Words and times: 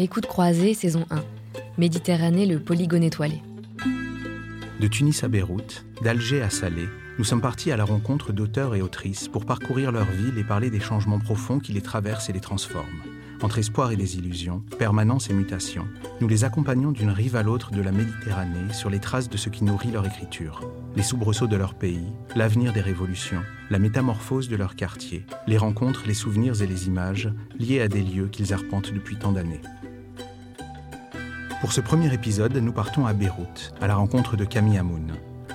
Écoute 0.00 0.26
croisée, 0.26 0.74
saison 0.74 1.04
1. 1.10 1.24
Méditerranée, 1.76 2.46
le 2.46 2.60
polygone 2.60 3.02
étoilé. 3.02 3.42
De 4.78 4.86
Tunis 4.86 5.24
à 5.24 5.28
Beyrouth, 5.28 5.84
d'Alger 6.04 6.40
à 6.40 6.50
Salé, 6.50 6.86
nous 7.18 7.24
sommes 7.24 7.40
partis 7.40 7.72
à 7.72 7.76
la 7.76 7.84
rencontre 7.84 8.32
d'auteurs 8.32 8.76
et 8.76 8.80
autrices 8.80 9.26
pour 9.26 9.44
parcourir 9.44 9.90
leur 9.90 10.04
ville 10.04 10.38
et 10.38 10.44
parler 10.44 10.70
des 10.70 10.78
changements 10.78 11.18
profonds 11.18 11.58
qui 11.58 11.72
les 11.72 11.80
traversent 11.80 12.30
et 12.30 12.32
les 12.32 12.38
transforment. 12.38 13.02
Entre 13.42 13.58
espoir 13.58 13.90
et 13.90 13.96
désillusion, 13.96 14.62
permanence 14.78 15.30
et 15.30 15.34
mutation, 15.34 15.88
nous 16.20 16.28
les 16.28 16.44
accompagnons 16.44 16.92
d'une 16.92 17.10
rive 17.10 17.34
à 17.34 17.42
l'autre 17.42 17.72
de 17.72 17.82
la 17.82 17.90
Méditerranée 17.90 18.72
sur 18.72 18.90
les 18.90 19.00
traces 19.00 19.28
de 19.28 19.36
ce 19.36 19.48
qui 19.48 19.64
nourrit 19.64 19.90
leur 19.90 20.06
écriture. 20.06 20.60
Les 20.94 21.02
soubresauts 21.02 21.48
de 21.48 21.56
leur 21.56 21.74
pays, 21.74 22.06
l'avenir 22.36 22.72
des 22.72 22.80
révolutions, 22.80 23.42
la 23.70 23.80
métamorphose 23.80 24.48
de 24.48 24.56
leur 24.56 24.76
quartier, 24.76 25.26
les 25.48 25.58
rencontres, 25.58 26.04
les 26.06 26.14
souvenirs 26.14 26.62
et 26.62 26.68
les 26.68 26.86
images 26.86 27.32
liés 27.58 27.80
à 27.80 27.88
des 27.88 28.02
lieux 28.02 28.28
qu'ils 28.28 28.54
arpentent 28.54 28.92
depuis 28.92 29.16
tant 29.16 29.32
d'années. 29.32 29.60
Pour 31.60 31.72
ce 31.72 31.80
premier 31.80 32.14
épisode, 32.14 32.56
nous 32.56 32.70
partons 32.70 33.06
à 33.06 33.12
Beyrouth, 33.12 33.74
à 33.80 33.88
la 33.88 33.96
rencontre 33.96 34.36
de 34.36 34.44
Camille 34.44 34.78
Hamoun. 34.78 35.14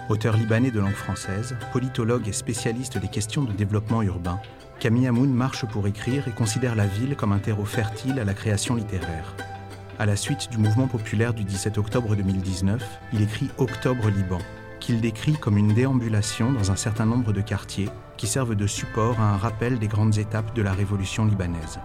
Auteur 0.09 0.35
libanais 0.35 0.69
de 0.69 0.81
langue 0.81 0.91
française, 0.91 1.55
politologue 1.71 2.27
et 2.27 2.33
spécialiste 2.33 2.97
des 2.97 3.07
questions 3.07 3.43
de 3.43 3.53
développement 3.53 4.01
urbain, 4.01 4.41
Camille 4.81 5.07
Hamoun 5.07 5.33
marche 5.33 5.65
pour 5.65 5.87
écrire 5.87 6.27
et 6.27 6.31
considère 6.31 6.75
la 6.75 6.87
ville 6.87 7.15
comme 7.15 7.31
un 7.31 7.39
terreau 7.39 7.63
fertile 7.63 8.19
à 8.19 8.25
la 8.25 8.33
création 8.33 8.75
littéraire. 8.75 9.33
À 9.97 10.05
la 10.05 10.17
suite 10.17 10.49
du 10.51 10.57
mouvement 10.57 10.87
populaire 10.87 11.33
du 11.33 11.45
17 11.45 11.77
octobre 11.77 12.17
2019, 12.17 12.83
il 13.13 13.21
écrit 13.21 13.49
Octobre 13.57 14.09
Liban, 14.09 14.39
qu'il 14.81 14.99
décrit 14.99 15.37
comme 15.37 15.57
une 15.57 15.73
déambulation 15.73 16.51
dans 16.51 16.69
un 16.69 16.75
certain 16.75 17.05
nombre 17.05 17.31
de 17.31 17.39
quartiers 17.39 17.89
qui 18.17 18.27
servent 18.27 18.55
de 18.55 18.67
support 18.67 19.21
à 19.21 19.35
un 19.35 19.37
rappel 19.37 19.79
des 19.79 19.87
grandes 19.87 20.17
étapes 20.17 20.53
de 20.53 20.63
la 20.63 20.73
révolution 20.73 21.23
libanaise. 21.23 21.79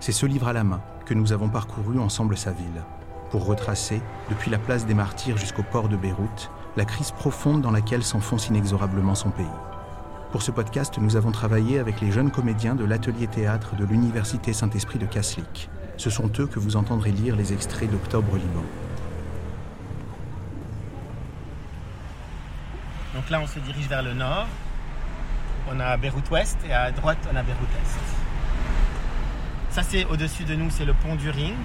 C'est 0.00 0.12
ce 0.12 0.24
livre 0.24 0.48
à 0.48 0.54
la 0.54 0.64
main 0.64 0.80
que 1.04 1.12
nous 1.12 1.34
avons 1.34 1.50
parcouru 1.50 1.98
ensemble 1.98 2.38
sa 2.38 2.52
ville 2.52 2.82
pour 3.30 3.46
retracer, 3.46 4.00
depuis 4.30 4.50
la 4.50 4.58
place 4.58 4.86
des 4.86 4.94
Martyrs 4.94 5.36
jusqu'au 5.36 5.62
port 5.62 5.88
de 5.88 5.96
Beyrouth, 5.96 6.50
la 6.76 6.84
crise 6.84 7.10
profonde 7.10 7.62
dans 7.62 7.70
laquelle 7.70 8.02
s'enfonce 8.02 8.48
inexorablement 8.48 9.14
son 9.14 9.30
pays. 9.30 9.46
Pour 10.32 10.42
ce 10.42 10.50
podcast, 10.50 10.98
nous 10.98 11.16
avons 11.16 11.32
travaillé 11.32 11.78
avec 11.78 12.00
les 12.00 12.12
jeunes 12.12 12.30
comédiens 12.30 12.74
de 12.74 12.84
l'atelier 12.84 13.26
théâtre 13.26 13.76
de 13.76 13.84
l'Université 13.84 14.52
Saint-Esprit 14.52 14.98
de 14.98 15.06
Kaslik. 15.06 15.70
Ce 15.96 16.10
sont 16.10 16.30
eux 16.38 16.46
que 16.46 16.58
vous 16.58 16.76
entendrez 16.76 17.10
lire 17.10 17.34
les 17.34 17.52
extraits 17.52 17.90
d'Octobre 17.90 18.36
Liban. 18.36 18.64
Donc 23.14 23.30
là, 23.30 23.40
on 23.40 23.46
se 23.46 23.58
dirige 23.58 23.88
vers 23.88 24.02
le 24.02 24.12
nord. 24.12 24.46
On 25.70 25.80
a 25.80 25.96
Beyrouth 25.96 26.30
Ouest 26.30 26.58
et 26.68 26.72
à 26.72 26.92
droite, 26.92 27.18
on 27.32 27.36
a 27.36 27.42
Beyrouth 27.42 27.68
Est. 27.82 27.98
Ça, 29.74 29.82
c'est 29.82 30.04
au-dessus 30.06 30.44
de 30.44 30.54
nous, 30.54 30.70
c'est 30.70 30.84
le 30.84 30.94
pont 30.94 31.14
du 31.14 31.30
Ring 31.30 31.56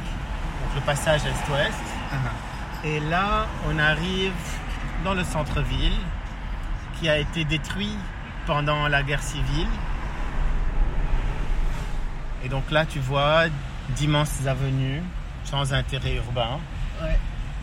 le 0.76 0.82
passage 0.82 1.22
est-ouest. 1.22 1.84
Uh-huh. 2.12 2.88
Et 2.88 3.00
là, 3.00 3.48
on 3.68 3.80
arrive 3.80 4.34
dans 5.04 5.14
le 5.14 5.24
centre-ville 5.24 5.98
qui 7.00 7.10
a 7.10 7.18
été 7.18 7.46
détruit 7.46 7.96
pendant 8.46 8.88
la 8.88 9.04
guerre 9.04 9.24
civile. 9.24 9.68
Et 12.44 12.50
donc 12.50 12.70
là, 12.72 12.86
tu 12.86 13.00
vois 13.00 13.46
d'immenses 13.90 14.46
avenues 14.48 15.02
sans 15.44 15.74
intérêt 15.74 16.16
urbain. 16.16 16.60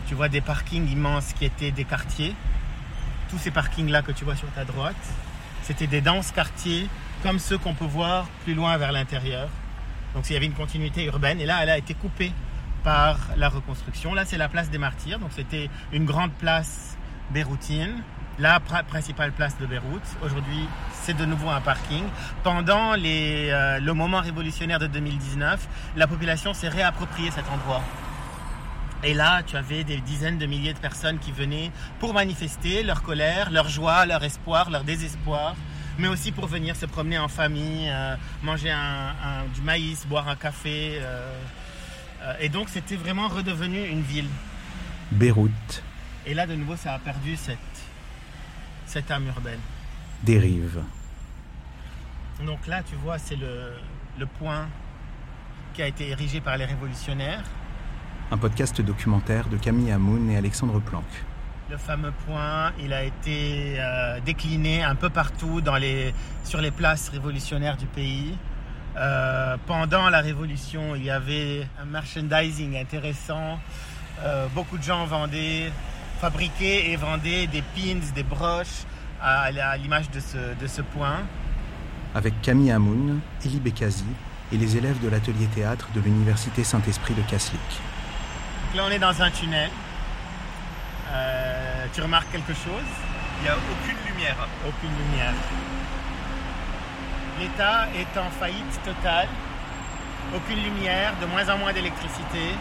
Tu 0.07 0.15
vois 0.15 0.29
des 0.29 0.41
parkings 0.41 0.89
immenses 0.89 1.33
qui 1.33 1.45
étaient 1.45 1.71
des 1.71 1.85
quartiers. 1.85 2.35
Tous 3.29 3.37
ces 3.37 3.51
parkings-là 3.51 4.01
que 4.01 4.11
tu 4.11 4.25
vois 4.25 4.35
sur 4.35 4.51
ta 4.51 4.65
droite, 4.65 4.95
c'était 5.63 5.87
des 5.87 6.01
denses 6.01 6.31
quartiers 6.31 6.89
comme 7.23 7.39
ceux 7.39 7.57
qu'on 7.57 7.73
peut 7.73 7.85
voir 7.85 8.25
plus 8.43 8.53
loin 8.53 8.75
vers 8.77 8.91
l'intérieur. 8.91 9.49
Donc 10.13 10.29
il 10.29 10.33
y 10.33 10.35
avait 10.35 10.47
une 10.47 10.53
continuité 10.53 11.05
urbaine 11.05 11.39
et 11.39 11.45
là, 11.45 11.59
elle 11.61 11.69
a 11.69 11.77
été 11.77 11.93
coupée 11.93 12.33
par 12.83 13.17
la 13.37 13.49
reconstruction. 13.49 14.13
Là, 14.13 14.25
c'est 14.25 14.37
la 14.37 14.49
place 14.49 14.69
des 14.69 14.77
Martyrs, 14.77 15.19
donc 15.19 15.31
c'était 15.35 15.69
une 15.91 16.05
grande 16.05 16.31
place 16.33 16.97
béroutine, 17.31 18.03
la 18.39 18.59
principale 18.59 19.31
place 19.31 19.57
de 19.59 19.65
Beyrouth. 19.65 20.01
Aujourd'hui, 20.23 20.67
c'est 21.03 21.15
de 21.15 21.25
nouveau 21.25 21.49
un 21.49 21.61
parking. 21.61 22.03
Pendant 22.43 22.95
les, 22.95 23.49
euh, 23.51 23.79
le 23.79 23.93
moment 23.93 24.19
révolutionnaire 24.19 24.79
de 24.79 24.87
2019, 24.87 25.67
la 25.95 26.07
population 26.07 26.53
s'est 26.53 26.69
réappropriée 26.69 27.31
cet 27.31 27.49
endroit. 27.49 27.81
Et 29.03 29.13
là, 29.13 29.41
tu 29.43 29.57
avais 29.57 29.83
des 29.83 29.99
dizaines 29.99 30.37
de 30.37 30.45
milliers 30.45 30.73
de 30.73 30.79
personnes 30.79 31.17
qui 31.17 31.31
venaient 31.31 31.71
pour 31.99 32.13
manifester 32.13 32.83
leur 32.83 33.01
colère, 33.01 33.49
leur 33.51 33.67
joie, 33.67 34.05
leur 34.05 34.23
espoir, 34.23 34.69
leur 34.69 34.83
désespoir, 34.83 35.55
mais 35.97 36.07
aussi 36.07 36.31
pour 36.31 36.45
venir 36.45 36.75
se 36.75 36.85
promener 36.85 37.17
en 37.17 37.27
famille, 37.27 37.89
euh, 37.89 38.15
manger 38.43 38.71
un, 38.71 39.45
du 39.53 39.61
maïs, 39.61 40.05
boire 40.07 40.27
un 40.27 40.35
café. 40.35 40.99
Euh, 41.01 41.31
et 42.39 42.49
donc 42.49 42.69
c'était 42.69 42.95
vraiment 42.95 43.27
redevenu 43.27 43.85
une 43.87 44.01
ville. 44.01 44.29
Beyrouth. 45.11 45.83
Et 46.25 46.33
là 46.33 46.45
de 46.47 46.55
nouveau 46.55 46.75
ça 46.75 46.93
a 46.93 46.99
perdu 46.99 47.35
cette, 47.35 47.57
cette 48.85 49.09
âme 49.11 49.27
urbaine. 49.27 49.59
Dérive. 50.23 50.81
Donc 52.45 52.67
là 52.67 52.81
tu 52.83 52.95
vois 52.95 53.17
c'est 53.17 53.35
le, 53.35 53.73
le 54.19 54.25
point 54.25 54.67
qui 55.73 55.81
a 55.81 55.87
été 55.87 56.09
érigé 56.09 56.41
par 56.41 56.57
les 56.57 56.65
révolutionnaires. 56.65 57.43
Un 58.31 58.37
podcast 58.37 58.79
documentaire 58.81 59.47
de 59.49 59.57
Camille 59.57 59.91
Hamoun 59.91 60.29
et 60.29 60.37
Alexandre 60.37 60.79
Planck. 60.79 61.05
Le 61.69 61.77
fameux 61.77 62.11
point, 62.25 62.73
il 62.81 62.91
a 62.91 63.03
été 63.03 63.75
euh, 63.77 64.19
décliné 64.19 64.83
un 64.83 64.95
peu 64.95 65.09
partout 65.09 65.61
dans 65.61 65.77
les, 65.77 66.13
sur 66.43 66.59
les 66.59 66.71
places 66.71 67.07
révolutionnaires 67.09 67.77
du 67.77 67.85
pays. 67.85 68.37
Euh, 68.97 69.57
pendant 69.67 70.09
la 70.09 70.19
Révolution, 70.19 70.95
il 70.95 71.05
y 71.05 71.09
avait 71.09 71.67
un 71.81 71.85
merchandising 71.85 72.77
intéressant. 72.77 73.59
Euh, 74.23 74.47
beaucoup 74.53 74.77
de 74.77 74.83
gens 74.83 75.05
vendaient, 75.05 75.71
fabriquaient 76.19 76.91
et 76.91 76.95
vendaient 76.95 77.47
des 77.47 77.61
pins, 77.61 77.99
des 78.13 78.23
broches 78.23 78.85
à, 79.21 79.51
l'image 79.77 80.09
de 80.11 80.19
ce, 80.19 80.37
de 80.59 80.67
ce 80.67 80.81
point. 80.81 81.19
Avec 82.13 82.41
Camille 82.41 82.71
Hamoun, 82.71 83.21
Elie 83.45 83.59
Bekazi 83.59 84.03
et 84.51 84.57
les 84.57 84.75
élèves 84.75 84.99
de 85.01 85.07
l'atelier 85.07 85.47
théâtre 85.55 85.87
de 85.95 86.01
l'Université 86.01 86.63
Saint-Esprit 86.63 87.13
de 87.13 87.21
Kaslik. 87.21 87.61
Là, 88.75 88.83
on 88.87 88.91
est 88.91 88.99
dans 88.99 89.21
un 89.21 89.31
tunnel. 89.31 89.69
Euh, 91.11 91.85
tu 91.93 92.01
remarques 92.01 92.31
quelque 92.31 92.53
chose? 92.53 92.89
Il 93.39 93.43
n'y 93.43 93.49
a 93.49 93.55
aucune 93.55 93.97
lumière. 94.13 94.35
Aucune 94.67 94.89
lumière. 94.89 95.33
L'État 97.41 97.87
est 97.95 98.19
en 98.19 98.29
faillite 98.29 98.83
totale. 98.85 99.27
Aucune 100.35 100.61
lumière, 100.61 101.11
de 101.19 101.25
moins 101.25 101.49
en 101.49 101.57
moins 101.57 101.73
d'électricité. 101.73 102.53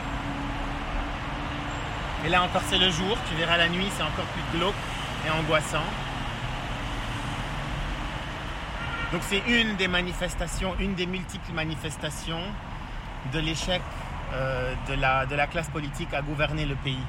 Et 2.24 2.28
là 2.30 2.42
encore 2.42 2.62
c'est 2.66 2.78
le 2.78 2.90
jour, 2.90 3.19
tu 3.28 3.34
verras 3.34 3.58
la 3.58 3.69
nuit 3.69 3.88
c'est 3.94 4.02
encore 4.02 4.24
plus 4.24 4.58
glauque 4.58 4.74
et 5.26 5.30
angoissant. 5.30 5.84
Donc 9.12 9.20
c'est 9.28 9.42
une 9.48 9.76
des 9.76 9.88
manifestations, 9.88 10.74
une 10.78 10.94
des 10.94 11.06
multiples 11.06 11.52
manifestations 11.52 12.42
de 13.34 13.38
l'échec 13.38 13.82
euh, 14.32 14.72
de, 14.88 14.94
la, 14.94 15.26
de 15.26 15.34
la 15.34 15.46
classe 15.46 15.69
politique 15.69 16.14
à 16.14 16.22
gouverner 16.22 16.64
le 16.64 16.76
pays. 16.76 17.04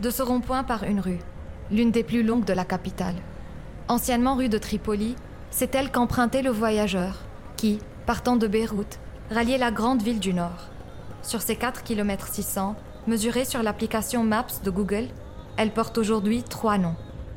De 0.00 0.10
ce 0.10 0.22
rond-point 0.22 0.64
par 0.64 0.84
une 0.84 1.00
rue, 1.00 1.18
l'une 1.70 1.90
des 1.90 2.02
plus 2.02 2.22
longues 2.22 2.44
de 2.44 2.54
la 2.54 2.64
capitale. 2.64 3.16
Anciennement 3.88 4.34
rue 4.34 4.48
de 4.48 4.56
Tripoli, 4.56 5.14
c'est 5.50 5.74
elle 5.74 5.90
qu'empruntait 5.90 6.42
le 6.42 6.50
voyageur, 6.50 7.18
qui, 7.56 7.80
partant 8.06 8.36
de 8.36 8.46
Beyrouth, 8.46 8.98
ralliait 9.30 9.58
la 9.58 9.70
grande 9.70 10.02
ville 10.02 10.20
du 10.20 10.32
nord. 10.32 10.68
Sur 11.22 11.42
ces 11.42 11.56
4 11.56 11.82
km 11.82 12.28
600, 12.32 12.76
mesurés 13.06 13.44
sur 13.44 13.62
l'application 13.62 14.24
Maps 14.24 14.62
de 14.64 14.70
Google, 14.70 15.08
elle 15.58 15.72
porte 15.72 15.98
aujourd'hui 15.98 16.42
trois 16.42 16.78
noms. 16.78 16.96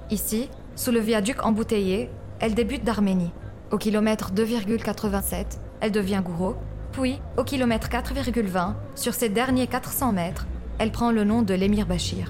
Ici, 0.10 0.50
sous 0.76 0.92
le 0.92 1.00
viaduc 1.00 1.44
embouteillé, 1.44 2.10
elle 2.40 2.56
débute 2.56 2.84
d'Arménie. 2.86 3.32
Au 3.72 3.78
kilomètre 3.78 4.32
2,87, 4.32 5.60
elle 5.82 5.92
devient 5.92 6.22
Gouro, 6.24 6.56
puis 6.94 7.20
au 7.36 7.44
kilomètre 7.44 7.90
4,20, 7.90 8.74
sur 8.96 9.14
ses 9.14 9.30
derniers 9.30 9.68
400 9.68 10.14
mètres, 10.14 10.48
elle 10.80 10.92
prend 10.92 11.12
le 11.12 11.24
nom 11.24 11.42
de 11.42 11.54
l'émir 11.54 11.86
Bachir. 11.86 12.30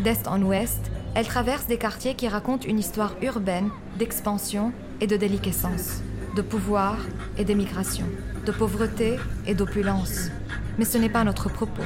D'est 0.00 0.26
en 0.26 0.42
ouest, 0.42 0.90
elle 1.14 1.26
traverse 1.26 1.66
des 1.66 1.78
quartiers 1.78 2.14
qui 2.14 2.26
racontent 2.26 2.66
une 2.66 2.80
histoire 2.80 3.14
urbaine 3.22 3.70
d'expansion 3.96 4.72
et 5.00 5.06
de 5.06 5.16
déliquescence, 5.16 6.02
de 6.34 6.42
pouvoir 6.42 6.96
et 7.38 7.44
d'émigration, 7.44 8.06
de 8.44 8.50
pauvreté 8.50 9.16
et 9.46 9.54
d'opulence. 9.54 10.30
Mais 10.78 10.84
ce 10.84 10.98
n'est 10.98 11.08
pas 11.08 11.22
notre 11.22 11.48
propos. 11.48 11.84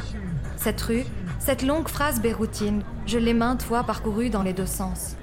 Cette 0.57 0.81
rue, 0.81 1.05
cette 1.39 1.63
longue 1.63 1.89
phrase 1.89 2.23
béroutine, 2.23 2.83
je 3.07 3.19
l'ai 3.19 3.35
maintes 3.35 3.63
fois 3.63 3.85
parcourue 3.85 4.31
dans 4.31 4.43
les 4.43 4.55
deux 4.55 4.67
sens. 4.67 5.17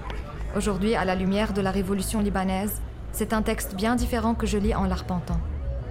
Aujourd'hui, 0.56 0.94
à 0.94 1.06
la 1.06 1.16
lumière 1.16 1.54
de 1.54 1.62
la 1.62 1.72
révolution 1.72 2.22
libanaise, 2.22 2.82
c'est 3.12 3.34
un 3.34 3.42
texte 3.42 3.76
bien 3.76 3.96
différent 3.96 4.36
que 4.36 4.46
je 4.46 4.60
lis 4.60 4.76
en 4.76 4.86
l'arpentant. 4.86 5.40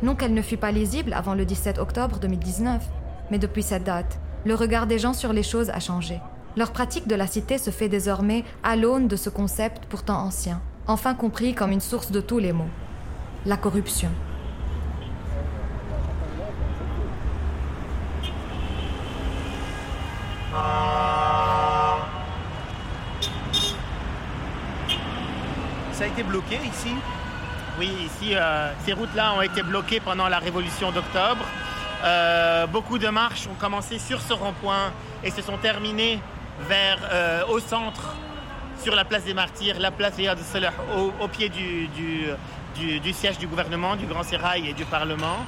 Non 0.02 0.14
qu'elle 0.14 0.34
ne 0.34 0.42
fût 0.42 0.56
pas 0.56 0.70
lisible 0.70 1.12
avant 1.12 1.34
le 1.34 1.44
17 1.44 1.78
octobre 1.78 2.20
2019, 2.20 2.82
mais 3.30 3.38
depuis 3.38 3.62
cette 3.64 3.84
date, 3.84 4.20
le 4.44 4.54
regard 4.54 4.86
des 4.86 4.98
gens 4.98 5.12
sur 5.12 5.32
les 5.32 5.42
choses 5.42 5.70
a 5.70 5.80
changé. 5.80 6.20
Leur 6.56 6.70
pratique 6.70 7.08
de 7.08 7.16
la 7.16 7.26
cité 7.26 7.58
se 7.58 7.70
fait 7.70 7.88
désormais 7.88 8.44
à 8.62 8.76
l'aune 8.76 9.08
de 9.08 9.16
ce 9.16 9.28
concept 9.28 9.86
pourtant 9.86 10.18
ancien, 10.18 10.60
enfin 10.86 11.14
compris 11.14 11.52
comme 11.52 11.72
une 11.72 11.80
source 11.80 12.12
de 12.12 12.20
tous 12.20 12.38
les 12.38 12.52
maux. 12.52 12.68
la 13.46 13.56
corruption. 13.58 14.08
Ça 25.92 26.04
a 26.04 26.06
été 26.06 26.22
bloqué 26.22 26.56
ici? 26.64 26.94
Oui, 27.78 27.90
ici, 28.06 28.34
euh, 28.34 28.72
ces 28.86 28.92
routes-là 28.92 29.34
ont 29.34 29.42
été 29.42 29.62
bloquées 29.62 30.00
pendant 30.00 30.28
la 30.28 30.38
révolution 30.38 30.92
d'octobre. 30.92 31.44
Euh, 32.04 32.66
beaucoup 32.66 32.98
de 32.98 33.08
marches 33.08 33.46
ont 33.48 33.60
commencé 33.60 33.98
sur 33.98 34.20
ce 34.20 34.32
rond-point 34.32 34.92
et 35.22 35.30
se 35.30 35.42
sont 35.42 35.58
terminées 35.58 36.20
vers, 36.60 36.98
euh, 37.10 37.46
au 37.48 37.58
centre, 37.58 38.14
sur 38.82 38.94
la 38.94 39.04
place 39.04 39.24
des 39.24 39.34
martyrs, 39.34 39.78
la 39.78 39.90
place 39.90 40.16
de 40.16 40.36
Salah, 40.42 40.72
au, 40.96 41.12
au 41.22 41.28
pied 41.28 41.48
du, 41.48 41.86
du, 41.88 42.26
du, 42.76 43.00
du 43.00 43.12
siège 43.12 43.38
du 43.38 43.46
gouvernement, 43.46 43.96
du 43.96 44.06
Grand 44.06 44.22
Sérail 44.22 44.68
et 44.68 44.72
du 44.72 44.84
Parlement. 44.84 45.38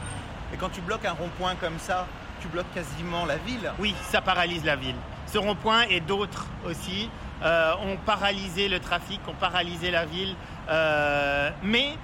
Et 0.53 0.57
quand 0.57 0.71
tu 0.71 0.81
bloques 0.81 1.05
un 1.05 1.13
rond-point 1.13 1.55
comme 1.57 1.79
ça, 1.79 2.07
tu 2.41 2.49
bloques 2.49 2.73
quasiment 2.75 3.25
la 3.25 3.37
ville 3.37 3.73
Oui, 3.79 3.95
ça 4.03 4.21
paralyse 4.21 4.65
la 4.65 4.77
ville. 4.77 4.95
Ce 5.27 5.39
rond-point 5.39 5.83
et 5.91 6.01
d'autres 6.01 6.47
aussi 6.65 7.11
euh, 7.43 7.73
ont 7.85 7.97
paralysé 7.97 8.69
le 8.69 8.79
trafic, 8.79 9.21
ont 9.29 9.35
paralysé 9.35 9.91
la 9.91 10.05
ville, 10.05 10.35
euh, 10.71 11.51
mais 11.63 11.97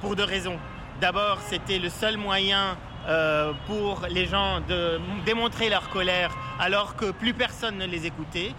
pour 0.00 0.16
deux 0.16 0.24
raisons. 0.24 0.58
D'abord, 1.00 1.38
c'était 1.48 1.78
le 1.78 1.88
seul 1.88 2.16
moyen 2.16 2.76
euh, 3.06 3.52
pour 3.66 4.06
les 4.10 4.26
gens 4.26 4.60
de 4.60 5.00
démontrer 5.24 5.68
leur 5.68 5.88
colère 5.88 6.36
alors 6.58 6.96
que 6.96 7.10
plus 7.10 7.34
personne 7.34 7.78
ne 7.78 7.86
les 7.86 8.06
écoutait. 8.06 8.54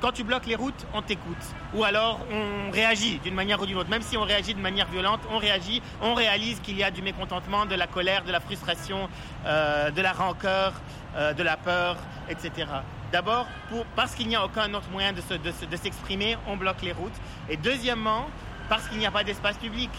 Quand 0.00 0.12
tu 0.12 0.24
bloques 0.24 0.46
les 0.46 0.54
routes, 0.54 0.86
on 0.94 1.02
t'écoute. 1.02 1.44
Ou 1.74 1.84
alors 1.84 2.20
on 2.32 2.70
réagit 2.70 3.18
d'une 3.18 3.34
manière 3.34 3.60
ou 3.60 3.66
d'une 3.66 3.76
autre. 3.76 3.90
Même 3.90 4.02
si 4.02 4.16
on 4.16 4.22
réagit 4.22 4.54
de 4.54 4.60
manière 4.60 4.88
violente, 4.88 5.20
on 5.30 5.36
réagit, 5.36 5.82
on 6.00 6.14
réalise 6.14 6.58
qu'il 6.60 6.78
y 6.78 6.82
a 6.82 6.90
du 6.90 7.02
mécontentement, 7.02 7.66
de 7.66 7.74
la 7.74 7.86
colère, 7.86 8.24
de 8.24 8.32
la 8.32 8.40
frustration, 8.40 9.08
euh, 9.44 9.90
de 9.90 10.00
la 10.00 10.12
rancœur, 10.12 10.72
euh, 11.16 11.34
de 11.34 11.42
la 11.42 11.56
peur, 11.56 11.96
etc. 12.30 12.66
D'abord, 13.12 13.46
parce 13.94 14.14
qu'il 14.14 14.28
n'y 14.28 14.36
a 14.36 14.44
aucun 14.44 14.72
autre 14.72 14.88
moyen 14.90 15.12
de 15.12 15.76
s'exprimer, 15.76 16.38
on 16.46 16.56
bloque 16.56 16.80
les 16.82 16.92
routes. 16.92 17.20
Et 17.48 17.56
deuxièmement, 17.56 18.26
parce 18.70 18.86
qu'il 18.88 18.98
n'y 18.98 19.06
a 19.06 19.10
pas 19.10 19.24
d'espace 19.24 19.58
public. 19.58 19.90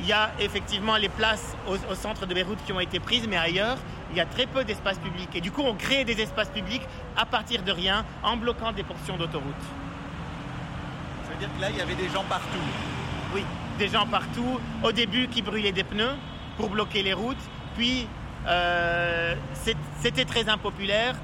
Il 0.00 0.06
y 0.06 0.12
a 0.12 0.30
effectivement 0.40 0.96
les 0.96 1.08
places 1.08 1.54
au, 1.68 1.74
au 1.74 1.94
centre 1.94 2.26
de 2.26 2.34
Beyrouth 2.34 2.58
qui 2.66 2.72
ont 2.72 2.80
été 2.80 3.00
prises, 3.00 3.26
mais 3.28 3.36
ailleurs, 3.36 3.76
il 4.10 4.16
y 4.16 4.20
a 4.20 4.26
très 4.26 4.46
peu 4.46 4.64
d'espace 4.64 4.98
public. 4.98 5.28
Et 5.34 5.40
du 5.40 5.50
coup, 5.50 5.62
on 5.64 5.74
crée 5.74 6.04
des 6.04 6.20
espaces 6.20 6.48
publics 6.48 6.82
à 7.16 7.26
partir 7.26 7.62
de 7.62 7.70
rien 7.72 8.04
en 8.22 8.36
bloquant 8.36 8.72
des 8.72 8.82
portions 8.82 9.16
d'autoroute. 9.16 9.54
Ça 11.24 11.30
veut 11.32 11.38
dire 11.38 11.48
que 11.54 11.60
là, 11.60 11.70
il 11.70 11.76
y 11.76 11.80
avait 11.80 11.94
des 11.94 12.08
gens 12.08 12.24
partout. 12.28 12.58
Oui, 13.34 13.44
des 13.78 13.88
gens 13.88 14.06
partout, 14.06 14.58
au 14.82 14.92
début 14.92 15.28
qui 15.28 15.42
brûlaient 15.42 15.72
des 15.72 15.84
pneus 15.84 16.16
pour 16.56 16.70
bloquer 16.70 17.02
les 17.02 17.12
routes, 17.12 17.36
puis 17.76 18.08
euh, 18.46 19.34
c'était 20.00 20.24
très 20.24 20.48
impopulaire. 20.48 21.14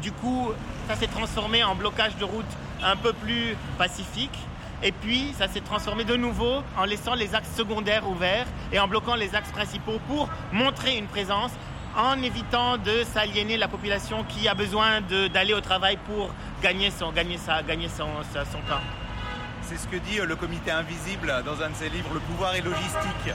Du 0.00 0.12
coup, 0.12 0.50
ça 0.88 0.96
s'est 0.96 1.06
transformé 1.06 1.62
en 1.62 1.74
blocage 1.74 2.16
de 2.16 2.24
route 2.24 2.46
un 2.82 2.96
peu 2.96 3.12
plus 3.12 3.56
pacifique. 3.78 4.36
Et 4.82 4.90
puis, 4.90 5.32
ça 5.38 5.46
s'est 5.46 5.60
transformé 5.60 6.04
de 6.04 6.16
nouveau 6.16 6.62
en 6.76 6.84
laissant 6.84 7.14
les 7.14 7.34
axes 7.34 7.54
secondaires 7.56 8.08
ouverts 8.08 8.46
et 8.72 8.80
en 8.80 8.88
bloquant 8.88 9.14
les 9.14 9.34
axes 9.34 9.52
principaux 9.52 10.00
pour 10.08 10.28
montrer 10.52 10.96
une 10.96 11.06
présence, 11.06 11.52
en 11.96 12.20
évitant 12.22 12.78
de 12.78 13.04
s'aliéner 13.04 13.56
la 13.56 13.68
population 13.68 14.24
qui 14.24 14.48
a 14.48 14.54
besoin 14.54 15.00
d'aller 15.32 15.54
au 15.54 15.60
travail 15.60 15.98
pour 16.06 16.34
gagner 16.62 16.90
son, 16.90 17.12
gagner 17.12 17.38
sa, 17.38 17.62
gagner 17.62 17.88
son, 17.88 18.08
son 18.32 18.58
pain. 18.68 18.80
C'est 19.62 19.76
ce 19.76 19.86
que 19.86 19.96
dit 19.96 20.18
euh, 20.18 20.26
le 20.26 20.34
comité 20.36 20.70
invisible 20.70 21.32
dans 21.44 21.62
un 21.62 21.70
de 21.70 21.74
ses 21.74 21.88
livres, 21.88 22.10
Le 22.14 22.20
pouvoir 22.20 22.54
et 22.54 22.60
logistique. 22.60 23.34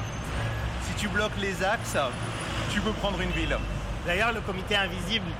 Si 0.81 0.93
tu 0.95 1.07
bloques 1.07 1.37
les 1.39 1.63
axes, 1.63 1.97
tu 2.71 2.81
peux 2.81 2.91
prendre 2.91 3.21
une 3.21 3.31
ville. 3.31 3.57
D'ailleurs, 4.05 4.33
le 4.33 4.41
comité 4.41 4.75
invisible 4.75 5.31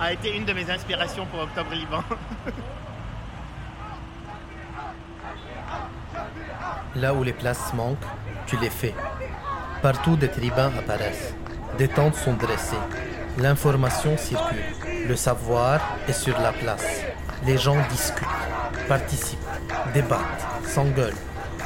a 0.00 0.12
été 0.12 0.34
une 0.34 0.44
de 0.44 0.52
mes 0.52 0.68
inspirations 0.70 1.26
pour 1.26 1.40
Octobre 1.40 1.72
Liban. 1.72 2.02
Là 6.94 7.14
où 7.14 7.22
les 7.22 7.32
places 7.32 7.72
manquent, 7.74 7.96
tu 8.46 8.58
les 8.58 8.68
fais. 8.68 8.94
Partout 9.80 10.16
des 10.16 10.28
tribuns 10.28 10.70
apparaissent. 10.78 11.34
Des 11.78 11.88
tentes 11.88 12.16
sont 12.16 12.34
dressées. 12.34 12.76
L'information 13.38 14.18
circule. 14.18 14.62
Le 15.08 15.16
savoir 15.16 15.80
est 16.06 16.12
sur 16.12 16.38
la 16.38 16.52
place. 16.52 16.84
Les 17.46 17.56
gens 17.56 17.78
discutent, 17.88 18.28
participent, 18.88 19.38
débattent, 19.94 20.46
s'engueulent. 20.66 21.16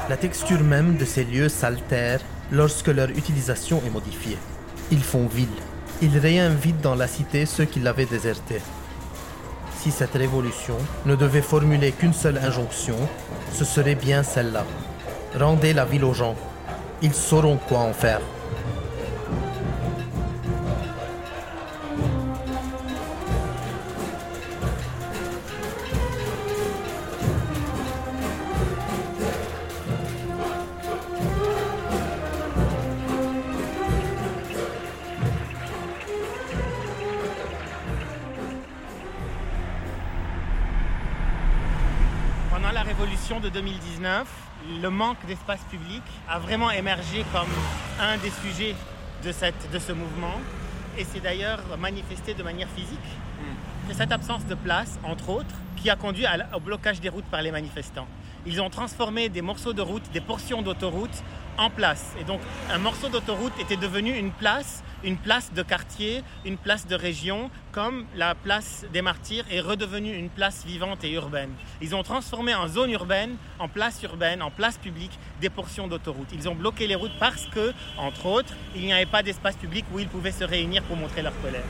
La 0.08 0.16
texture 0.16 0.62
même 0.62 0.96
de 0.96 1.04
ces 1.04 1.24
lieux 1.24 1.48
s'altère 1.48 2.20
lorsque 2.52 2.86
leur 2.86 3.10
utilisation 3.10 3.82
est 3.84 3.90
modifiée. 3.90 4.38
Ils 4.92 5.02
font 5.02 5.26
ville. 5.26 5.48
Ils 6.02 6.18
réinvitent 6.18 6.82
dans 6.82 6.94
la 6.94 7.08
cité 7.08 7.46
ceux 7.46 7.64
qui 7.64 7.80
l'avaient 7.80 8.06
désertée. 8.06 8.60
Si 9.76 9.90
cette 9.90 10.14
révolution 10.14 10.76
ne 11.04 11.16
devait 11.16 11.42
formuler 11.42 11.90
qu'une 11.90 12.14
seule 12.14 12.38
injonction, 12.38 12.96
ce 13.52 13.64
serait 13.64 13.96
bien 13.96 14.22
celle-là. 14.22 14.64
Rendez 15.38 15.74
la 15.74 15.84
ville 15.84 16.04
aux 16.04 16.14
gens. 16.14 16.34
Ils 17.02 17.12
sauront 17.12 17.58
quoi 17.68 17.80
en 17.80 17.92
faire. 17.92 18.20
Le 44.86 44.90
manque 44.90 45.26
d'espace 45.26 45.64
public 45.68 46.02
a 46.28 46.38
vraiment 46.38 46.70
émergé 46.70 47.24
comme 47.32 47.48
un 48.00 48.16
des 48.18 48.30
sujets 48.30 48.76
de, 49.24 49.32
cette, 49.32 49.68
de 49.72 49.80
ce 49.80 49.90
mouvement. 49.90 50.38
Et 50.96 51.02
c'est 51.02 51.18
d'ailleurs 51.18 51.58
manifesté 51.76 52.34
de 52.34 52.44
manière 52.44 52.68
physique. 52.68 53.08
C'est 53.88 53.94
cette 53.94 54.12
absence 54.12 54.46
de 54.46 54.54
place, 54.54 55.00
entre 55.02 55.30
autres, 55.30 55.56
qui 55.74 55.90
a 55.90 55.96
conduit 55.96 56.24
au 56.54 56.60
blocage 56.60 57.00
des 57.00 57.08
routes 57.08 57.24
par 57.24 57.42
les 57.42 57.50
manifestants. 57.50 58.06
Ils 58.46 58.60
ont 58.62 58.70
transformé 58.70 59.28
des 59.28 59.42
morceaux 59.42 59.72
de 59.72 59.82
route, 59.82 60.08
des 60.12 60.20
portions 60.20 60.62
d'autoroute 60.62 61.24
en 61.58 61.70
place. 61.70 62.12
Et 62.20 62.24
donc, 62.24 62.40
un 62.70 62.78
morceau 62.78 63.08
d'autoroute 63.08 63.52
était 63.60 63.76
devenu 63.76 64.16
une 64.16 64.30
place, 64.30 64.82
une 65.04 65.16
place 65.16 65.52
de 65.52 65.62
quartier, 65.62 66.22
une 66.44 66.56
place 66.56 66.86
de 66.86 66.94
région, 66.94 67.50
comme 67.72 68.04
la 68.16 68.34
place 68.34 68.84
des 68.92 69.02
martyrs 69.02 69.44
est 69.50 69.60
redevenue 69.60 70.14
une 70.14 70.30
place 70.30 70.64
vivante 70.64 71.04
et 71.04 71.12
urbaine. 71.12 71.50
Ils 71.80 71.94
ont 71.94 72.02
transformé 72.02 72.54
en 72.54 72.68
zone 72.68 72.90
urbaine, 72.90 73.36
en 73.58 73.68
place 73.68 74.02
urbaine, 74.02 74.42
en 74.42 74.50
place 74.50 74.78
publique, 74.78 75.18
des 75.40 75.50
portions 75.50 75.86
d'autoroute. 75.88 76.28
Ils 76.32 76.48
ont 76.48 76.54
bloqué 76.54 76.86
les 76.86 76.94
routes 76.94 77.18
parce 77.18 77.46
que, 77.46 77.72
entre 77.98 78.26
autres, 78.26 78.54
il 78.74 78.82
n'y 78.82 78.92
avait 78.92 79.06
pas 79.06 79.22
d'espace 79.22 79.56
public 79.56 79.84
où 79.92 79.98
ils 79.98 80.08
pouvaient 80.08 80.32
se 80.32 80.44
réunir 80.44 80.82
pour 80.84 80.96
montrer 80.96 81.22
leur 81.22 81.38
colère. 81.40 81.64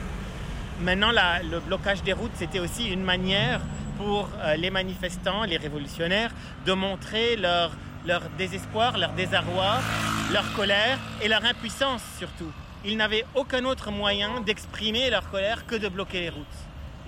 Maintenant, 0.80 1.10
le 1.10 1.58
blocage 1.60 2.02
des 2.02 2.12
routes, 2.12 2.32
c'était 2.34 2.60
aussi 2.60 2.88
une 2.88 3.02
manière 3.02 3.60
pour 3.96 4.28
euh, 4.38 4.56
les 4.56 4.70
manifestants, 4.70 5.44
les 5.44 5.56
révolutionnaires, 5.56 6.30
de 6.66 6.72
montrer 6.74 7.36
leur, 7.36 7.70
leur 8.06 8.22
désespoir, 8.38 8.98
leur 8.98 9.12
désarroi, 9.12 9.78
leur 10.32 10.50
colère 10.54 10.98
et 11.20 11.28
leur 11.28 11.44
impuissance 11.44 12.02
surtout. 12.18 12.50
Ils 12.84 12.96
n'avaient 12.96 13.24
aucun 13.34 13.64
autre 13.64 13.90
moyen 13.90 14.40
d'exprimer 14.40 15.10
leur 15.10 15.28
colère 15.30 15.66
que 15.66 15.74
de 15.74 15.88
bloquer 15.88 16.20
les 16.20 16.30
routes. 16.30 16.46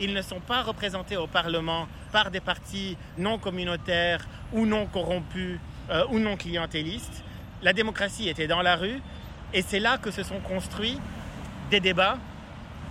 Ils 0.00 0.12
ne 0.12 0.22
sont 0.22 0.40
pas 0.40 0.62
représentés 0.62 1.16
au 1.16 1.26
Parlement 1.26 1.86
par 2.12 2.30
des 2.30 2.40
partis 2.40 2.96
non 3.16 3.38
communautaires 3.38 4.26
ou 4.52 4.66
non 4.66 4.86
corrompus 4.86 5.58
euh, 5.90 6.04
ou 6.10 6.18
non 6.18 6.36
clientélistes. 6.36 7.22
La 7.62 7.72
démocratie 7.72 8.28
était 8.28 8.46
dans 8.46 8.62
la 8.62 8.76
rue 8.76 9.00
et 9.52 9.62
c'est 9.62 9.80
là 9.80 9.98
que 9.98 10.10
se 10.10 10.22
sont 10.22 10.40
construits 10.40 10.98
des 11.70 11.80
débats 11.80 12.18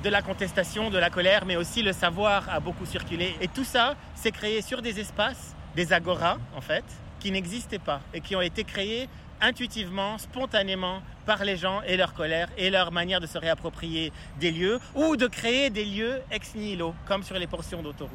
de 0.04 0.10
la 0.10 0.22
contestation, 0.22 0.90
de 0.90 0.98
la 0.98 1.10
colère, 1.10 1.46
mais 1.46 1.56
aussi 1.56 1.82
le 1.82 1.92
savoir 1.92 2.48
a 2.50 2.60
beaucoup 2.60 2.86
circulé. 2.86 3.36
Et 3.42 3.48
tout 3.48 3.64
ça 3.64 3.96
s'est 4.16 4.32
créé 4.32 4.62
sur 4.62 4.82
des 4.82 5.00
espaces, 5.00 5.56
des 5.76 5.92
agoras 5.92 6.38
en 6.56 6.62
fait, 6.62 6.86
qui 7.20 7.32
n'existaient 7.32 7.80
pas 7.80 8.02
et 8.14 8.22
qui 8.22 8.36
ont 8.36 8.42
été 8.42 8.64
créés 8.64 9.10
intuitivement, 9.42 10.18
spontanément 10.18 11.02
par 11.26 11.44
les 11.44 11.58
gens 11.58 11.82
et 11.84 11.98
leur 11.98 12.14
colère 12.14 12.50
et 12.58 12.70
leur 12.70 12.92
manière 12.92 13.20
de 13.20 13.28
se 13.28 13.38
réapproprier 13.38 14.12
des 14.40 14.52
lieux 14.52 14.80
ou 14.96 15.16
de 15.16 15.28
créer 15.28 15.70
des 15.70 15.86
lieux 15.86 16.22
ex 16.32 16.56
nihilo, 16.56 16.94
comme 17.08 17.24
sur 17.24 17.38
les 17.38 17.48
portions 17.48 17.82
d'autoroute. 17.82 18.12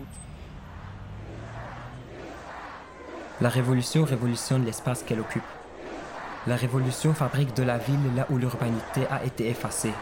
La 3.41 3.49
révolution 3.49 4.05
révolutionne 4.05 4.65
l'espace 4.65 5.03
qu'elle 5.03 5.21
occupe. 5.21 5.43
La 6.47 6.57
révolution 6.57 7.15
fabrique 7.15 7.55
de 7.55 7.63
la 7.63 7.79
ville 7.79 8.15
là 8.17 8.27
où 8.31 8.39
l'urbanité 8.39 9.07
a 9.11 9.25
été 9.25 9.49
effacée. 9.49 9.93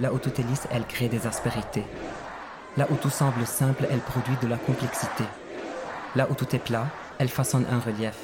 Là 0.00 0.12
où 0.12 0.18
tout 0.18 0.32
est 0.40 0.44
lisse, 0.44 0.68
elle 0.70 0.86
crée 0.86 1.08
des 1.08 1.26
aspérités. 1.26 1.84
Là 2.76 2.86
où 2.90 2.96
tout 2.96 3.10
semble 3.10 3.46
simple, 3.46 3.86
elle 3.90 4.00
produit 4.00 4.36
de 4.42 4.46
la 4.46 4.56
complexité. 4.56 5.24
Là 6.16 6.26
où 6.30 6.34
tout 6.34 6.54
est 6.54 6.60
plat, 6.60 6.86
elle 7.18 7.28
façonne 7.28 7.66
un 7.70 7.80
relief. 7.80 8.16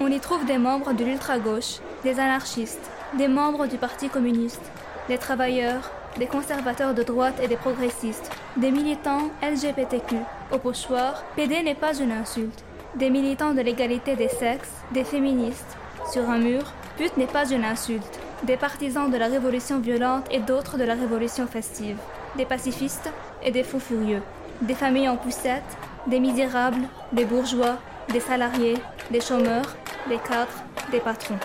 On 0.00 0.08
y 0.08 0.20
trouve 0.20 0.46
des 0.46 0.58
membres 0.58 0.92
de 0.92 1.04
l'ultra-gauche, 1.04 1.80
des 2.02 2.18
anarchistes, 2.18 2.90
des 3.18 3.28
membres 3.28 3.66
du 3.66 3.76
Parti 3.76 4.08
communiste, 4.08 4.62
des 5.08 5.18
travailleurs, 5.18 5.90
des 6.18 6.26
conservateurs 6.26 6.94
de 6.94 7.02
droite 7.02 7.38
et 7.42 7.48
des 7.48 7.56
progressistes, 7.56 8.30
des 8.56 8.70
militants 8.70 9.30
LGBTQ. 9.42 10.16
Au 10.52 10.58
pochoir, 10.58 11.22
PD 11.36 11.62
n'est 11.62 11.74
pas 11.74 11.94
une 11.94 12.12
insulte. 12.12 12.64
Des 12.96 13.10
militants 13.10 13.54
de 13.54 13.60
l'égalité 13.60 14.16
des 14.16 14.28
sexes, 14.28 14.72
des 14.92 15.04
féministes. 15.04 15.76
Sur 16.10 16.28
un 16.28 16.38
mur, 16.38 16.72
pute 16.96 17.16
n'est 17.16 17.26
pas 17.26 17.48
une 17.48 17.64
insulte. 17.64 18.18
Des 18.44 18.56
partisans 18.56 19.10
de 19.10 19.16
la 19.16 19.26
révolution 19.26 19.78
violente 19.78 20.26
et 20.30 20.40
d'autres 20.40 20.78
de 20.78 20.84
la 20.84 20.94
révolution 20.94 21.46
festive. 21.46 21.98
Des 22.36 22.46
pacifistes 22.46 23.10
et 23.44 23.52
des 23.52 23.62
fous 23.62 23.80
furieux. 23.80 24.22
Des 24.62 24.74
familles 24.74 25.08
en 25.08 25.16
poussette, 25.16 25.62
des 26.06 26.20
misérables, 26.20 26.88
des 27.12 27.24
bourgeois, 27.24 27.78
des 28.12 28.20
salariés, 28.20 28.78
des 29.10 29.20
chômeurs, 29.20 29.76
des 30.08 30.18
cadres, 30.18 30.64
des 30.90 31.00
patrons. 31.00 31.38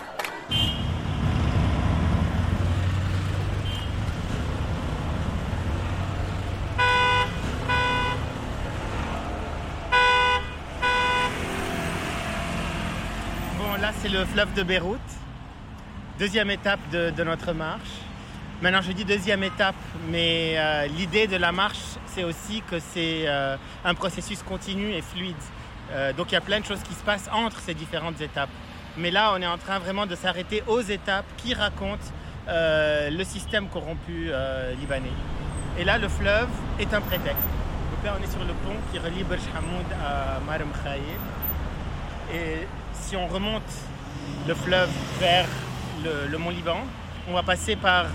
c'est 14.02 14.08
le 14.08 14.24
fleuve 14.24 14.52
de 14.54 14.62
Beyrouth. 14.62 14.98
Deuxième 16.18 16.50
étape 16.50 16.80
de, 16.90 17.24
notre 17.24 17.52
marche. 17.52 18.02
Maintenant, 18.62 18.80
je 18.82 18.92
dis 18.92 19.04
deuxième 19.04 19.42
étape, 19.42 19.74
mais 20.10 20.54
euh, 20.56 20.86
l'idée 20.86 21.26
de 21.26 21.36
la 21.36 21.52
marche, 21.52 21.96
c'est 22.06 22.24
aussi 22.24 22.62
que 22.70 22.78
c'est 22.78 23.24
euh, 23.26 23.56
un 23.84 23.94
processus 23.94 24.42
continu 24.42 24.92
et 24.92 25.02
fluide. 25.02 25.36
Euh, 25.92 26.12
donc, 26.12 26.32
il 26.32 26.34
y 26.34 26.38
a 26.38 26.40
plein 26.40 26.60
de 26.60 26.64
choses 26.64 26.82
qui 26.82 26.94
se 26.94 27.02
passent 27.04 27.28
entre 27.32 27.58
ces 27.60 27.74
différentes 27.74 28.20
étapes. 28.20 28.50
Mais 28.96 29.10
là, 29.10 29.32
on 29.34 29.42
est 29.42 29.46
en 29.46 29.58
train 29.58 29.78
vraiment 29.78 30.06
de 30.06 30.14
s'arrêter 30.14 30.62
aux 30.66 30.80
étapes 30.80 31.26
qui 31.36 31.54
racontent 31.54 32.04
le 32.48 33.24
système 33.24 33.68
corrompu 33.68 34.30
libanais. 34.80 35.12
Et 35.78 35.84
là, 35.84 35.98
le 35.98 36.08
fleuve 36.08 36.48
est 36.78 36.94
un 36.94 37.02
prétexte. 37.02 37.46
Donc 37.92 38.04
là, 38.04 38.16
on 38.18 38.22
est 38.22 38.30
sur 38.30 38.40
le 38.40 38.54
pont 38.54 38.76
qui 38.90 38.98
relie 38.98 39.24
Burj 39.24 39.42
Hamoud 39.54 39.84
à 40.02 40.38
Khaïl. 40.82 41.02
Et 42.32 42.66
si 42.94 43.16
on 43.16 43.26
remonte 43.26 43.62
le 44.48 44.54
fleuve 44.54 44.88
vers 45.20 45.46
le, 46.02 46.38
mont 46.38 46.50
Liban, 46.50 46.78
on 47.28 47.34
va 47.34 47.42
passer 47.42 47.76
par 47.76 48.06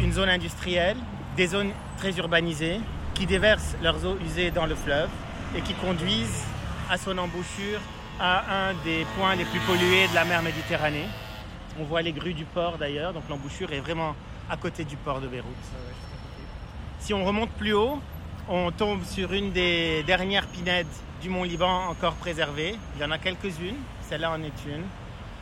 une 0.00 0.12
zone 0.12 0.28
industrielle, 0.28 0.96
des 1.36 1.48
zones 1.48 1.70
très 1.98 2.12
urbanisées 2.12 2.80
qui 3.14 3.26
déversent 3.26 3.76
leurs 3.82 4.04
eaux 4.06 4.16
usées 4.24 4.50
dans 4.50 4.66
le 4.66 4.74
fleuve 4.74 5.08
et 5.56 5.60
qui 5.62 5.74
conduisent 5.74 6.44
à 6.90 6.98
son 6.98 7.16
embouchure 7.18 7.80
à 8.20 8.68
un 8.68 8.74
des 8.84 9.06
points 9.16 9.34
les 9.34 9.44
plus 9.44 9.60
pollués 9.60 10.08
de 10.08 10.14
la 10.14 10.24
mer 10.24 10.42
Méditerranée. 10.42 11.06
On 11.80 11.84
voit 11.84 12.02
les 12.02 12.12
grues 12.12 12.34
du 12.34 12.44
port 12.44 12.78
d'ailleurs, 12.78 13.12
donc 13.12 13.24
l'embouchure 13.28 13.72
est 13.72 13.80
vraiment 13.80 14.14
à 14.48 14.56
côté 14.56 14.84
du 14.84 14.96
port 14.96 15.20
de 15.20 15.26
Beyrouth. 15.26 15.48
Si 17.00 17.12
on 17.12 17.24
remonte 17.24 17.50
plus 17.50 17.72
haut, 17.72 18.00
on 18.48 18.70
tombe 18.70 19.04
sur 19.04 19.32
une 19.32 19.52
des 19.52 20.02
dernières 20.04 20.46
pinèdes 20.46 20.86
du 21.20 21.30
mont 21.30 21.42
Liban 21.44 21.88
encore 21.88 22.14
préservées. 22.14 22.76
Il 22.96 23.02
y 23.02 23.04
en 23.04 23.10
a 23.10 23.18
quelques-unes, 23.18 23.76
celle-là 24.08 24.30
en 24.30 24.42
est 24.42 24.64
une. 24.66 24.84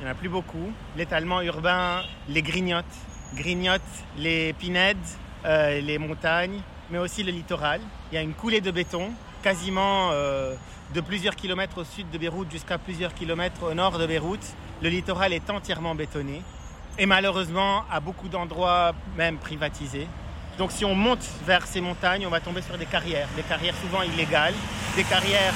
Il 0.01 0.05
n'y 0.05 0.09
en 0.09 0.13
a 0.13 0.15
plus 0.15 0.29
beaucoup. 0.29 0.73
L'étalement 0.97 1.43
urbain 1.43 2.03
les 2.29 2.43
grignote. 2.43 2.85
Grignote 3.35 3.81
les 4.17 4.53
pinèdes, 4.55 4.97
euh, 5.45 5.81
les 5.81 5.99
montagnes, 5.99 6.61
mais 6.91 6.99
aussi 6.99 7.23
le 7.23 7.33
littoral. 7.33 7.81
Il 8.11 8.15
y 8.15 8.19
a 8.19 8.23
une 8.23 8.35
coulée 8.35 8.61
de 8.61 8.71
béton, 8.71 9.13
quasiment 9.43 10.11
euh, 10.13 10.55
de 10.95 11.01
plusieurs 11.01 11.37
kilomètres 11.37 11.79
au 11.79 11.85
sud 11.85 12.11
de 12.11 12.19
Beyrouth 12.19 12.51
jusqu'à 12.51 12.79
plusieurs 12.79 13.13
kilomètres 13.15 13.63
au 13.65 13.75
nord 13.75 13.99
de 13.99 14.07
Beyrouth. 14.07 14.55
Le 14.83 14.89
littoral 14.89 15.33
est 15.33 15.51
entièrement 15.51 15.95
bétonné 15.95 16.43
et 16.99 17.07
malheureusement 17.07 17.85
à 17.91 18.01
beaucoup 18.01 18.29
d'endroits 18.29 18.93
même 19.17 19.39
privatisés. 19.39 20.07
Donc 20.59 20.71
si 20.71 20.85
on 20.85 20.95
monte 20.95 21.27
vers 21.47 21.67
ces 21.67 21.81
montagnes, 21.81 22.27
on 22.27 22.31
va 22.31 22.41
tomber 22.41 22.63
sur 22.63 22.77
des 22.77 22.87
carrières, 22.87 23.29
des 23.37 23.43
carrières 23.43 23.75
souvent 23.77 24.03
illégales, 24.03 24.55
des 24.97 25.05
carrières 25.05 25.55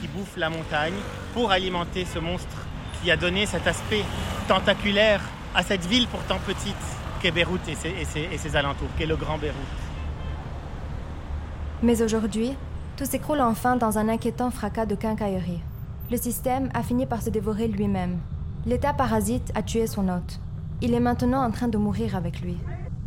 qui 0.00 0.08
bouffent 0.08 0.36
la 0.36 0.50
montagne 0.50 0.94
pour 1.32 1.50
alimenter 1.50 2.04
ce 2.04 2.18
monstre 2.18 2.66
qui 3.02 3.10
a 3.10 3.16
donné 3.16 3.46
cet 3.46 3.66
aspect 3.66 4.04
tentaculaire 4.46 5.20
à 5.54 5.62
cette 5.62 5.86
ville 5.86 6.06
pourtant 6.08 6.38
petite 6.46 6.74
qu'est 7.20 7.30
Beyrouth 7.30 7.66
et 7.68 8.38
ses, 8.38 8.56
alentours, 8.56 8.88
qu'est 8.98 9.06
le 9.06 9.16
Grand 9.16 9.38
Beyrouth. 9.38 9.56
Mais 11.82 12.02
aujourd'hui, 12.02 12.54
tout 12.96 13.04
s'écroule 13.04 13.40
enfin 13.40 13.76
dans 13.76 13.98
un 13.98 14.08
inquiétant 14.08 14.50
fracas 14.50 14.86
de 14.86 14.94
quincaillerie. 14.94 15.60
Le 16.10 16.16
système 16.16 16.68
a 16.74 16.82
fini 16.82 17.06
par 17.06 17.22
se 17.22 17.30
dévorer 17.30 17.66
lui-même. 17.66 18.18
L'État 18.66 18.92
parasite 18.92 19.50
a 19.54 19.62
tué 19.62 19.86
son 19.86 20.08
hôte. 20.08 20.40
Il 20.80 20.94
est 20.94 21.00
maintenant 21.00 21.42
en 21.44 21.50
train 21.50 21.68
de 21.68 21.78
mourir 21.78 22.14
avec 22.14 22.40
lui. 22.40 22.56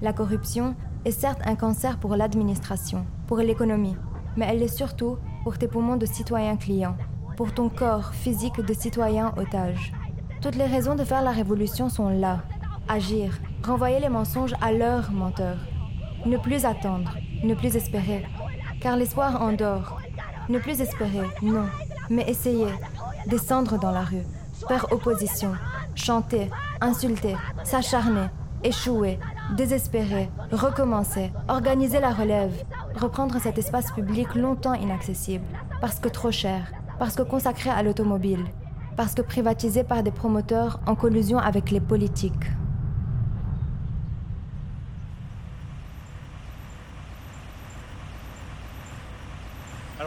La 0.02 0.14
corruption 0.14 0.76
est 1.06 1.12
certes 1.12 1.42
un 1.46 1.56
cancer 1.56 1.98
pour 2.00 2.16
l'administration, 2.16 3.06
pour 3.28 3.38
l'économie, 3.38 3.96
mais 4.36 4.48
elle 4.50 4.62
est 4.62 4.68
surtout 4.68 5.18
pour 5.44 5.58
tes 5.58 5.68
poumons 5.68 5.96
de 5.96 6.06
citoyen 6.06 6.58
client, 6.58 6.98
pour 7.38 7.54
ton 7.54 7.70
corps 7.70 8.14
physique 8.14 8.60
de 8.60 8.74
citoyen 8.74 9.34
otage. 9.38 9.94
Toutes 10.42 10.56
les 10.56 10.66
raisons 10.66 10.96
de 10.96 11.04
faire 11.04 11.22
la 11.22 11.32
révolution 11.32 11.90
sont 11.90 12.10
là. 12.10 12.44
Agir, 12.90 13.40
renvoyer 13.66 14.00
les 14.00 14.10
mensonges 14.10 14.54
à 14.62 14.72
leurs 14.72 15.12
menteurs. 15.12 15.60
Ne 16.26 16.38
plus 16.38 16.66
attendre, 16.66 17.16
ne 17.44 17.54
plus 17.54 17.76
espérer, 17.76 18.26
car 18.88 18.96
l'espoir 18.96 19.42
endort. 19.42 20.00
Ne 20.48 20.60
plus 20.60 20.80
espérer, 20.80 21.28
non, 21.42 21.66
mais 22.10 22.24
essayer, 22.30 22.72
descendre 23.26 23.78
dans 23.78 23.92
la 23.92 24.00
rue, 24.00 24.24
faire 24.70 24.86
opposition, 24.94 25.52
chanter, 25.94 26.50
insulter, 26.80 27.36
s'acharner, 27.66 28.28
échouer, 28.64 29.20
désespérer, 29.58 30.30
recommencer, 30.54 31.34
organiser 31.50 32.00
la 32.00 32.12
relève, 32.12 32.64
reprendre 32.96 33.42
cet 33.42 33.58
espace 33.58 33.92
public 33.92 34.36
longtemps 34.36 34.74
inaccessible, 34.74 35.44
parce 35.82 36.00
que 36.00 36.08
trop 36.08 36.32
cher, 36.32 36.72
parce 36.98 37.16
que 37.16 37.24
consacré 37.24 37.70
à 37.70 37.84
l'automobile, 37.84 38.46
parce 38.96 39.16
que 39.16 39.22
privatisé 39.22 39.84
par 39.84 40.02
des 40.02 40.12
promoteurs 40.12 40.80
en 40.88 40.96
collusion 40.96 41.40
avec 41.40 41.72
les 41.72 41.82
politiques. 41.82 42.48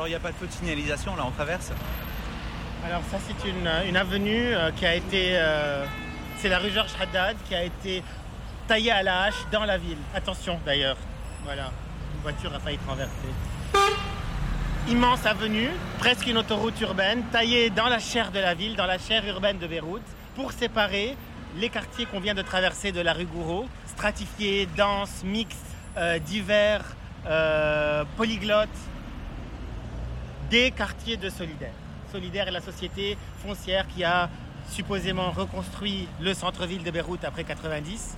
Alors 0.00 0.09
il 0.09 0.12
n'y 0.12 0.16
a 0.16 0.21
pas 0.21 0.30
de 0.30 0.37
feu 0.37 0.47
de 0.47 0.52
signalisation 0.52 1.14
là, 1.14 1.25
on 1.26 1.30
traverse 1.30 1.73
Alors 2.87 3.02
ça 3.11 3.19
c'est 3.21 3.50
une, 3.50 3.97
avenue 3.99 4.54
euh, 4.54 4.71
qui 4.71 4.87
a 4.87 4.95
été... 4.95 5.33
Euh, 5.35 5.85
c'est 6.38 6.49
la 6.49 6.59
rue 6.59 6.71
Georges 6.71 6.95
Haddad 6.99 7.37
qui 7.47 7.54
a 7.54 7.64
été 7.64 8.02
taillée 8.66 8.92
à 8.92 9.02
la 9.02 9.25
hache 9.25 9.45
dans 9.52 9.66
la 9.66 9.76
ville. 9.76 9.99
Attention 10.14 10.59
d'ailleurs. 10.64 10.97
Voilà 11.45 11.71
voiture 12.23 12.50
a 12.54 12.61
failli 12.61 12.78
traverser. 12.78 13.12
Immense 14.88 15.26
avenue, 15.26 15.69
presque 15.99 16.26
une 16.26 16.38
autoroute 16.38 16.80
urbaine, 16.80 17.23
taillée 17.30 17.69
dans 17.69 17.90
la 17.90 17.99
chair 17.99 18.33
de 18.33 18.38
la 18.38 18.54
ville, 18.54 18.76
dans 18.76 18.87
la 18.87 18.97
chair 18.97 19.23
urbaine 19.26 19.59
de 19.59 19.66
Beyrouth, 19.66 20.00
pour 20.35 20.52
séparer 20.52 21.14
les 21.59 21.69
quartiers 21.69 22.07
qu'on 22.07 22.21
vient 22.21 22.35
de 22.35 22.40
traverser 22.40 22.90
de 22.90 23.02
la 23.02 23.12
rue 23.12 23.26
Gouraud, 23.26 23.66
stratifiés, 23.87 24.66
denses, 24.78 25.25
mixtes, 25.25 25.59
euh, 25.99 26.19
divers, 26.21 26.85
polyglottes, 28.16 28.69
des 30.50 30.71
quartiers 30.73 31.16
de 31.16 31.30
Solidaire. 31.30 31.73
Solidaire 32.12 32.49
est 32.49 32.52
la 32.52 32.61
société 32.61 33.16
foncière 33.42 33.87
qui 33.87 34.04
a 34.04 34.28
supposément 34.69 35.30
reconstruit 35.30 36.09
le 36.21 36.35
centre-ville 36.35 36.83
de 36.83 36.90
Beyrouth 36.90 37.25
après 37.25 37.45
90 37.45 38.16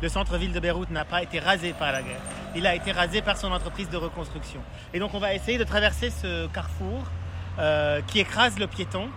le 0.00 0.08
centre-ville 0.08 0.52
de 0.52 0.60
Beyrouth 0.60 0.90
n'a 0.90 1.04
pas 1.04 1.22
été 1.22 1.40
rasé 1.40 1.72
par 1.72 1.90
la 1.90 2.02
guerre. 2.02 2.20
Il 2.54 2.66
a 2.66 2.74
été 2.74 2.92
rasé 2.92 3.20
par 3.20 3.36
son 3.36 3.50
entreprise 3.50 3.88
de 3.90 3.96
reconstruction. 3.96 4.60
Et 4.94 5.00
donc 5.00 5.12
on 5.14 5.18
va 5.18 5.34
essayer 5.34 5.58
de 5.58 5.64
traverser 5.64 6.10
ce 6.10 6.46
carrefour 6.48 7.02
euh, 7.58 8.00
qui 8.06 8.20
écrase 8.20 8.58
le 8.58 8.68
piéton. 8.68 9.08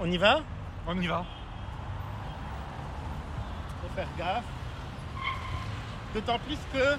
On 0.00 0.10
y 0.10 0.16
va? 0.16 0.40
On 0.86 0.98
y 0.98 1.06
va. 1.06 1.24
Faut 3.82 3.94
faire 3.94 4.08
gaffe. 4.16 4.44
D'autant 6.14 6.38
plus 6.38 6.58
que 6.72 6.96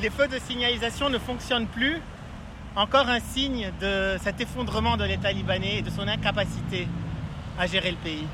les 0.00 0.10
feux 0.10 0.28
de 0.28 0.38
signalisation 0.38 1.10
ne 1.10 1.18
fonctionnent 1.18 1.66
plus. 1.66 2.00
Encore 2.78 3.08
un 3.08 3.18
signe 3.18 3.72
de 3.80 4.16
cet 4.22 4.40
effondrement 4.40 4.96
de 4.96 5.02
l'État 5.02 5.32
libanais 5.32 5.78
et 5.78 5.82
de 5.82 5.90
son 5.90 6.06
incapacité 6.06 6.86
à 7.58 7.66
gérer 7.66 7.90
le 7.90 7.96
pays. 7.96 8.24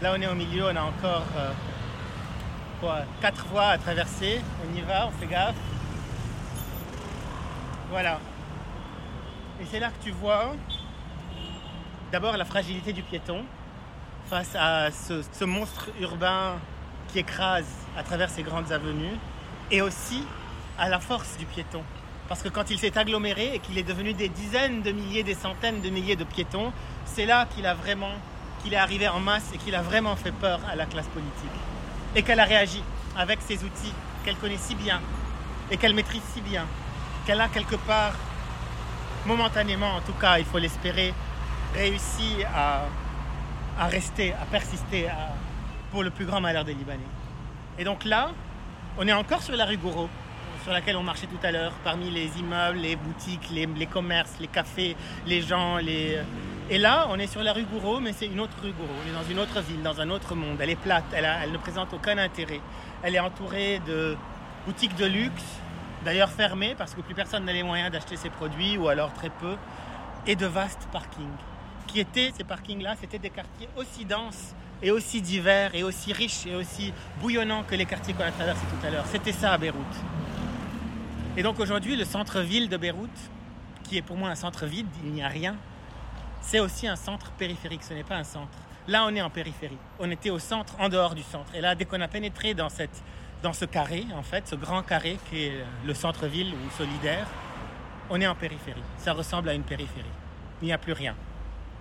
Là, 0.00 0.14
on 0.16 0.22
est 0.22 0.28
au 0.28 0.34
milieu, 0.36 0.66
on 0.66 0.76
a 0.76 0.82
encore 0.82 1.26
euh, 1.36 3.02
quatre 3.20 3.44
voies 3.46 3.66
à 3.66 3.78
traverser. 3.78 4.40
On 4.64 4.78
y 4.78 4.80
va, 4.82 5.08
on 5.08 5.10
fait 5.10 5.26
gaffe. 5.26 5.56
Voilà. 7.90 8.20
Et 9.60 9.64
c'est 9.68 9.80
là 9.80 9.88
que 9.88 10.04
tu 10.04 10.12
vois 10.12 10.54
d'abord 12.12 12.36
la 12.36 12.44
fragilité 12.44 12.92
du 12.92 13.02
piéton 13.02 13.44
face 14.26 14.54
à 14.54 14.92
ce, 14.92 15.44
monstre 15.44 15.88
urbain 16.00 16.60
qui 17.08 17.18
écrase 17.18 17.66
à 17.98 18.04
travers 18.04 18.30
ces 18.30 18.44
grandes 18.44 18.70
avenues 18.70 19.18
et 19.72 19.82
aussi 19.82 20.24
à 20.78 20.88
la 20.88 21.00
force 21.00 21.36
du 21.38 21.46
piéton. 21.46 21.82
Parce 22.32 22.40
que 22.40 22.48
quand 22.48 22.70
il 22.70 22.78
s'est 22.78 22.96
aggloméré 22.96 23.56
et 23.56 23.58
qu'il 23.58 23.76
est 23.76 23.82
devenu 23.82 24.14
des 24.14 24.30
dizaines 24.30 24.80
de 24.80 24.90
milliers, 24.90 25.22
des 25.22 25.34
centaines 25.34 25.82
de 25.82 25.90
milliers 25.90 26.16
de 26.16 26.24
piétons, 26.24 26.72
c'est 27.04 27.26
là 27.26 27.44
qu'il 27.44 27.66
a 27.66 27.74
vraiment 27.74 28.14
est 28.64 28.74
arrivé 28.74 29.06
en 29.06 29.20
masse 29.20 29.50
et 29.54 29.58
qu'il 29.58 29.74
a 29.74 29.82
vraiment 29.82 30.16
fait 30.16 30.32
peur 30.32 30.58
à 30.66 30.74
la 30.74 30.86
classe 30.86 31.08
politique. 31.08 31.60
Et 32.16 32.22
qu'elle 32.22 32.40
a 32.40 32.46
réagi 32.46 32.82
avec 33.18 33.40
ces 33.42 33.62
outils 33.62 33.92
qu'elle 34.24 34.36
connaît 34.36 34.56
si 34.56 34.74
bien 34.74 35.02
et 35.70 35.76
qu'elle 35.76 35.92
maîtrise 35.92 36.22
si 36.32 36.40
bien, 36.40 36.64
qu'elle 37.26 37.42
a 37.42 37.48
quelque 37.48 37.76
part, 37.76 38.14
momentanément 39.26 39.96
en 39.96 40.00
tout 40.00 40.14
cas, 40.18 40.38
il 40.38 40.46
faut 40.46 40.56
l'espérer, 40.56 41.12
réussi 41.74 42.42
à, 42.54 42.86
à 43.78 43.86
rester, 43.88 44.32
à 44.32 44.46
persister 44.46 45.06
pour 45.90 46.02
le 46.02 46.08
plus 46.08 46.24
grand 46.24 46.40
malheur 46.40 46.64
des 46.64 46.72
Libanais. 46.72 47.00
Et 47.78 47.84
donc 47.84 48.06
là, 48.06 48.30
on 48.96 49.06
est 49.06 49.12
encore 49.12 49.42
sur 49.42 49.54
la 49.54 49.66
rue 49.66 49.76
Gouraud, 49.76 50.08
sur 50.62 50.72
laquelle 50.72 50.96
on 50.96 51.02
marchait 51.02 51.26
tout 51.26 51.44
à 51.44 51.50
l'heure, 51.50 51.72
parmi 51.84 52.10
les 52.10 52.38
immeubles, 52.38 52.78
les 52.78 52.96
boutiques, 52.96 53.50
les, 53.50 53.86
commerces, 53.86 54.34
les 54.40 54.46
cafés, 54.46 54.96
les 55.26 55.42
gens. 55.42 55.76
Les... 55.78 56.18
Et 56.70 56.78
là, 56.78 57.06
on 57.10 57.18
est 57.18 57.26
sur 57.26 57.42
la 57.42 57.52
rue 57.52 57.64
Gouraud, 57.64 58.00
mais 58.00 58.12
c'est 58.12 58.26
une 58.26 58.40
autre 58.40 58.56
rue 58.62 58.72
Gouraud. 58.72 58.94
On 59.04 59.10
est 59.10 59.14
dans 59.14 59.28
une 59.28 59.38
autre 59.38 59.60
ville, 59.60 59.82
dans 59.82 60.00
un 60.00 60.10
autre 60.10 60.34
monde. 60.34 60.58
Elle 60.60 60.70
est 60.70 60.76
plate, 60.76 61.04
elle, 61.12 61.28
elle 61.42 61.52
ne 61.52 61.58
présente 61.58 61.92
aucun 61.92 62.16
intérêt. 62.18 62.60
Elle 63.02 63.14
est 63.16 63.20
entourée 63.20 63.80
de 63.86 64.16
boutiques 64.66 64.94
de 64.96 65.06
luxe, 65.06 65.42
d'ailleurs 66.04 66.30
fermées 66.30 66.74
parce 66.76 66.94
que 66.94 67.00
plus 67.00 67.14
personne 67.14 67.44
n'a 67.44 67.52
les 67.52 67.62
moyens 67.62 67.90
d'acheter 67.90 68.16
ses 68.16 68.30
produits, 68.30 68.76
ou 68.78 68.88
alors 68.88 69.12
très 69.12 69.30
peu, 69.30 69.56
et 70.26 70.36
de 70.36 70.46
vastes 70.46 70.88
parkings. 70.92 71.26
Qui 71.88 72.00
étaient 72.00 72.32
ces 72.36 72.44
parkings-là 72.44 72.94
C'était 73.00 73.18
des 73.18 73.30
quartiers 73.30 73.68
aussi 73.76 74.04
denses 74.04 74.54
et 74.82 74.90
aussi 74.90 75.20
divers 75.20 75.74
et 75.74 75.82
aussi 75.82 76.12
riches 76.12 76.46
et 76.46 76.54
aussi 76.54 76.92
bouillonnants 77.20 77.64
que 77.64 77.74
les 77.74 77.86
quartiers 77.86 78.14
qu'on 78.14 78.24
a 78.24 78.30
traversés 78.30 78.66
tout 78.66 78.86
à 78.86 78.90
l'heure. 78.90 79.04
C'était 79.10 79.32
ça 79.32 79.52
à 79.52 79.58
Beyrouth. 79.58 79.96
Et 81.34 81.42
donc 81.42 81.58
aujourd'hui, 81.60 81.96
le 81.96 82.04
centre-ville 82.04 82.68
de 82.68 82.76
Beyrouth, 82.76 83.08
qui 83.84 83.96
est 83.96 84.02
pour 84.02 84.18
moi 84.18 84.28
un 84.28 84.34
centre 84.34 84.66
vide, 84.66 84.86
il 85.02 85.12
n'y 85.12 85.22
a 85.22 85.28
rien, 85.28 85.56
c'est 86.42 86.60
aussi 86.60 86.86
un 86.86 86.96
centre 86.96 87.30
périphérique, 87.32 87.82
ce 87.84 87.94
n'est 87.94 88.04
pas 88.04 88.16
un 88.16 88.24
centre. 88.24 88.58
Là, 88.86 89.04
on 89.06 89.14
est 89.14 89.22
en 89.22 89.30
périphérie. 89.30 89.78
On 89.98 90.10
était 90.10 90.28
au 90.28 90.38
centre, 90.38 90.74
en 90.78 90.90
dehors 90.90 91.14
du 91.14 91.22
centre. 91.22 91.54
Et 91.54 91.62
là, 91.62 91.74
dès 91.74 91.86
qu'on 91.86 92.00
a 92.00 92.08
pénétré 92.08 92.52
dans, 92.52 92.68
cette, 92.68 93.02
dans 93.42 93.54
ce 93.54 93.64
carré, 93.64 94.04
en 94.14 94.22
fait, 94.22 94.46
ce 94.46 94.56
grand 94.56 94.82
carré 94.82 95.18
qui 95.30 95.44
est 95.44 95.64
le 95.86 95.94
centre-ville 95.94 96.52
ou 96.52 96.76
solidaire, 96.76 97.26
on 98.10 98.20
est 98.20 98.26
en 98.26 98.34
périphérie. 98.34 98.82
Ça 98.98 99.14
ressemble 99.14 99.48
à 99.48 99.54
une 99.54 99.62
périphérie. 99.62 100.04
Il 100.60 100.66
n'y 100.66 100.72
a 100.72 100.78
plus 100.78 100.92
rien. 100.92 101.14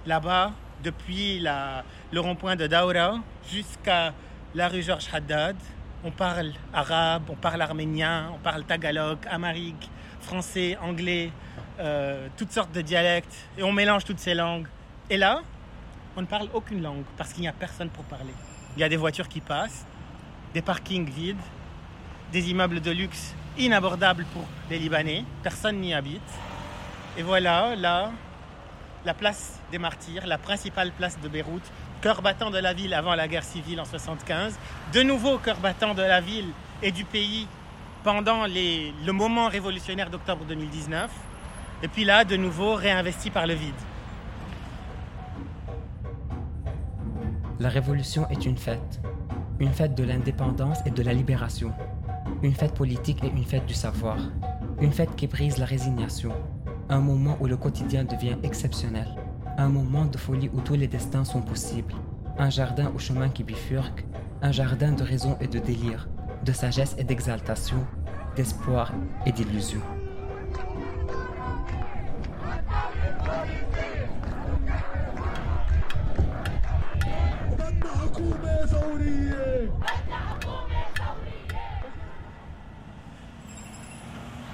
Là-bas, 0.05 0.53
depuis 0.83 1.39
le 1.39 2.19
rond-point 2.19 2.55
de 2.55 2.67
Daura 2.67 3.15
jusqu'à 3.51 4.13
la 4.55 4.69
rue 4.69 4.81
Georges 4.81 5.09
Haddad, 5.11 5.57
on 6.03 6.11
parle 6.11 6.53
arabe, 6.73 7.23
on 7.29 7.35
parle 7.35 7.61
arménien, 7.61 8.31
on 8.33 8.39
parle 8.39 8.63
tagalog, 8.63 9.19
amharique, 9.29 9.89
français, 10.21 10.77
anglais, 10.81 11.31
euh, 11.79 12.27
toutes 12.37 12.51
sortes 12.51 12.71
de 12.71 12.81
dialectes, 12.81 13.35
et 13.57 13.63
on 13.63 13.71
mélange 13.71 14.03
toutes 14.03 14.19
ces 14.19 14.33
langues. 14.33 14.67
Et 15.09 15.17
là, 15.17 15.41
on 16.15 16.21
ne 16.21 16.27
parle 16.27 16.49
aucune 16.53 16.81
langue 16.81 17.03
parce 17.17 17.33
qu'il 17.33 17.41
n'y 17.41 17.47
a 17.47 17.53
personne 17.53 17.89
pour 17.89 18.03
parler. 18.05 18.33
Il 18.75 18.79
y 18.79 18.83
a 18.83 18.89
des 18.89 18.97
voitures 18.97 19.27
qui 19.27 19.41
passent, 19.41 19.85
des 20.53 20.61
parkings 20.61 21.09
vides, 21.09 21.37
des 22.31 22.49
immeubles 22.49 22.81
de 22.81 22.91
luxe 22.91 23.33
inabordables 23.57 24.25
pour 24.33 24.45
les 24.69 24.79
Libanais, 24.79 25.25
personne 25.43 25.79
n'y 25.79 25.93
habite. 25.93 26.21
Et 27.17 27.23
voilà, 27.23 27.75
là, 27.75 28.11
la 29.05 29.13
place 29.13 29.59
des 29.71 29.77
martyrs, 29.77 30.25
la 30.25 30.37
principale 30.37 30.91
place 30.91 31.19
de 31.19 31.27
Beyrouth, 31.27 31.69
cœur 32.01 32.21
battant 32.21 32.49
de 32.49 32.57
la 32.57 32.73
ville 32.73 32.93
avant 32.93 33.15
la 33.15 33.27
guerre 33.27 33.43
civile 33.43 33.79
en 33.79 33.85
75, 33.85 34.57
de 34.93 35.03
nouveau 35.03 35.37
cœur 35.37 35.57
battant 35.57 35.93
de 35.93 36.01
la 36.01 36.19
ville 36.19 36.49
et 36.81 36.91
du 36.91 37.05
pays 37.05 37.47
pendant 38.03 38.45
le 38.47 39.11
moment 39.11 39.47
révolutionnaire 39.47 40.09
d'octobre 40.09 40.43
2019, 40.45 41.11
et 41.83 41.87
puis 41.87 42.03
là, 42.03 42.25
de 42.25 42.35
nouveau 42.35 42.73
réinvesti 42.73 43.29
par 43.29 43.45
le 43.45 43.53
vide. 43.53 43.73
La 47.59 47.69
révolution 47.69 48.27
est 48.29 48.45
une 48.45 48.57
fête, 48.57 48.99
une 49.59 49.71
fête 49.71 49.93
de 49.93 50.03
l'indépendance 50.03 50.79
et 50.87 50.89
de 50.89 51.03
la 51.03 51.13
libération, 51.13 51.71
une 52.41 52.55
fête 52.55 52.73
politique 52.73 53.23
et 53.23 53.27
une 53.27 53.45
fête 53.45 53.67
du 53.67 53.75
savoir, 53.75 54.17
une 54.79 54.91
fête 54.91 55.15
qui 55.15 55.27
brise 55.27 55.59
la 55.59 55.65
résignation, 55.65 56.31
un 56.89 56.99
moment 56.99 57.37
où 57.39 57.45
le 57.45 57.57
quotidien 57.57 58.03
devient 58.03 58.35
exceptionnel, 58.41 59.07
un 59.61 59.69
moment 59.69 60.05
de 60.05 60.17
folie 60.17 60.49
où 60.53 60.61
tous 60.61 60.73
les 60.73 60.87
destins 60.87 61.23
sont 61.23 61.41
possibles, 61.41 61.93
un 62.39 62.49
jardin 62.49 62.91
au 62.95 62.99
chemin 62.99 63.29
qui 63.29 63.43
bifurque, 63.43 64.05
un 64.41 64.51
jardin 64.51 64.91
de 64.91 65.03
raison 65.03 65.37
et 65.39 65.47
de 65.47 65.59
délire, 65.59 66.09
de 66.43 66.51
sagesse 66.51 66.95
et 66.97 67.03
d'exaltation, 67.03 67.85
d'espoir 68.35 68.91
et 69.27 69.31
d'illusion. 69.31 69.81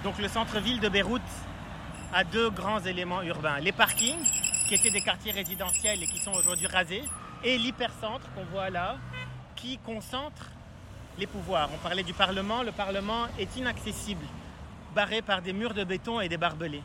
Donc 0.04 0.20
le 0.20 0.28
centre-ville 0.28 0.80
de 0.82 0.89
Beyrouth 0.89 1.22
a 2.13 2.24
deux 2.24 2.50
grands 2.50 2.80
éléments 2.80 3.22
urbains. 3.22 3.60
Les 3.60 3.72
parkings, 3.72 4.47
qui 4.67 4.75
étaient 4.75 4.91
des 4.91 5.01
quartiers 5.01 5.32
résidentiels 5.32 6.03
et 6.03 6.08
qui 6.08 6.19
sont 6.19 6.34
aujourd'hui 6.34 6.67
rasés, 6.67 7.03
et 7.43 7.58
l'hypercentre 7.58 8.30
qu'on 8.34 8.43
voit 8.45 8.69
là, 8.69 8.97
qui 9.56 9.77
concentre 9.77 10.51
les 11.17 11.25
pouvoirs. 11.25 11.69
On 11.73 11.77
parlait 11.77 12.03
du 12.03 12.13
Parlement, 12.13 12.63
le 12.63 12.71
Parlement 12.71 13.27
est 13.39 13.56
inaccessible, 13.56 14.25
barré 14.93 15.21
par 15.21 15.41
des 15.41 15.53
murs 15.53 15.73
de 15.73 15.84
béton 15.84 16.19
et 16.19 16.27
des 16.27 16.38
barbelés. 16.38 16.84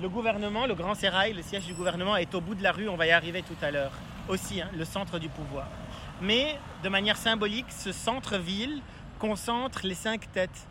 Le 0.00 0.08
gouvernement, 0.08 0.66
le 0.66 0.74
Grand 0.74 0.94
Sérail, 0.94 1.34
le 1.34 1.42
siège 1.42 1.66
du 1.66 1.74
gouvernement 1.74 2.16
est 2.16 2.34
au 2.34 2.40
bout 2.40 2.54
de 2.54 2.62
la 2.62 2.72
rue, 2.72 2.88
on 2.88 2.96
va 2.96 3.06
y 3.06 3.10
arriver 3.10 3.42
tout 3.42 3.56
à 3.62 3.70
l'heure. 3.70 3.92
Aussi, 4.28 4.60
hein, 4.60 4.68
le 4.74 4.84
centre 4.84 5.18
du 5.18 5.28
pouvoir. 5.28 5.68
Mais 6.20 6.58
de 6.82 6.88
manière 6.88 7.16
symbolique, 7.16 7.70
ce 7.70 7.92
centre-ville 7.92 8.80
concentre 9.18 9.80
les 9.86 9.94
cinq 9.94 10.32
têtes 10.32 10.66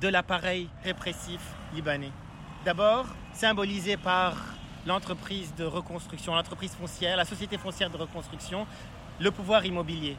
de 0.00 0.08
l'appareil 0.08 0.68
répressif 0.84 1.40
libanais. 1.74 2.12
D'abord, 2.64 3.06
symbolisé 3.32 3.96
par 3.96 4.34
l'entreprise 4.86 5.54
de 5.56 5.64
reconstruction, 5.64 6.34
l'entreprise 6.34 6.72
foncière, 6.72 7.16
la 7.16 7.24
société 7.24 7.58
foncière 7.58 7.90
de 7.90 7.96
reconstruction, 7.96 8.66
le 9.20 9.30
pouvoir 9.30 9.64
immobilier. 9.64 10.16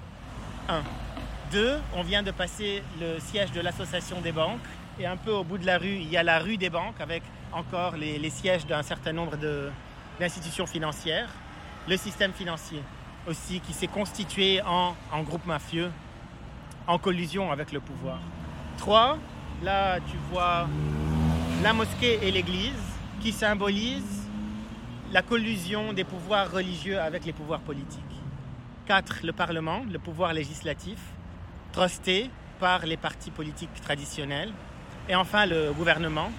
Un. 0.70 0.82
Deux, 1.52 1.78
on 1.96 2.04
vient 2.04 2.24
de 2.24 2.32
passer 2.32 2.84
le 3.00 3.20
siège 3.20 3.52
de 3.54 3.62
l'association 3.62 4.20
des 4.20 4.34
banques 4.34 4.60
et 5.00 5.06
un 5.06 5.16
peu 5.16 5.32
au 5.32 5.44
bout 5.44 5.58
de 5.58 5.66
la 5.66 5.78
rue, 5.78 5.96
il 5.96 6.10
y 6.10 6.18
a 6.18 6.24
la 6.24 6.40
rue 6.40 6.58
des 6.58 6.70
banques 6.70 7.00
avec 7.00 7.24
encore 7.54 7.96
les, 7.96 8.30
sièges 8.30 8.66
d'un 8.66 8.84
certain 8.84 9.14
nombre 9.14 9.38
d'institutions 10.20 10.66
financières. 10.66 11.30
Le 11.88 11.96
système 11.96 12.34
financier 12.34 12.82
aussi 13.28 13.62
qui 13.62 13.74
s'est 13.74 13.88
constitué 13.88 14.62
en, 14.62 14.96
en 15.12 15.24
groupe 15.24 15.46
mafieux 15.46 15.92
en 16.86 16.98
collusion 16.98 17.52
avec 17.52 17.72
le 17.72 17.80
pouvoir. 17.80 18.20
Trois, 18.78 19.18
Là, 19.64 20.00
tu 20.00 20.18
vois 20.32 20.68
la 21.64 21.74
mosquée 21.74 22.20
et 22.22 22.32
l'église 22.32 22.74
qui 23.20 23.32
symbolisent 23.32 24.17
la 25.12 25.22
collusion 25.22 25.94
des 25.94 26.04
pouvoirs 26.04 26.52
religieux 26.52 27.00
avec 27.00 27.26
les 27.26 27.34
pouvoirs 27.34 27.62
politiques. 27.62 28.04
4. 28.88 29.20
Le 29.24 29.32
Parlement, 29.32 29.82
le 29.90 30.00
pouvoir 30.00 30.34
législatif, 30.34 31.00
trusté 31.72 32.30
par 32.60 32.86
les 32.86 32.98
partis 32.98 33.32
politiques 33.32 33.82
traditionnels. 33.82 34.52
Et 35.08 35.16
enfin, 35.16 35.46
le 35.46 35.72
gouvernement, 35.72 36.30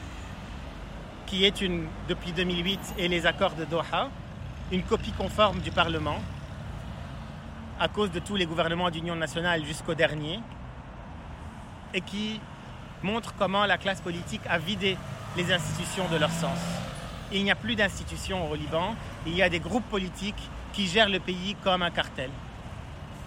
qui 1.27 1.45
est 1.45 1.61
une, 1.61 1.87
depuis 2.09 2.33
2008 2.33 2.95
et 2.99 3.09
les 3.09 3.27
accords 3.27 3.55
de 3.55 3.65
Doha, 3.65 4.11
une 4.71 4.83
copie 4.83 5.13
conforme 5.13 5.61
du 5.61 5.71
Parlement, 5.71 6.19
à 7.81 7.89
cause 7.89 8.11
de 8.11 8.19
tous 8.19 8.37
les 8.37 8.45
gouvernements 8.45 8.91
d'union 8.91 9.15
nationale 9.15 9.65
jusqu'au 9.65 9.95
dernier, 9.95 10.41
et 11.95 12.03
qui 12.03 12.41
montre 13.03 13.35
comment 13.39 13.65
la 13.65 13.79
classe 13.79 14.01
politique 14.01 14.43
a 14.49 14.59
vidé 14.59 14.99
les 15.37 15.53
institutions 15.53 16.09
de 16.09 16.17
leur 16.17 16.31
sens. 16.31 16.88
Il 17.33 17.45
n'y 17.45 17.51
a 17.51 17.55
plus 17.55 17.77
d'institutions 17.77 18.51
au 18.51 18.55
Liban, 18.55 18.95
il 19.27 19.35
y 19.35 19.43
a 19.43 19.49
des 19.49 19.61
groupes 19.61 19.89
politiques 19.91 20.49
qui 20.73 20.87
gèrent 20.87 21.09
le 21.09 21.21
pays 21.21 21.57
comme 21.63 21.83
un 21.83 21.91
cartel 21.91 22.31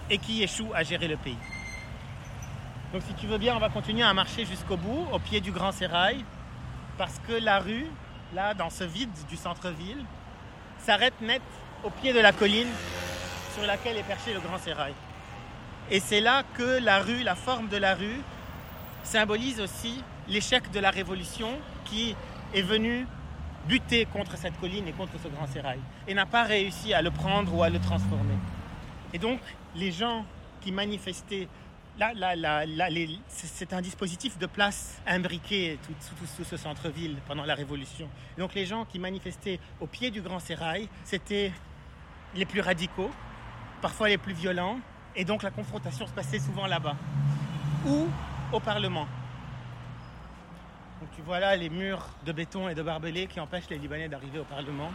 et 0.09 0.17
qui 0.17 0.41
échouent 0.41 0.73
à 0.73 0.83
gérer 0.83 1.07
le 1.07 1.17
pays. 1.17 1.37
Donc 2.93 3.03
si 3.07 3.13
tu 3.13 3.27
veux 3.27 3.37
bien, 3.37 3.55
on 3.55 3.59
va 3.59 3.69
continuer 3.69 4.03
à 4.03 4.13
marcher 4.13 4.45
jusqu'au 4.45 4.75
bout, 4.75 5.07
au 5.11 5.19
pied 5.19 5.39
du 5.39 5.51
Grand 5.51 5.71
Sérail, 5.71 6.25
parce 6.97 7.19
que 7.27 7.33
la 7.33 7.59
rue, 7.59 7.87
là, 8.33 8.53
dans 8.53 8.69
ce 8.69 8.83
vide 8.83 9.09
du 9.29 9.37
centre-ville, 9.37 10.03
s'arrête 10.79 11.19
net 11.21 11.41
au 11.83 11.89
pied 11.89 12.11
de 12.11 12.19
la 12.19 12.33
colline 12.33 12.67
sur 13.53 13.65
laquelle 13.65 13.97
est 13.97 14.03
perché 14.03 14.33
le 14.33 14.39
Grand 14.39 14.57
Sérail. 14.57 14.93
Et 15.89 15.99
c'est 15.99 16.21
là 16.21 16.43
que 16.55 16.79
la 16.83 16.99
rue, 16.99 17.23
la 17.23 17.35
forme 17.35 17.69
de 17.69 17.77
la 17.77 17.95
rue, 17.95 18.21
symbolise 19.03 19.61
aussi 19.61 20.03
l'échec 20.27 20.71
de 20.71 20.79
la 20.79 20.89
révolution 20.89 21.49
qui 21.85 22.15
est 22.53 22.61
venue 22.61 23.07
buter 23.67 24.06
contre 24.06 24.38
cette 24.38 24.60
colline 24.60 24.88
et 24.88 24.91
contre 24.91 25.13
ce 25.21 25.28
grand 25.28 25.47
sérail 25.47 25.80
et 26.08 26.13
n'a 26.13 26.26
pas 26.26 26.43
réussi 26.43 26.93
à 26.93 27.02
le 27.02 27.12
prendre 27.12 27.54
ou 27.54 27.63
à 27.63 27.69
le 27.69 27.80
transformer. 27.80 28.36
Et 29.13 29.19
donc, 29.19 29.39
les 29.76 29.91
gens 29.91 30.26
qui 30.62 30.71
manifestaient, 30.71 31.47
là, 32.00 32.13
là, 32.13 32.36
là, 32.36 32.88
c'est 33.28 33.74
un 33.74 33.82
dispositif 33.82 34.38
de 34.38 34.45
place 34.45 35.02
imbriqué 35.06 35.78
tout, 35.86 35.93
tout, 36.38 36.43
ce 36.43 36.58
centre-ville 36.58 37.17
pendant 37.28 37.45
la 37.45 37.56
Révolution. 37.56 38.08
donc, 38.38 38.54
les 38.54 38.65
gens 38.65 38.86
qui 38.86 39.00
manifestaient 39.00 39.60
au 39.80 39.88
pied 39.88 40.12
du 40.12 40.21
Grand 40.21 40.39
Sérail, 40.39 40.88
c'était 41.04 41.52
les 42.36 42.45
plus 42.45 42.62
radicaux, 42.62 43.12
parfois 43.82 44.08
les 44.08 44.17
plus 44.17 44.34
violents, 44.34 44.80
et 45.15 45.26
donc 45.26 45.43
la 45.43 45.52
confrontation 45.52 46.08
se 46.08 46.13
passait 46.13 46.39
souvent 46.39 46.67
là-bas, 46.67 46.95
ou 47.86 48.08
au 48.54 48.60
Parlement. 48.60 49.08
Donc 51.21 51.27
tu 51.27 51.39
vois 51.39 51.39
là 51.39 51.55
les 51.55 51.69
murs 51.69 52.03
de 52.25 52.31
béton 52.31 52.67
et 52.67 52.73
de 52.73 52.81
barbelés 52.81 53.27
qui 53.27 53.39
empêchent 53.39 53.69
les 53.69 53.77
Libanais 53.77 54.10
d'arriver 54.10 54.39
au 54.39 54.43
Parlement. 54.43 54.91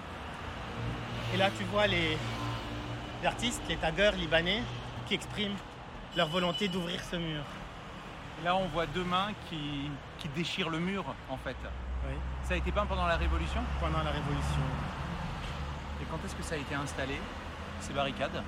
Et 1.33 1.37
là 1.37 1.51
tu 1.57 1.63
vois 1.65 1.87
les, 1.87 2.19
artistes, 3.25 3.63
les 3.69 3.77
taggeurs 3.77 4.15
libanais 4.15 4.63
qui 5.07 5.15
expriment 5.15 5.55
leur 6.17 6.27
volonté 6.27 6.67
d'ouvrir 6.67 7.01
ce 7.05 7.15
mur. 7.15 7.43
Là 8.45 8.57
on 8.57 8.67
voit 8.67 8.87
deux 8.87 9.05
mains 9.05 9.29
qui, 9.49 9.89
qui 10.19 10.29
déchirent 10.31 10.69
le 10.69 10.81
mur 10.81 11.05
en 11.31 11.37
fait. 11.37 11.57
Oui. 12.09 12.15
Ça 12.43 12.55
a 12.55 12.57
été 12.57 12.73
peint 12.73 12.87
pendant 12.87 13.07
la 13.07 13.17
Révolution? 13.17 13.61
Pendant 13.81 14.03
la 14.03 14.11
Révolution. 14.11 14.63
Et 16.03 16.07
quand 16.11 16.19
est-ce 16.25 16.35
que 16.35 16.43
ça 16.43 16.57
a 16.57 16.59
été 16.59 16.75
installé, 16.75 17.21
ces 17.79 17.93
barricades? 17.93 18.43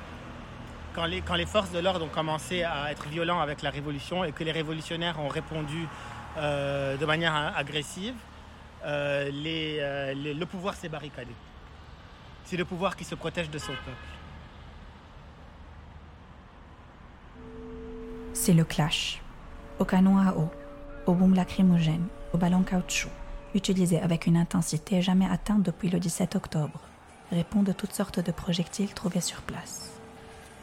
Quand 0.94 1.04
les, 1.04 1.20
quand 1.20 1.36
les 1.36 1.46
forces 1.46 1.70
de 1.70 1.78
l'ordre 1.78 2.06
ont 2.06 2.08
commencé 2.08 2.64
à 2.64 2.90
être 2.90 3.06
violents 3.06 3.40
avec 3.40 3.62
la 3.62 3.70
Révolution 3.70 4.24
et 4.24 4.32
que 4.32 4.42
les 4.42 4.52
révolutionnaires 4.52 5.20
ont 5.20 5.28
répondu 5.28 5.86
de 6.40 7.04
manière 7.04 7.34
agressive, 7.56 8.14
euh, 8.84 9.30
euh, 9.30 10.14
le 10.14 10.46
pouvoir 10.46 10.74
s'est 10.74 10.88
barricadé. 10.88 11.32
C'est 12.44 12.56
le 12.56 12.64
pouvoir 12.64 12.96
qui 12.96 13.04
se 13.04 13.14
protège 13.14 13.50
de 13.50 13.58
son 13.58 13.72
peuple. 13.72 13.96
C'est 18.32 18.54
le 18.54 18.64
clash. 18.64 19.20
Au 19.78 19.84
canon 19.84 20.18
à 20.18 20.32
eau, 20.32 20.50
au 21.06 21.14
boom 21.14 21.34
lacrymogène, 21.34 22.06
au 22.32 22.38
ballon 22.38 22.62
caoutchouc, 22.62 23.10
utilisé 23.54 24.00
avec 24.00 24.26
une 24.26 24.36
intensité 24.36 25.02
jamais 25.02 25.28
atteinte 25.28 25.62
depuis 25.62 25.90
le 25.90 25.98
17 25.98 26.36
octobre, 26.36 26.80
répondent 27.30 27.74
toutes 27.76 27.92
sortes 27.92 28.20
de 28.20 28.32
projectiles 28.32 28.94
trouvés 28.94 29.20
sur 29.20 29.42
place. 29.42 29.92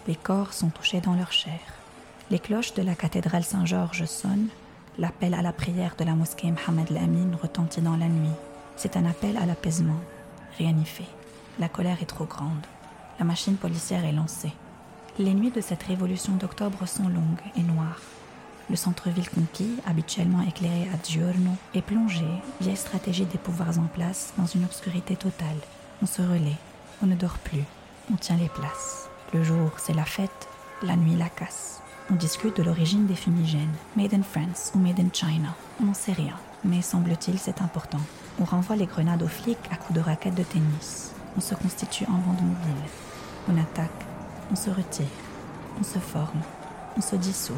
Les 0.07 0.15
corps 0.15 0.53
sont 0.53 0.69
touchés 0.69 1.01
dans 1.01 1.15
leur 1.15 1.31
chair. 1.31 1.59
Les 2.31 2.39
cloches 2.39 2.73
de 2.73 2.81
la 2.81 2.95
cathédrale 2.95 3.43
Saint-Georges 3.43 4.05
sonnent. 4.05 4.49
L'appel 4.97 5.34
à 5.34 5.41
la 5.41 5.51
prière 5.51 5.95
de 5.97 6.05
la 6.05 6.15
mosquée 6.15 6.51
Mohamed 6.51 6.89
Amin 6.95 7.36
retentit 7.41 7.81
dans 7.81 7.97
la 7.97 8.08
nuit. 8.08 8.29
C'est 8.77 8.95
un 8.95 9.05
appel 9.05 9.36
à 9.36 9.45
l'apaisement. 9.45 9.99
Rien 10.58 10.71
n'y 10.71 10.86
fait. 10.86 11.08
La 11.60 11.67
colère 11.67 11.97
est 12.01 12.05
trop 12.05 12.23
grande. 12.23 12.65
La 13.19 13.25
machine 13.25 13.58
policière 13.58 14.05
est 14.05 14.13
lancée. 14.13 14.53
Les 15.19 15.34
nuits 15.34 15.51
de 15.51 15.60
cette 15.60 15.84
révolution 15.84 16.34
d'octobre 16.36 16.88
sont 16.88 17.10
longues 17.10 17.43
et 17.58 17.62
noires. 17.62 17.99
Le 18.69 18.77
centre-ville 18.77 19.29
conquis, 19.29 19.75
habituellement 19.86 20.41
éclairé 20.41 20.88
à 20.93 20.97
diurno, 20.97 21.51
est 21.73 21.81
plongé, 21.81 22.25
vieille 22.62 22.77
stratégie 22.77 23.25
des 23.25 23.38
pouvoirs 23.38 23.77
en 23.77 23.88
place, 23.93 24.34
dans 24.38 24.45
une 24.45 24.63
obscurité 24.63 25.17
totale. 25.17 25.60
On 26.01 26.05
se 26.05 26.21
relaie, 26.21 26.58
on 27.03 27.05
ne 27.05 27.15
dort 27.15 27.38
plus, 27.39 27.63
on 28.12 28.15
tient 28.15 28.38
les 28.38 28.49
places. 28.49 29.10
Le 29.34 29.43
jour, 29.43 29.71
c'est 29.77 29.93
la 29.93 30.05
fête, 30.05 30.47
la 30.84 30.95
nuit, 30.95 31.15
la 31.15 31.29
casse. 31.29 31.81
On 32.12 32.15
discute 32.15 32.58
de 32.58 32.62
l'origine 32.62 33.08
des 33.08 33.15
fumigènes, 33.15 33.74
made 33.96 34.13
in 34.13 34.22
France 34.22 34.72
ou 34.76 34.78
made 34.78 35.00
in 35.00 35.10
China. 35.12 35.56
On 35.82 35.86
n'en 35.86 35.96
sait 35.96 36.12
rien, 36.12 36.36
mais 36.63 36.84
semble-t-il 36.84 37.39
c'est 37.39 37.63
important. 37.63 38.00
On 38.39 38.44
renvoie 38.44 38.76
les 38.76 38.86
grenades 38.86 39.24
aux 39.24 39.28
flics 39.28 39.58
à 39.72 39.76
coups 39.76 39.98
de 39.98 40.04
raquettes 40.04 40.36
de 40.36 40.44
tennis. 40.44 41.13
On 41.36 41.41
se 41.41 41.56
constitue 41.56 42.06
en 42.06 42.12
bande 42.20 42.44
mobile. 42.44 42.84
On 43.50 43.58
attaque, 43.58 44.06
on 44.52 44.56
se 44.56 44.70
retire, 44.70 45.08
on 45.80 45.84
se 45.84 45.98
forme, 45.98 46.41
on 46.96 47.02
se 47.02 47.15
dissout. 47.15 47.54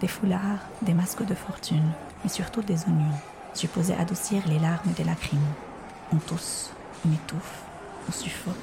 Des 0.00 0.08
foulards, 0.08 0.64
des 0.80 0.94
masques 0.94 1.26
de 1.26 1.34
fortune, 1.34 1.92
mais 2.22 2.30
surtout 2.30 2.62
des 2.62 2.84
oignons, 2.84 3.18
supposés 3.52 3.94
adoucir 3.94 4.42
les 4.48 4.60
larmes 4.60 4.92
des 4.96 5.04
lacrymos. 5.04 5.42
On 6.10 6.16
tousse, 6.16 6.70
on 7.06 7.12
étouffe, 7.12 7.64
on 8.08 8.12
suffoque, 8.12 8.54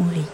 on 0.00 0.04
rit. 0.04 0.26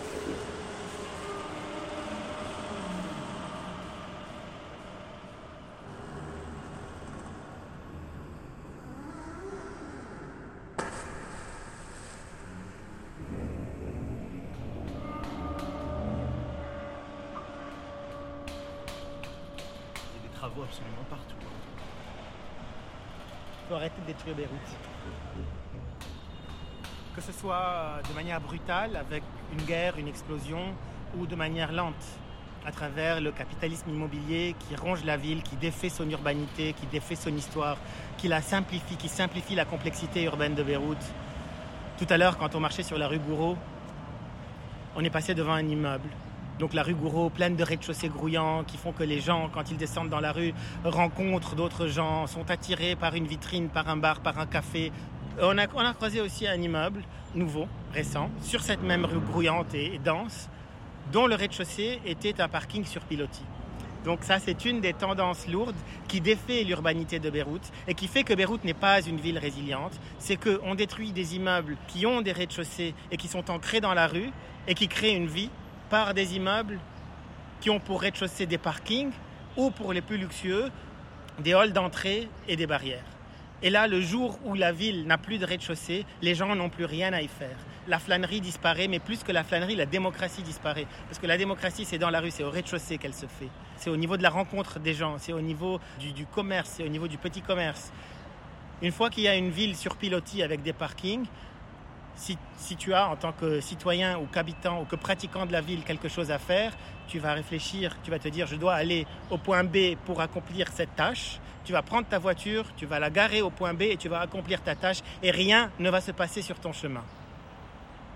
Que 27.15 27.21
ce 27.21 27.33
soit 27.33 28.01
de 28.09 28.15
manière 28.15 28.41
brutale, 28.41 28.97
avec 28.97 29.23
une 29.53 29.65
guerre, 29.67 29.99
une 29.99 30.09
explosion, 30.09 30.75
ou 31.19 31.27
de 31.27 31.37
manière 31.37 31.73
lente, 31.73 31.95
à 32.67 32.73
travers 32.73 33.21
le 33.21 33.31
capitalisme 33.33 33.91
immobilier 33.91 34.57
qui 34.59 34.77
ronge 34.77 35.05
la 35.05 35.17
ville, 35.17 35.43
qui 35.43 35.57
défait 35.57 35.91
son 35.91 36.09
urbanité, 36.09 36.73
qui 36.73 36.87
défait 36.87 37.17
son 37.17 37.37
histoire, 37.37 37.77
qui 38.17 38.29
la 38.29 38.41
simplifie, 38.41 38.97
qui 38.97 39.09
simplifie 39.09 39.55
la 39.55 39.67
complexité 39.67 40.25
urbaine 40.25 40.55
de 40.55 40.63
Beyrouth. 40.63 41.13
Tout 41.99 42.07
à 42.09 42.17
l'heure, 42.17 42.39
quand 42.39 42.55
on 42.55 42.61
marchait 42.61 42.83
sur 42.83 42.99
la 42.99 43.09
rue 43.09 43.19
Gouraud, 43.19 43.59
on 44.97 45.05
est 45.05 45.11
passé 45.11 45.35
devant 45.35 45.53
un 45.53 45.69
immeuble 45.69 46.09
donc 46.59 46.73
la 46.73 46.83
rue 46.83 46.95
Gouraud, 46.95 47.31
pleine 47.31 47.57
de 47.57 47.65
rez-de-chaussée 47.65 48.09
grouillants 48.09 48.63
qui 48.65 48.77
font 48.77 48.93
que 48.93 49.03
les 49.03 49.21
gens, 49.21 49.51
quand 49.53 49.71
ils 49.71 49.77
descendent 49.77 50.09
dans 50.09 50.21
la 50.21 50.33
rue, 50.33 50.55
rencontrent 50.85 51.57
d'autres 51.57 51.89
gens, 51.89 52.27
sont 52.27 52.49
attirés 52.51 52.95
par 52.95 53.15
une 53.15 53.27
vitrine, 53.27 53.69
par 53.69 53.89
un 53.89 53.97
bar, 53.97 54.21
par 54.21 54.39
un 54.39 54.47
café. 54.47 54.93
On 55.41 55.59
a, 55.59 55.67
croisé 55.67 56.21
aussi 56.21 56.47
un 56.47 56.61
immeuble 56.61 57.03
nouveau, 57.35 57.67
récent, 57.93 58.31
sur 58.41 58.63
cette 58.63 58.83
même 58.83 59.05
rue 59.05 59.19
grouillante 59.19 59.75
et, 59.75 59.99
dense, 60.05 60.49
dont 61.13 61.27
le 61.27 61.35
rez-de-chaussée 61.35 62.01
était 62.07 62.41
un 62.41 62.49
parking 62.49 62.85
sur 62.85 63.03
pilotis. 63.03 63.43
Donc 64.05 64.23
ça, 64.23 64.39
c'est 64.39 64.65
une 64.65 64.81
des 64.81 64.93
tendances 64.93 65.49
lourdes 65.49 65.75
qui 66.07 66.21
défait 66.21 66.63
l'urbanité 66.63 67.19
de 67.19 67.31
Beyrouth 67.31 67.73
et 67.89 67.95
qui 67.95 68.07
fait 68.07 68.23
que 68.23 68.35
Beyrouth 68.35 68.63
n'est 68.63 68.75
pas 68.75 69.01
une 69.01 69.17
ville 69.17 69.39
résiliente. 69.39 69.99
C'est 70.19 70.37
qu'on 70.37 70.75
détruit 70.75 71.11
des 71.11 71.35
immeubles 71.35 71.79
qui 71.89 72.05
ont 72.05 72.21
des 72.21 72.33
rez-de-chaussée 72.33 72.95
et 73.11 73.17
qui 73.17 73.29
sont 73.29 73.51
ancrés 73.51 73.81
dans 73.81 73.95
la 73.95 74.07
rue 74.07 74.31
et 74.69 74.75
qui 74.75 74.89
créent 74.89 75.17
une 75.17 75.27
vie 75.27 75.51
par 75.95 76.13
des 76.13 76.35
immeubles 76.35 76.81
qui 77.61 77.71
ont 77.71 77.79
pour 77.79 78.01
rez-de-chaussée 78.01 78.47
des 78.47 78.59
parkings 78.59 79.13
ou 79.57 79.71
pour 79.71 79.93
les 79.93 80.01
plus 80.01 80.17
luxueux, 80.17 80.73
des 81.39 81.55
halls 81.55 81.73
d'entrée 81.73 82.29
et 82.49 82.57
des 82.57 82.67
barrières. 82.67 83.05
Et 83.63 83.71
là, 83.71 83.87
le 83.87 84.01
jour 84.01 84.41
où 84.45 84.55
la 84.55 84.73
ville 84.73 85.07
n'a 85.07 85.19
plus 85.19 85.39
de 85.39 85.47
rez-de-chaussée, 85.47 86.05
les 86.21 86.35
gens 86.35 86.57
n'ont 86.57 86.69
plus 86.69 86.85
rien 86.85 87.13
à 87.13 87.23
y 87.23 87.29
faire. 87.29 87.57
La 87.87 88.01
flânerie 88.01 88.41
disparaît, 88.41 88.89
mais 88.89 88.99
plus 88.99 89.23
que 89.23 89.31
la 89.31 89.45
flânerie, 89.45 89.77
la 89.77 89.87
démocratie 89.87 90.43
disparaît. 90.43 90.89
Parce 91.09 91.21
que 91.21 91.29
la 91.29 91.39
démocratie, 91.39 91.85
c'est 91.85 91.99
dans 91.99 92.11
la 92.11 92.19
rue, 92.19 92.33
c'est 92.33 92.43
au 92.43 92.51
rez-de-chaussée 92.51 92.99
qu'elle 92.99 93.15
se 93.15 93.27
fait. 93.27 93.51
C'est 93.77 93.91
au 93.91 93.97
niveau 93.97 94.17
de 94.17 94.25
la 94.25 94.31
rencontre 94.31 94.81
des 94.81 94.95
gens, 94.95 95.19
c'est 95.19 95.33
au 95.33 95.41
niveau 95.41 95.79
du, 96.01 96.27
commerce, 96.27 96.73
c'est 96.75 96.83
au 96.83 96.89
niveau 96.89 97.07
du 97.07 97.19
petit 97.19 97.41
commerce. 97.41 97.93
Une 98.83 98.91
fois 98.91 99.11
qu'il 99.11 99.23
y 99.23 99.29
a 99.29 99.37
une 99.37 99.51
ville 99.51 99.77
sur 99.77 99.95
pilotis 99.95 100.43
avec 100.43 100.63
des 100.63 100.73
parkings, 100.73 101.27
si, 102.17 102.77
tu 102.77 102.95
as 102.95 103.09
en 103.09 103.17
tant 103.17 103.33
que 103.33 103.61
citoyen 103.61 104.19
ou 104.19 104.27
qu'habitant 104.27 104.81
ou 104.81 104.85
que 104.85 104.97
pratiquant 104.97 105.47
de 105.47 105.53
la 105.53 105.61
ville 105.61 105.83
quelque 105.83 106.09
chose 106.09 106.31
à 106.31 106.39
faire, 106.39 106.73
tu 107.09 107.19
vas 107.19 107.35
réfléchir, 107.35 107.97
tu 108.03 108.11
vas 108.11 108.19
te 108.19 108.29
dire 108.29 108.47
je 108.47 108.57
dois 108.57 108.75
aller 108.75 109.07
au 109.31 109.39
point 109.39 109.65
B 109.65 109.97
pour 110.05 110.21
accomplir 110.21 110.69
cette 110.73 110.95
tâche. 110.97 111.41
Tu 111.65 111.73
vas 111.73 111.83
prendre 111.83 112.07
ta 112.07 112.19
voiture, 112.19 112.67
tu 112.77 112.85
vas 112.87 112.99
la 112.99 113.11
garer 113.11 113.41
au 113.41 113.51
point 113.51 113.73
B 113.73 113.83
et 113.83 113.97
tu 113.97 114.09
vas 114.09 114.21
accomplir 114.21 114.63
ta 114.63 114.75
tâche 114.75 114.99
et 115.23 115.31
rien 115.31 115.71
ne 115.79 115.91
va 115.91 116.01
se 116.01 116.13
passer 116.13 116.43
sur 116.43 116.59
ton 116.61 116.73
chemin. 116.73 117.05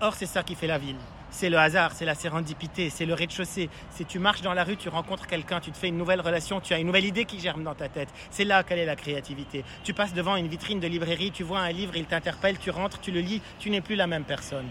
Or, 0.01 0.13
c'est 0.13 0.27
ça 0.27 0.43
qui 0.43 0.55
fait 0.55 0.67
la 0.67 0.77
ville 0.77 0.99
c'est 1.31 1.49
le 1.49 1.57
hasard, 1.57 1.91
c'est 1.93 2.05
la 2.05 2.15
sérendipité, 2.15 2.89
c'est 2.89 3.05
le 3.05 3.13
rez-de-chaussée. 3.13 3.69
Si 3.91 4.05
tu 4.05 4.19
marches 4.19 4.41
dans 4.41 4.53
la 4.53 4.63
rue, 4.63 4.77
tu 4.77 4.89
rencontres 4.89 5.27
quelqu'un, 5.27 5.59
tu 5.59 5.71
te 5.71 5.77
fais 5.77 5.87
une 5.87 5.97
nouvelle 5.97 6.21
relation, 6.21 6.59
tu 6.59 6.73
as 6.73 6.79
une 6.79 6.87
nouvelle 6.87 7.05
idée 7.05 7.25
qui 7.25 7.39
germe 7.39 7.63
dans 7.63 7.75
ta 7.75 7.89
tête. 7.89 8.09
C'est 8.31 8.45
là 8.45 8.63
qu'elle 8.63 8.79
est 8.79 8.85
la 8.85 8.95
créativité. 8.95 9.63
Tu 9.83 9.93
passes 9.93 10.13
devant 10.13 10.35
une 10.35 10.47
vitrine 10.47 10.79
de 10.79 10.87
librairie, 10.87 11.31
tu 11.31 11.43
vois 11.43 11.59
un 11.59 11.71
livre, 11.71 11.95
il 11.95 12.05
t'interpelle, 12.05 12.57
tu 12.57 12.71
rentres, 12.71 12.99
tu 12.99 13.11
le 13.11 13.19
lis, 13.19 13.41
tu 13.59 13.69
n'es 13.69 13.81
plus 13.81 13.95
la 13.95 14.07
même 14.07 14.23
personne. 14.23 14.67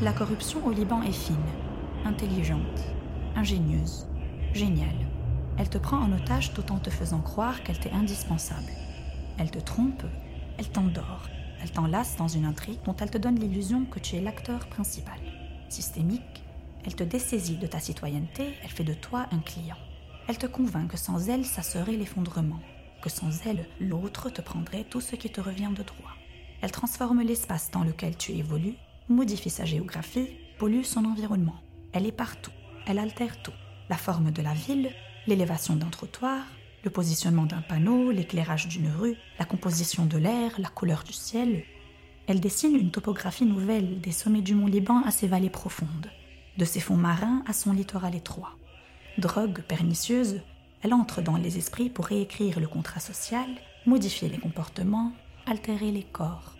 La 0.00 0.12
corruption 0.12 0.64
au 0.64 0.70
Liban 0.70 1.02
est 1.02 1.12
fine, 1.12 1.36
intelligente, 2.04 2.80
ingénieuse, 3.34 4.06
géniale. 4.52 5.08
Elle 5.58 5.68
te 5.68 5.78
prend 5.78 5.98
en 5.98 6.12
otage 6.12 6.52
tout 6.54 6.70
en 6.70 6.78
te 6.78 6.88
faisant 6.88 7.20
croire 7.20 7.62
qu'elle 7.64 7.80
t'est 7.80 7.90
indispensable. 7.90 8.70
Elle 9.38 9.50
te 9.50 9.58
trompe, 9.58 10.04
elle 10.56 10.68
t'endort, 10.68 11.28
elle 11.62 11.70
t'enlace 11.70 12.16
dans 12.16 12.28
une 12.28 12.44
intrigue 12.44 12.82
dont 12.84 12.96
elle 12.96 13.10
te 13.10 13.18
donne 13.18 13.38
l'illusion 13.38 13.84
que 13.84 13.98
tu 13.98 14.16
es 14.16 14.20
l'acteur 14.20 14.66
principal. 14.68 15.18
Systémique, 15.68 16.42
elle 16.84 16.94
te 16.94 17.04
dessaisit 17.04 17.56
de 17.56 17.66
ta 17.66 17.80
citoyenneté, 17.80 18.54
elle 18.62 18.70
fait 18.70 18.84
de 18.84 18.94
toi 18.94 19.26
un 19.32 19.40
client. 19.40 19.76
Elle 20.28 20.38
te 20.38 20.46
convainc 20.46 20.90
que 20.90 20.96
sans 20.96 21.28
elle, 21.28 21.44
ça 21.44 21.62
serait 21.62 21.96
l'effondrement, 21.96 22.60
que 23.02 23.10
sans 23.10 23.46
elle, 23.46 23.66
l'autre 23.80 24.30
te 24.30 24.40
prendrait 24.40 24.84
tout 24.84 25.00
ce 25.00 25.16
qui 25.16 25.30
te 25.30 25.40
revient 25.40 25.70
de 25.74 25.82
droit. 25.82 26.12
Elle 26.60 26.72
transforme 26.72 27.22
l'espace 27.22 27.70
dans 27.70 27.84
lequel 27.84 28.16
tu 28.16 28.32
évolues, 28.32 28.76
modifie 29.08 29.50
sa 29.50 29.64
géographie, 29.64 30.28
pollue 30.58 30.82
son 30.82 31.04
environnement. 31.04 31.56
Elle 31.92 32.06
est 32.06 32.12
partout, 32.12 32.52
elle 32.86 32.98
altère 32.98 33.42
tout. 33.42 33.52
La 33.88 33.96
forme 33.96 34.30
de 34.30 34.42
la 34.42 34.54
ville, 34.54 34.90
l'élévation 35.26 35.76
d'un 35.76 35.88
trottoir, 35.88 36.44
le 36.84 36.90
positionnement 36.90 37.46
d'un 37.46 37.62
panneau, 37.62 38.10
l'éclairage 38.10 38.68
d'une 38.68 38.90
rue, 38.90 39.16
la 39.38 39.44
composition 39.44 40.06
de 40.06 40.18
l'air, 40.18 40.52
la 40.58 40.68
couleur 40.68 41.02
du 41.02 41.12
ciel. 41.12 41.64
Elle 42.26 42.40
dessine 42.40 42.76
une 42.76 42.90
topographie 42.90 43.46
nouvelle 43.46 44.00
des 44.00 44.12
sommets 44.12 44.42
du 44.42 44.54
mont 44.54 44.66
Liban 44.66 45.02
à 45.04 45.10
ses 45.10 45.26
vallées 45.26 45.50
profondes, 45.50 46.10
de 46.56 46.64
ses 46.64 46.80
fonds 46.80 46.96
marins 46.96 47.42
à 47.46 47.52
son 47.52 47.72
littoral 47.72 48.14
étroit. 48.14 48.56
Drogue 49.16 49.62
pernicieuse, 49.62 50.40
elle 50.82 50.94
entre 50.94 51.22
dans 51.22 51.36
les 51.36 51.58
esprits 51.58 51.90
pour 51.90 52.06
réécrire 52.06 52.60
le 52.60 52.68
contrat 52.68 53.00
social, 53.00 53.48
modifier 53.86 54.28
les 54.28 54.38
comportements, 54.38 55.12
altérer 55.46 55.90
les 55.90 56.04
corps. 56.04 56.54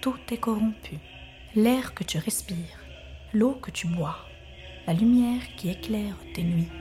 Tout 0.00 0.18
est 0.30 0.38
corrompu. 0.38 0.96
L'air 1.54 1.94
que 1.94 2.04
tu 2.04 2.18
respires, 2.18 2.80
l'eau 3.32 3.52
que 3.52 3.70
tu 3.70 3.86
bois, 3.86 4.16
la 4.86 4.94
lumière 4.94 5.42
qui 5.56 5.68
éclaire 5.68 6.16
tes 6.34 6.42
nuits. 6.42 6.79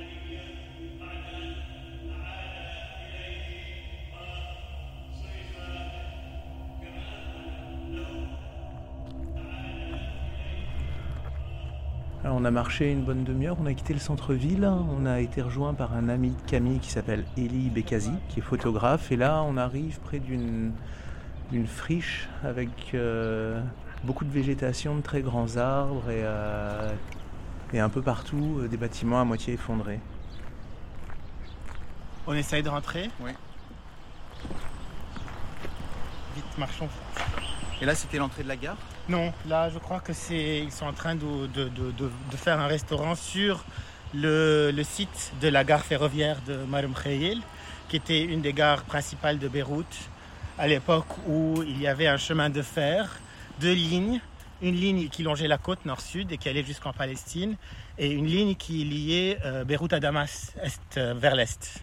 On 12.39 12.45
a 12.45 12.51
marché 12.51 12.89
une 12.89 13.03
bonne 13.03 13.25
demi-heure, 13.25 13.57
on 13.59 13.65
a 13.65 13.73
quitté 13.73 13.93
le 13.93 13.99
centre-ville, 13.99 14.63
on 14.65 15.05
a 15.05 15.19
été 15.19 15.41
rejoint 15.41 15.73
par 15.73 15.93
un 15.93 16.07
ami 16.07 16.29
de 16.29 16.49
Camille 16.49 16.79
qui 16.79 16.89
s'appelle 16.89 17.25
Elie 17.37 17.69
Bekazi, 17.69 18.13
qui 18.29 18.39
est 18.39 18.41
photographe, 18.41 19.11
et 19.11 19.17
là 19.17 19.43
on 19.43 19.57
arrive 19.57 19.99
près 19.99 20.19
d'une 20.19 20.71
friche 21.67 22.29
avec 22.41 22.69
euh, 22.93 23.61
beaucoup 24.05 24.23
de 24.23 24.31
végétation, 24.31 24.95
de 24.95 25.01
très 25.01 25.21
grands 25.21 25.57
arbres 25.57 26.09
et, 26.09 26.23
euh, 26.23 26.93
et 27.73 27.81
un 27.81 27.89
peu 27.89 28.01
partout 28.01 28.59
euh, 28.59 28.67
des 28.69 28.77
bâtiments 28.77 29.19
à 29.19 29.25
moitié 29.25 29.55
effondrés. 29.55 29.99
On 32.25 32.33
essaye 32.33 32.63
de 32.63 32.69
rentrer? 32.69 33.09
Oui. 33.19 33.31
Vite, 36.35 36.57
marchons. 36.57 36.87
Et 37.81 37.85
là 37.85 37.95
c'était 37.95 38.17
l'entrée 38.17 38.43
de 38.43 38.47
la 38.47 38.55
gare? 38.55 38.77
Non, 39.09 39.33
là 39.47 39.69
je 39.69 39.79
crois 39.79 39.99
que 39.99 40.13
c'est. 40.13 40.59
Ils 40.59 40.71
sont 40.71 40.85
en 40.85 40.93
train 40.93 41.15
de, 41.15 41.47
de- 41.47 41.69
de- 41.69 41.91
de- 41.91 42.37
faire 42.37 42.59
un 42.59 42.67
restaurant 42.67 43.15
sur 43.15 43.65
le, 44.13 44.71
le 44.71 44.83
site 44.83 45.33
de 45.41 45.47
la 45.47 45.63
gare 45.63 45.83
ferroviaire 45.83 46.37
de 46.47 46.55
Marum 46.57 46.93
Khayel, 46.93 47.39
qui 47.89 47.95
était 47.97 48.21
une 48.23 48.41
des 48.41 48.53
gares 48.53 48.83
principales 48.83 49.39
de 49.39 49.47
Beyrouth, 49.47 50.09
à 50.59 50.67
l'époque 50.67 51.07
où 51.27 51.63
il 51.63 51.81
y 51.81 51.87
avait 51.87 52.07
un 52.07 52.17
chemin 52.17 52.49
de 52.51 52.61
fer, 52.61 53.19
deux 53.59 53.73
lignes, 53.73 54.21
une 54.61 54.75
ligne 54.75 55.09
qui 55.09 55.23
longeait 55.23 55.47
la 55.47 55.57
côte 55.57 55.85
nord-sud 55.85 56.31
et 56.31 56.37
qui 56.37 56.47
allait 56.49 56.63
jusqu'en 56.63 56.93
Palestine, 56.93 57.55
et 57.97 58.11
une 58.11 58.27
ligne 58.27 58.55
qui 58.55 58.83
liait 58.83 59.39
euh, 59.43 59.63
Beyrouth 59.63 59.93
à 59.93 59.99
Damas, 59.99 60.53
est 60.61 60.97
euh, 60.97 61.13
vers 61.15 61.35
l'est. 61.35 61.81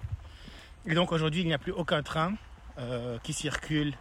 Et 0.86 0.94
donc 0.94 1.10
aujourd'hui, 1.10 1.40
il 1.40 1.46
n'y 1.48 1.54
a 1.54 1.58
plus 1.58 1.72
aucun 1.72 2.02
train 2.02 2.34
euh, 2.78 3.18
qui 3.24 3.32
circule 3.32 3.94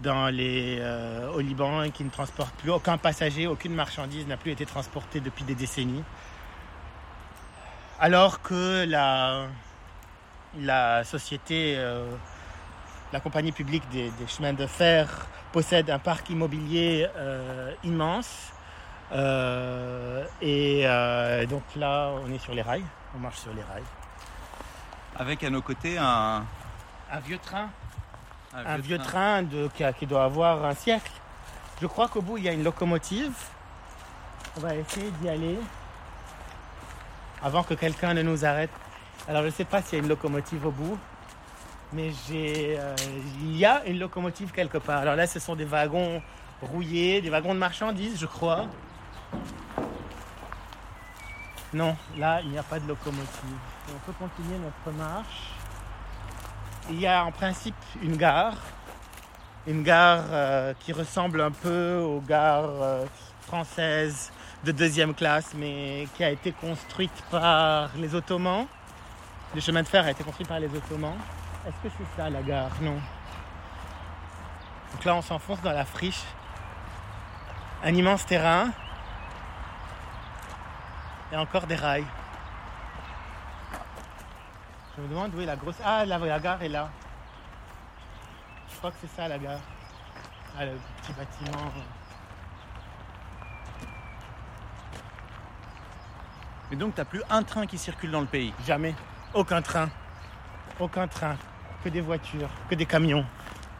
dans 0.00 0.28
les, 0.28 0.78
euh, 0.80 1.32
au 1.32 1.40
Liban 1.40 1.82
et 1.82 1.90
qui 1.90 2.04
ne 2.04 2.10
transporte 2.10 2.54
plus 2.56 2.70
aucun 2.70 2.98
passager, 2.98 3.46
aucune 3.46 3.74
marchandise 3.74 4.26
n'a 4.26 4.36
plus 4.36 4.52
été 4.52 4.66
transportée 4.66 5.20
depuis 5.20 5.44
des 5.44 5.54
décennies. 5.54 6.04
Alors 7.98 8.42
que 8.42 8.84
la, 8.86 9.46
la 10.58 11.02
société, 11.04 11.74
euh, 11.76 12.04
la 13.12 13.20
compagnie 13.20 13.52
publique 13.52 13.88
des, 13.90 14.10
des 14.10 14.26
chemins 14.26 14.52
de 14.52 14.66
fer 14.66 15.26
possède 15.52 15.88
un 15.88 15.98
parc 15.98 16.28
immobilier 16.28 17.08
euh, 17.16 17.72
immense. 17.84 18.52
Euh, 19.12 20.24
et 20.42 20.82
euh, 20.84 21.46
donc 21.46 21.62
là, 21.76 22.10
on 22.24 22.30
est 22.32 22.38
sur 22.38 22.52
les 22.52 22.62
rails, 22.62 22.84
on 23.14 23.18
marche 23.18 23.38
sur 23.38 23.54
les 23.54 23.62
rails. 23.62 23.84
Avec 25.18 25.42
à 25.44 25.48
nos 25.48 25.62
côtés 25.62 25.96
un, 25.96 26.44
Un 27.10 27.20
vieux 27.20 27.38
train 27.38 27.70
un 28.64 28.78
vieux 28.78 28.98
train, 28.98 29.42
de, 29.42 29.68
qui, 29.74 29.84
a- 29.84 29.92
qui 29.92 30.06
doit 30.06 30.24
avoir 30.24 30.64
un 30.64 30.74
siècle. 30.74 31.10
Je 31.80 31.86
crois 31.86 32.08
qu'au 32.08 32.22
bout, 32.22 32.38
il 32.38 32.44
y 32.44 32.48
a 32.48 32.52
une 32.52 32.64
locomotive. 32.64 33.32
On 34.56 34.60
va 34.60 34.74
essayer 34.74 35.10
d'y 35.20 35.28
aller 35.28 35.58
avant 37.42 37.62
que 37.62 37.74
quelqu'un 37.74 38.14
ne 38.14 38.22
nous 38.22 38.44
arrête. 38.44 38.70
Alors, 39.28 39.42
je 39.42 39.48
ne 39.48 39.52
sais 39.52 39.64
pas 39.64 39.82
s'il 39.82 39.98
y 39.98 40.00
a 40.00 40.02
une 40.04 40.08
locomotive 40.08 40.64
au 40.66 40.70
bout, 40.70 40.98
mais 41.92 42.10
j'ai, 42.26 42.76
euh, 42.78 42.94
il 43.42 43.56
y 43.56 43.64
a 43.66 43.84
une 43.86 43.98
locomotive 43.98 44.52
quelque 44.52 44.78
part. 44.78 45.00
Alors 45.00 45.16
là, 45.16 45.26
ce 45.26 45.38
sont 45.38 45.54
des 45.54 45.64
wagons 45.66 46.22
rouillés, 46.62 47.20
des 47.20 47.28
wagons 47.30 47.52
de 47.54 47.58
marchandises, 47.58 48.18
je 48.18 48.26
crois. 48.26 48.66
Non, 51.74 51.94
là, 52.16 52.40
il 52.42 52.50
n'y 52.50 52.58
a 52.58 52.62
pas 52.62 52.78
de 52.80 52.88
locomotive. 52.88 53.26
On 53.94 53.98
peut 54.06 54.12
continuer 54.18 54.56
notre 54.58 54.96
marche. 54.96 55.50
Il 56.88 57.00
y 57.00 57.06
a 57.06 57.24
en 57.24 57.32
principe 57.32 57.74
une 58.00 58.16
gare, 58.16 58.54
une 59.66 59.82
gare 59.82 60.22
euh, 60.30 60.72
qui 60.78 60.92
ressemble 60.92 61.40
un 61.40 61.50
peu 61.50 61.96
aux 61.98 62.20
gares 62.20 62.80
euh, 62.80 63.04
françaises 63.42 64.30
de 64.64 64.70
deuxième 64.70 65.12
classe, 65.12 65.52
mais 65.56 66.06
qui 66.14 66.22
a 66.22 66.30
été 66.30 66.52
construite 66.52 67.24
par 67.28 67.90
les 67.96 68.14
Ottomans. 68.14 68.66
Le 69.52 69.60
chemin 69.60 69.82
de 69.82 69.88
fer 69.88 70.04
a 70.04 70.12
été 70.12 70.22
construit 70.22 70.46
par 70.46 70.60
les 70.60 70.68
Ottomans. 70.68 71.16
Est-ce 71.66 71.88
que 71.88 71.94
c'est 71.98 72.22
ça 72.22 72.30
la 72.30 72.42
gare? 72.42 72.70
Non. 72.80 73.00
Donc 74.92 75.04
là, 75.04 75.16
on 75.16 75.22
s'enfonce 75.22 75.60
dans 75.62 75.72
la 75.72 75.84
friche. 75.84 76.22
Un 77.82 77.94
immense 77.94 78.24
terrain. 78.26 78.70
Et 81.32 81.36
encore 81.36 81.66
des 81.66 81.74
rails. 81.74 82.06
Je 84.96 85.02
me 85.02 85.08
demande 85.08 85.34
où 85.34 85.40
est 85.40 85.46
la 85.46 85.56
grosse. 85.56 85.76
Ah, 85.84 86.06
la, 86.06 86.18
la 86.18 86.38
gare 86.40 86.62
est 86.62 86.68
là. 86.68 86.88
Je 88.70 88.76
crois 88.78 88.90
que 88.90 88.96
c'est 89.02 89.14
ça 89.14 89.28
la 89.28 89.38
gare. 89.38 89.60
Ah, 90.58 90.64
le 90.64 90.72
petit 91.02 91.12
bâtiment. 91.12 91.70
Et 96.72 96.76
donc, 96.76 96.94
tu 96.94 97.04
plus 97.04 97.22
un 97.28 97.42
train 97.42 97.66
qui 97.66 97.76
circule 97.76 98.10
dans 98.10 98.22
le 98.22 98.26
pays. 98.26 98.54
Jamais. 98.66 98.94
Aucun 99.34 99.60
train. 99.60 99.90
Aucun 100.80 101.06
train. 101.06 101.36
Que 101.84 101.90
des 101.90 102.00
voitures, 102.00 102.48
que 102.68 102.74
des 102.74 102.86
camions. 102.86 103.24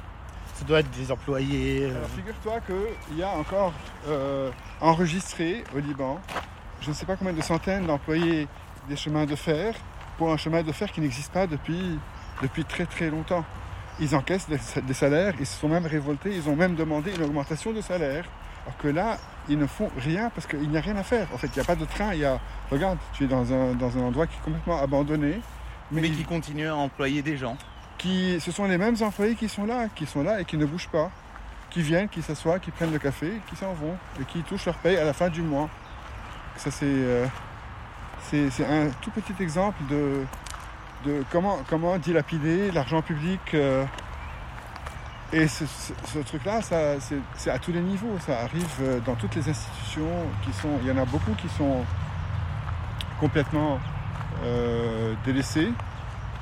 Ça 0.60 0.66
doit 0.66 0.80
être 0.80 0.90
des 0.90 1.10
employés. 1.10 1.84
euh, 1.84 1.96
Alors 1.96 2.10
figure-toi 2.10 2.60
qu'il 2.60 3.16
y 3.16 3.22
a 3.22 3.30
encore 3.30 3.72
euh, 4.08 4.50
enregistré 4.82 5.64
au 5.74 5.78
Liban, 5.78 6.20
je 6.82 6.90
ne 6.90 6.94
sais 6.94 7.06
pas 7.06 7.16
combien 7.16 7.32
de 7.32 7.40
centaines 7.40 7.86
d'employés 7.86 8.46
des 8.86 8.96
chemins 8.96 9.24
de 9.24 9.34
fer 9.36 9.74
pour 10.18 10.30
un 10.30 10.36
chemin 10.36 10.62
de 10.62 10.70
fer 10.70 10.92
qui 10.92 11.00
n'existe 11.00 11.32
pas 11.32 11.46
depuis, 11.46 11.98
depuis 12.42 12.66
très 12.66 12.84
très 12.84 13.08
longtemps. 13.08 13.42
Ils 14.00 14.14
encaissent 14.14 14.48
des, 14.50 14.58
des 14.82 14.92
salaires, 14.94 15.32
ils 15.40 15.46
se 15.46 15.58
sont 15.58 15.68
même 15.68 15.86
révoltés, 15.86 16.30
ils 16.34 16.46
ont 16.50 16.56
même 16.56 16.74
demandé 16.74 17.14
une 17.14 17.22
augmentation 17.22 17.72
de 17.72 17.80
salaire. 17.80 18.26
Alors 18.66 18.76
que 18.76 18.88
là, 18.88 19.16
ils 19.48 19.58
ne 19.58 19.66
font 19.66 19.90
rien 19.96 20.28
parce 20.34 20.46
qu'il 20.46 20.68
n'y 20.68 20.76
a 20.76 20.82
rien 20.82 20.96
à 20.96 21.02
faire. 21.02 21.26
En 21.34 21.38
fait, 21.38 21.46
il 21.46 21.54
n'y 21.54 21.60
a 21.62 21.64
pas 21.64 21.74
de 21.74 21.86
train. 21.86 22.12
Il 22.12 22.20
y 22.20 22.24
a... 22.26 22.38
Regarde, 22.70 22.98
tu 23.14 23.24
es 23.24 23.26
dans 23.26 23.50
un, 23.50 23.72
dans 23.74 23.96
un 23.96 24.02
endroit 24.02 24.26
qui 24.26 24.36
est 24.36 24.44
complètement 24.44 24.78
abandonné. 24.78 25.40
Mais 25.90 26.02
qui 26.10 26.22
continuent 26.24 26.68
à 26.68 26.76
employer 26.76 27.22
des 27.22 27.38
gens. 27.38 27.56
Qui, 28.00 28.40
ce 28.40 28.50
sont 28.50 28.64
les 28.64 28.78
mêmes 28.78 28.96
employés 29.02 29.34
qui 29.34 29.48
sont 29.48 29.66
là, 29.66 29.88
qui 29.94 30.06
sont 30.06 30.22
là 30.22 30.40
et 30.40 30.44
qui 30.46 30.56
ne 30.56 30.64
bougent 30.64 30.88
pas. 30.88 31.10
qui 31.70 31.82
viennent, 31.82 32.08
qui 32.08 32.22
s'assoient, 32.22 32.58
qui 32.58 32.70
prennent 32.72 32.92
le 32.92 32.98
café, 32.98 33.30
qui 33.48 33.56
s'en 33.56 33.72
vont 33.74 33.96
et 34.20 34.24
qui 34.24 34.42
touchent 34.42 34.66
leur 34.66 34.76
paye 34.76 34.96
à 34.96 35.04
la 35.04 35.12
fin 35.12 35.28
du 35.28 35.42
mois. 35.42 35.68
Ça, 36.56 36.70
c'est, 36.70 36.84
euh, 36.86 37.26
un 38.32 38.88
tout 39.02 39.10
petit 39.10 39.34
exemple 39.40 39.78
de, 39.88 40.24
de 41.04 41.24
comment, 41.30 41.58
comment 41.68 41.96
dilapider 41.98 42.70
l'argent 42.72 43.02
public. 43.02 43.40
euh, 43.54 43.84
et 45.32 45.46
ce, 45.46 46.18
truc-là, 46.26 46.60
c'est, 47.36 47.50
à 47.50 47.58
tous 47.60 47.70
les 47.72 47.80
niveaux. 47.80 48.18
Ça 48.26 48.40
arrive 48.40 48.66
euh, 48.82 48.98
dans 49.00 49.14
toutes 49.14 49.36
les 49.36 49.48
institutions 49.48 50.10
qui 50.44 50.52
sont. 50.52 50.70
Il 50.82 50.88
y 50.88 50.90
en 50.90 50.98
a 50.98 51.04
beaucoup 51.04 51.32
qui 51.34 51.48
sont 51.50 51.84
complètement 53.20 53.78
euh, 54.44 55.14
délaissés. 55.24 55.70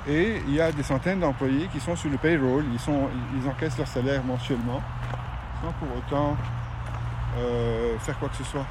Et 0.08 0.40
il 0.46 0.54
y 0.54 0.60
a 0.60 0.72
des 0.72 0.82
centaines 0.82 1.20
d'employés 1.20 1.68
qui 1.70 1.80
sont 1.80 1.94
sur 1.94 2.10
le 2.10 2.16
payroll, 2.16 2.64
ils, 2.72 2.80
sont, 2.80 3.10
ils 3.36 3.46
encaissent 3.46 3.76
leur 3.76 3.86
salaire 3.86 4.24
mensuellement, 4.24 4.80
sans 5.62 5.72
pour 5.72 5.96
autant 5.96 6.36
euh, 7.36 7.98
faire 7.98 8.18
quoi 8.18 8.30
que 8.30 8.36
ce 8.36 8.44
soit. 8.44 8.64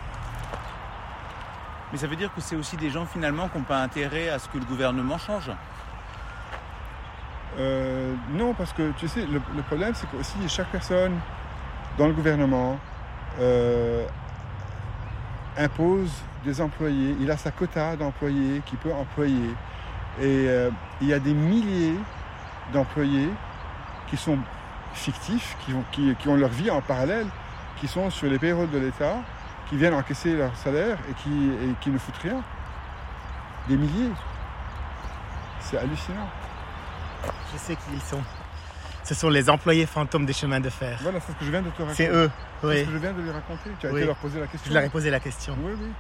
Mais 1.91 1.99
ça 1.99 2.07
veut 2.07 2.15
dire 2.15 2.33
que 2.33 2.41
c'est 2.41 2.55
aussi 2.55 2.75
des 2.75 2.89
gens 2.89 3.05
finalement 3.05 3.47
qui 3.49 3.57
n'ont 3.59 3.63
pas 3.63 3.81
intérêt 3.81 4.29
à 4.29 4.39
ce 4.39 4.49
que 4.49 4.57
le 4.57 4.65
gouvernement 4.65 5.19
change. 5.19 5.51
Euh, 7.59 8.13
non, 8.31 8.53
parce 8.53 8.73
que 8.73 8.91
tu 8.97 9.07
sais, 9.07 9.25
le, 9.25 9.39
le 9.55 9.61
problème, 9.61 9.93
c'est 9.93 10.09
qu'aussi 10.09 10.35
chaque 10.47 10.67
personne 10.67 11.19
dans 11.97 12.07
le 12.07 12.13
gouvernement 12.13 12.79
euh, 13.39 14.05
impose 15.57 16.11
des 16.43 16.61
employés. 16.61 17.15
Il 17.19 17.29
a 17.29 17.37
sa 17.37 17.51
quota 17.51 17.95
d'employés 17.95 18.61
qu'il 18.65 18.77
peut 18.79 18.93
employer. 18.93 19.53
Et 20.19 20.47
euh, 20.47 20.69
il 21.01 21.07
y 21.07 21.13
a 21.13 21.19
des 21.19 21.33
milliers 21.33 21.95
d'employés 22.73 23.29
qui 24.09 24.17
sont 24.17 24.37
fictifs, 24.93 25.55
qui 25.65 25.73
ont, 25.73 25.83
qui- 25.91 26.15
qui 26.15 26.27
ont 26.27 26.35
leur 26.35 26.49
vie 26.49 26.71
en 26.71 26.81
parallèle, 26.81 27.27
qui 27.79 27.87
sont 27.87 28.09
sur 28.09 28.27
les 28.27 28.39
payrolls 28.39 28.69
de 28.71 28.79
l'État, 28.79 29.17
qui 29.69 29.75
viennent 29.77 29.93
encaisser 29.93 30.35
leur 30.35 30.55
salaire 30.57 30.97
et 31.09 31.13
qui, 31.21 31.29
et 31.29 31.73
qui 31.81 31.89
ne 31.91 31.97
foutent 31.97 32.17
rien. 32.23 32.41
Des 33.67 33.75
milliers. 33.77 34.11
C'est 35.59 35.77
hallucinant. 35.77 36.29
Je 37.53 37.57
sais 37.57 37.75
qui 37.75 37.81
ils 37.93 38.01
sont. 38.01 38.21
Ce 39.03 39.13
sont 39.13 39.29
les 39.29 39.49
employés 39.49 39.85
fantômes 39.85 40.25
des 40.25 40.33
chemins 40.33 40.59
de 40.59 40.69
fer. 40.69 40.97
Voilà, 41.01 41.19
c'est 41.19 41.31
ce 41.33 41.37
que 41.37 41.45
je 41.45 41.51
viens 41.51 41.61
de 41.61 41.69
te 41.69 41.81
raconter. 41.81 41.95
C'est 41.95 42.09
eux, 42.09 42.29
C'est 42.61 42.67
oui. 42.67 42.79
ce 42.79 42.85
que 42.85 42.91
je 42.91 42.97
viens 42.97 43.13
de 43.13 43.21
lui 43.21 43.31
raconter. 43.31 43.69
Tu 43.79 43.87
as 43.87 43.91
Oui. 43.91 43.99
été 43.99 44.07
leur 44.07 44.15
poser 44.17 44.39
la 44.39 44.47
question. 44.47 44.69
Je 44.69 44.73
leur 44.73 44.83
ai 44.83 44.89
posé 44.89 45.09
la 45.09 45.19
question. 45.19 45.55
Oui, 45.61 45.73
oui. 45.79 45.91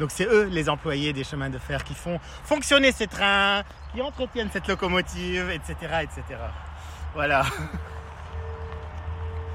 Donc 0.00 0.10
c'est 0.10 0.24
eux 0.24 0.48
les 0.50 0.70
employés 0.70 1.12
des 1.12 1.24
chemins 1.24 1.50
de 1.50 1.58
fer 1.58 1.84
qui 1.84 1.94
font 1.94 2.18
fonctionner 2.42 2.90
ces 2.90 3.06
trains, 3.06 3.62
qui 3.92 4.00
entretiennent 4.00 4.48
cette 4.50 4.66
locomotive, 4.66 5.50
etc. 5.50 5.74
etc. 6.02 6.22
Voilà. 7.14 7.44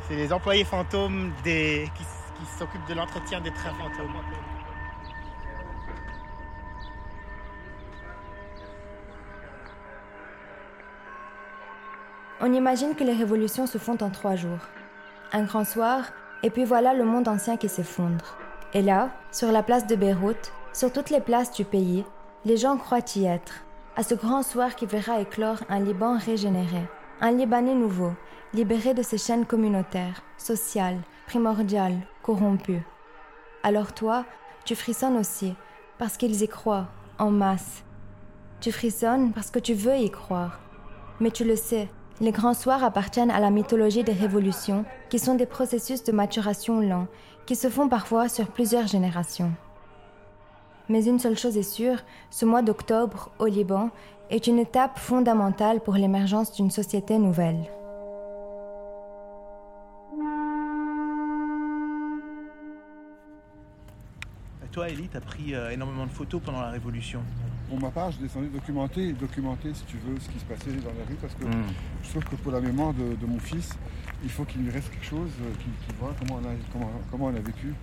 C'est 0.07 0.15
les 0.15 0.31
employés 0.31 0.63
fantômes 0.63 1.33
qui 1.43 2.45
s'occupent 2.59 2.87
de 2.87 2.93
l'entretien 2.93 3.41
des 3.41 3.49
trains 3.49 3.73
fantômes. 3.73 4.13
On 12.39 12.53
imagine 12.53 12.93
que 12.93 13.03
les 13.03 13.13
révolutions 13.13 13.65
se 13.65 13.79
font 13.79 13.97
en 13.99 14.11
trois 14.11 14.35
jours. 14.35 14.59
Un 15.31 15.45
grand 15.45 15.65
soir, 15.65 16.03
et 16.43 16.51
puis 16.51 16.65
voilà 16.65 16.93
le 16.93 17.03
monde 17.03 17.27
ancien 17.27 17.57
qui 17.57 17.67
s'effondre. 17.67 18.44
Et 18.75 18.81
là, 18.81 19.11
sur 19.31 19.53
la 19.53 19.63
place 19.63 19.87
de 19.87 19.95
Beyrouth, 19.95 20.51
sur 20.73 20.91
toutes 20.91 21.09
les 21.09 21.21
places 21.21 21.53
du 21.53 21.63
pays, 21.63 22.03
les 22.43 22.57
gens 22.57 22.75
croient 22.75 23.15
y 23.15 23.23
être. 23.23 23.63
À 23.95 24.03
ce 24.03 24.15
grand 24.15 24.43
soir 24.43 24.75
qui 24.75 24.85
verra 24.85 25.21
éclore 25.21 25.59
un 25.69 25.79
Liban 25.79 26.17
régénéré, 26.17 26.81
un 27.21 27.31
Libanais 27.31 27.73
nouveau, 27.73 28.11
libéré 28.53 28.93
de 28.93 29.01
ses 29.01 29.17
chaînes 29.17 29.45
communautaires, 29.45 30.23
sociales, 30.37 30.99
primordiales, 31.25 32.01
corrompues. 32.21 32.83
Alors 33.63 33.93
toi, 33.93 34.25
tu 34.65 34.75
frissonnes 34.75 35.15
aussi, 35.15 35.55
parce 35.97 36.17
qu'ils 36.17 36.43
y 36.43 36.47
croient, 36.49 36.89
en 37.17 37.31
masse. 37.31 37.85
Tu 38.59 38.73
frissonnes 38.73 39.31
parce 39.31 39.51
que 39.51 39.59
tu 39.59 39.73
veux 39.73 39.95
y 39.95 40.11
croire. 40.11 40.59
Mais 41.21 41.31
tu 41.31 41.45
le 41.45 41.55
sais, 41.55 41.87
les 42.21 42.31
grands 42.31 42.53
soirs 42.53 42.83
appartiennent 42.83 43.31
à 43.31 43.39
la 43.39 43.49
mythologie 43.49 44.03
des 44.03 44.13
révolutions, 44.13 44.85
qui 45.09 45.19
sont 45.19 45.35
des 45.35 45.45
processus 45.45 46.03
de 46.03 46.11
maturation 46.11 46.79
lents, 46.79 47.07
qui 47.45 47.55
se 47.55 47.69
font 47.69 47.89
parfois 47.89 48.29
sur 48.29 48.47
plusieurs 48.47 48.87
générations. 48.87 49.51
Mais 50.87 51.05
une 51.05 51.19
seule 51.19 51.37
chose 51.37 51.57
est 51.57 51.63
sûre, 51.63 51.97
ce 52.29 52.45
mois 52.45 52.61
d'octobre, 52.61 53.31
au 53.39 53.47
Liban, 53.47 53.89
est 54.29 54.47
une 54.47 54.59
étape 54.59 54.97
fondamentale 54.97 55.81
pour 55.81 55.95
l'émergence 55.95 56.53
d'une 56.53 56.71
société 56.71 57.17
nouvelle. 57.17 57.69
Toi, 64.75 64.89
Elie, 64.89 65.07
tu 65.07 65.15
as 65.15 65.21
pris 65.21 65.55
euh, 65.55 65.69
énormément 65.69 66.05
de 66.05 66.11
photos 66.11 66.41
pendant 66.43 66.59
la 66.59 66.69
Révolution. 66.69 67.21
Pour 67.69 67.79
ma 67.81 67.89
part, 67.89 68.11
je 68.11 68.17
descendais 68.19 68.47
documenter, 68.47 69.11
documenter, 69.13 69.73
si 69.73 69.83
tu 69.85 69.97
veux, 69.97 70.19
ce 70.19 70.29
qui 70.29 70.39
se 70.39 70.45
passait 70.45 70.69
dans 70.83 70.89
la 70.91 71.05
rue, 71.07 71.15
parce 71.19 71.33
que 71.33 71.45
Mm. 71.45 71.63
je 72.03 72.09
trouve 72.09 72.23
que 72.25 72.35
pour 72.35 72.51
la 72.51 72.61
mémoire 72.61 72.93
de, 72.93 73.15
de 73.15 73.25
mon 73.25 73.39
fils, 73.39 73.71
il 74.23 74.29
faut 74.29 74.43
qu'il 74.45 74.61
lui 74.63 74.71
reste 74.71 74.91
quelque 74.91 75.05
chose, 75.05 75.31
euh, 75.41 75.51
qu'il 75.87 75.95
voit 75.99 76.13
comment 76.19 76.39
on, 76.43 76.45
a, 76.47 76.51
comment, 76.71 76.91
comment 77.09 77.25
on 77.25 77.35
a 77.35 77.39
vécu. 77.39 77.73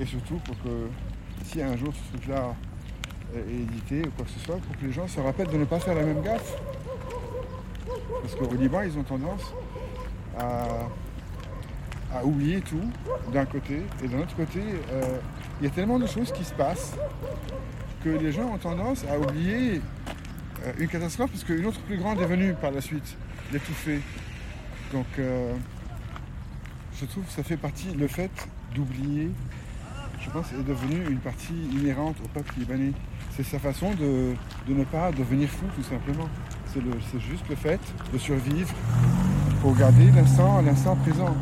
Et 0.00 0.04
surtout 0.06 0.36
pour 0.44 0.56
que 0.62 0.88
si 1.44 1.62
un 1.62 1.76
jour 1.76 1.92
ce 1.94 2.16
truc-là 2.16 2.54
est 3.36 3.52
édité 3.54 4.00
ou 4.06 4.10
quoi 4.16 4.24
que 4.24 4.30
ce 4.32 4.40
soit, 4.40 4.56
pour 4.56 4.76
que 4.76 4.84
les 4.84 4.92
gens 4.92 5.06
se 5.06 5.20
rappellent 5.20 5.50
de 5.50 5.58
ne 5.58 5.64
pas 5.64 5.78
faire 5.78 5.94
la 5.94 6.02
même 6.02 6.20
gaffe. 6.22 6.56
Parce 8.22 8.34
qu'au 8.34 8.52
Liban, 8.54 8.82
ils 8.82 8.98
ont 8.98 9.02
tendance 9.04 9.54
à, 10.36 10.88
à 12.18 12.24
oublier 12.24 12.60
tout 12.62 12.80
d'un 13.32 13.44
côté, 13.46 13.82
et 14.02 14.08
d'un 14.08 14.18
autre 14.20 14.34
côté, 14.34 14.60
euh, 14.90 15.18
il 15.60 15.64
y 15.64 15.66
a 15.68 15.70
tellement 15.70 15.98
de 16.00 16.06
choses 16.06 16.32
qui 16.32 16.44
se 16.44 16.52
passent 16.54 16.96
que 18.04 18.10
les 18.10 18.32
gens 18.32 18.52
ont 18.52 18.58
tendance 18.58 19.02
à 19.10 19.18
oublier 19.18 19.80
euh, 20.64 20.72
une 20.78 20.88
catastrophe 20.88 21.30
parce 21.30 21.42
qu'une 21.44 21.64
autre 21.64 21.80
plus 21.80 21.96
grande 21.96 22.20
est 22.20 22.26
venue 22.26 22.52
par 22.52 22.70
la 22.70 22.82
suite, 22.82 23.16
l'étouffer. 23.50 24.00
Donc 24.92 25.06
euh, 25.18 25.54
je 27.00 27.06
trouve 27.06 27.24
que 27.24 27.32
ça 27.32 27.42
fait 27.42 27.56
partie, 27.56 27.94
le 27.94 28.06
fait 28.06 28.30
d'oublier, 28.74 29.30
je 30.20 30.30
pense, 30.30 30.52
est 30.52 30.62
devenu 30.62 31.02
une 31.10 31.18
partie 31.18 31.54
inhérente 31.72 32.16
au 32.22 32.28
peuple 32.28 32.52
libanais. 32.58 32.92
C'est 33.36 33.42
sa 33.42 33.58
façon 33.58 33.90
de, 33.94 34.34
de 34.68 34.74
ne 34.74 34.84
pas 34.84 35.10
devenir 35.10 35.48
fou 35.48 35.64
tout 35.74 35.82
simplement. 35.82 36.28
C'est 36.66 37.20
juste 37.20 37.48
le 37.48 37.56
fait 37.56 37.80
de 38.12 38.18
survivre 38.18 38.74
pour 39.62 39.74
garder 39.76 40.10
l'instant 40.10 40.96
présent. 40.96 41.34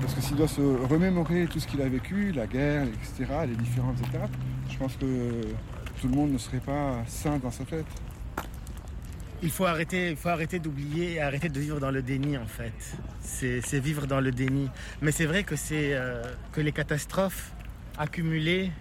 Parce 0.00 0.14
que 0.14 0.20
s'il 0.22 0.36
doit 0.36 0.48
se 0.48 0.62
remémorer 0.88 1.46
tout 1.46 1.60
ce 1.60 1.66
qu'il 1.66 1.82
a 1.82 1.88
vécu, 1.88 2.32
la 2.32 2.46
guerre, 2.46 2.84
etc., 2.84 3.30
les 3.46 3.56
différentes 3.56 4.00
étapes, 4.00 4.30
je 4.70 4.76
pense 4.78 4.96
que 4.96 5.04
tout 6.00 6.08
le 6.08 6.14
monde 6.14 6.32
ne 6.32 6.38
serait 6.38 6.60
pas 6.60 7.02
sain 7.06 7.38
dans 7.38 7.50
sa 7.50 7.64
tête. 7.64 7.86
Il 9.42 9.50
faut 9.50 9.66
arrêter, 9.66 10.16
arrêter 10.24 10.58
d'oublier 10.58 11.14
et 11.14 11.20
arrêter 11.20 11.48
de 11.48 11.60
vivre 11.60 11.78
dans 11.78 11.90
le 11.90 12.02
déni 12.02 12.36
en 12.36 12.46
fait. 12.46 12.72
C'est 13.20 13.78
vivre 13.78 14.06
dans 14.06 14.20
le 14.20 14.32
déni. 14.32 14.68
Mais 15.00 15.12
c'est 15.12 15.26
vrai 15.26 15.44
que 15.44 15.54
euh, 15.72 16.22
que 16.52 16.60
les 16.60 16.72
catastrophes 16.72 17.52
accumulées 17.98 18.72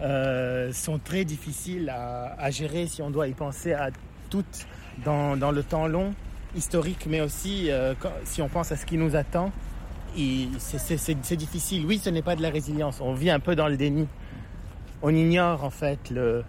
euh, 0.00 0.72
sont 0.72 0.98
très 0.98 1.24
difficiles 1.24 1.90
à, 1.90 2.50
gérer 2.50 2.86
si 2.86 3.02
on 3.02 3.10
doit 3.10 3.28
y 3.28 3.34
penser 3.34 3.72
à 3.72 3.90
toutes 4.30 4.66
dans, 5.04 5.36
dans 5.36 5.50
le 5.50 5.62
temps 5.62 5.88
long, 5.88 6.14
historique, 6.56 7.06
mais 7.08 7.20
aussi 7.20 7.70
euh, 7.70 7.94
si 8.24 8.40
on 8.40 8.48
pense 8.48 8.70
à 8.70 8.76
ce 8.76 8.86
qui 8.86 8.98
nous 8.98 9.16
attend. 9.16 9.52
c'est 10.58 11.36
difficile. 11.36 11.86
Oui, 11.86 11.98
ce 11.98 12.10
n'est 12.10 12.22
pas 12.22 12.36
de 12.36 12.42
la 12.42 12.50
résilience. 12.50 13.00
On 13.00 13.14
vit 13.14 13.30
un 13.30 13.40
peu 13.40 13.56
dans 13.56 13.68
le 13.68 13.76
déni. 13.76 14.06
On 15.02 15.14
ignore 15.14 15.64
en 15.64 15.70
fait 15.70 16.10
le, 16.10 16.44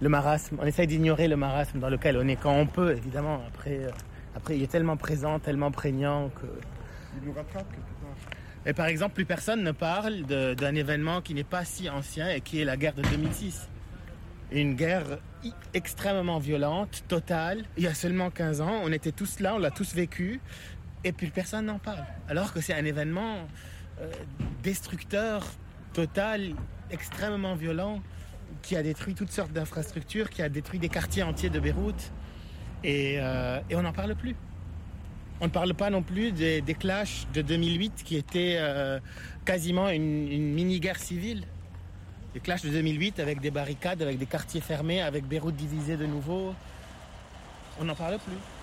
le 0.00 0.08
marasme, 0.08 0.58
on 0.60 0.66
essaye 0.66 0.86
d'ignorer 0.86 1.28
le 1.28 1.36
marasme 1.36 1.78
dans 1.78 1.88
lequel 1.88 2.16
on 2.18 2.28
est 2.28 2.36
quand 2.36 2.54
on 2.54 2.66
peut, 2.66 2.92
évidemment. 2.92 3.40
Après, 3.46 3.78
euh, 3.84 3.90
après 4.34 4.56
il 4.56 4.62
est 4.62 4.70
tellement 4.70 4.96
présent, 4.96 5.38
tellement 5.38 5.70
prégnant 5.70 6.28
que. 6.28 6.46
Il 7.20 7.28
nous 7.28 7.32
rattrape 7.32 7.66
quelque 7.70 8.00
part. 8.02 8.16
Et 8.66 8.72
par 8.72 8.86
exemple, 8.86 9.14
plus 9.14 9.24
personne 9.24 9.62
ne 9.62 9.70
parle 9.70 10.22
d'un 10.22 10.74
événement 10.74 11.22
qui 11.22 11.34
n'est 11.34 11.44
pas 11.44 11.64
si 11.64 11.88
ancien 11.88 12.28
et 12.28 12.40
qui 12.40 12.60
est 12.60 12.64
la 12.64 12.76
guerre 12.76 12.94
de 12.94 13.02
2006. 13.02 13.68
Une 14.50 14.74
guerre 14.74 15.18
extrêmement 15.72 16.40
violente, 16.40 17.04
totale. 17.06 17.64
Il 17.76 17.84
y 17.84 17.86
a 17.86 17.94
seulement 17.94 18.30
15 18.30 18.60
ans, 18.60 18.80
on 18.82 18.92
était 18.92 19.12
tous 19.12 19.38
là, 19.38 19.54
on 19.54 19.58
l'a 19.58 19.70
tous 19.70 19.94
vécu, 19.94 20.40
et 21.04 21.12
plus 21.12 21.28
personne 21.28 21.66
n'en 21.66 21.78
parle. 21.78 22.04
Alors 22.28 22.52
que 22.52 22.60
c'est 22.60 22.74
un 22.74 22.84
événement 22.84 23.46
euh, 24.00 24.10
destructeur, 24.64 25.46
total, 25.92 26.54
extrêmement 26.90 27.54
violent, 27.54 28.02
qui 28.62 28.76
a 28.76 28.82
détruit 28.82 29.14
toutes 29.14 29.32
sortes 29.32 29.52
d'infrastructures, 29.52 30.30
qui 30.30 30.42
a 30.42 30.48
détruit 30.48 30.78
des 30.78 30.88
quartiers 30.88 31.22
entiers 31.22 31.50
de 31.50 31.60
Beyrouth, 31.60 32.12
et, 32.84 33.16
euh, 33.18 33.60
on 33.72 33.82
n'en 33.82 33.92
parle 33.92 34.14
plus. 34.14 34.36
On 35.40 35.46
ne 35.46 35.50
parle 35.50 35.74
pas 35.74 35.90
non 35.90 36.02
plus 36.02 36.32
des, 36.32 36.62
des 36.62 36.74
clashs 36.74 37.26
de 37.34 37.42
2008 37.42 38.02
qui 38.04 38.16
étaient 38.16 38.56
euh, 38.58 39.00
quasiment 39.44 39.88
une, 39.88 40.30
une 40.30 40.54
mini-guerre 40.54 40.98
civile. 40.98 41.44
Les 42.34 42.40
clashs 42.40 42.62
de 42.62 42.70
2008 42.70 43.20
avec 43.20 43.40
des 43.40 43.50
barricades, 43.50 44.02
avec 44.02 44.18
des 44.18 44.26
quartiers 44.26 44.60
fermés, 44.60 45.02
avec 45.02 45.26
Beyrouth 45.26 45.56
divisée 45.56 45.96
de 45.96 46.06
nouveau. 46.06 46.54
On 47.80 47.84
n'en 47.84 47.94
parle 47.94 48.18
plus. 48.18 48.55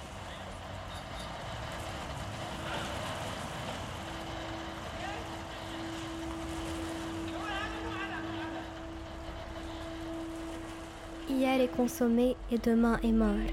Hier 11.43 11.59
est 11.59 11.75
consommé 11.75 12.37
et 12.51 12.57
demain 12.57 12.97
est 13.03 13.11
mort. 13.11 13.49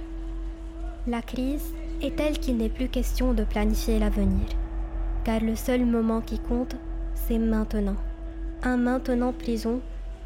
La 1.08 1.22
crise 1.22 1.74
est 2.00 2.14
telle 2.14 2.38
qu'il 2.38 2.56
n'est 2.56 2.68
plus 2.68 2.88
question 2.88 3.32
de 3.34 3.42
planifier 3.42 3.98
l'avenir, 3.98 4.46
car 5.24 5.40
le 5.40 5.56
seul 5.56 5.84
moment 5.84 6.20
qui 6.20 6.38
compte, 6.38 6.76
c'est 7.14 7.38
maintenant. 7.38 7.96
Un 8.62 8.76
maintenant 8.76 9.32
prison 9.32 9.80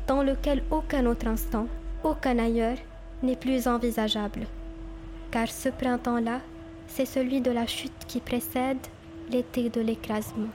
dans 0.06 0.22
lequel 0.22 0.62
aucun 0.70 1.06
autre 1.06 1.26
instant, 1.26 1.66
aucun 2.02 2.38
ailleurs, 2.38 2.76
n'est 3.22 3.36
plus 3.44 3.66
envisageable. 3.66 4.46
Car 5.30 5.48
ce 5.48 5.70
printemps-là, 5.70 6.40
c'est 6.86 7.06
celui 7.06 7.40
de 7.40 7.50
la 7.50 7.66
chute 7.66 8.04
qui 8.06 8.20
précède 8.20 8.86
l'été 9.30 9.70
de 9.70 9.80
l'écrasement. 9.80 10.52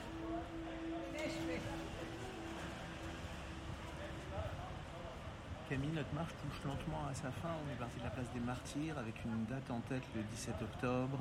Camille, 5.70 5.92
notre 5.94 6.12
marche 6.16 6.34
touche 6.42 6.66
lentement 6.66 7.06
à 7.08 7.09
sa 7.22 7.32
fin. 7.32 7.50
On 7.50 7.74
est 7.74 7.78
parti 7.78 8.00
de 8.00 8.04
la 8.06 8.10
place 8.12 8.32
des 8.34 8.40
martyrs 8.40 8.98
avec 8.98 9.16
une 9.26 9.46
date 9.46 9.70
en 9.70 9.82
tête 9.90 10.04
le 10.16 10.22
17 10.22 10.56
octobre, 10.62 11.20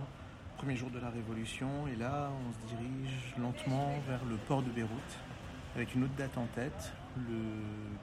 premier 0.57 0.77
jour 0.77 0.91
de 0.91 1.01
la 1.01 1.11
Révolution. 1.11 1.89
Et 1.93 1.97
là, 1.97 2.31
on 2.31 2.53
se 2.53 2.75
dirige 2.75 3.35
lentement 3.37 3.95
vers 4.07 4.25
le 4.25 4.37
port 4.37 4.63
de 4.63 4.71
Beyrouth 4.71 5.19
avec 5.75 5.95
une 5.97 6.05
autre 6.05 6.15
date 6.17 6.39
en 6.39 6.47
tête, 6.55 6.93
le 7.17 7.41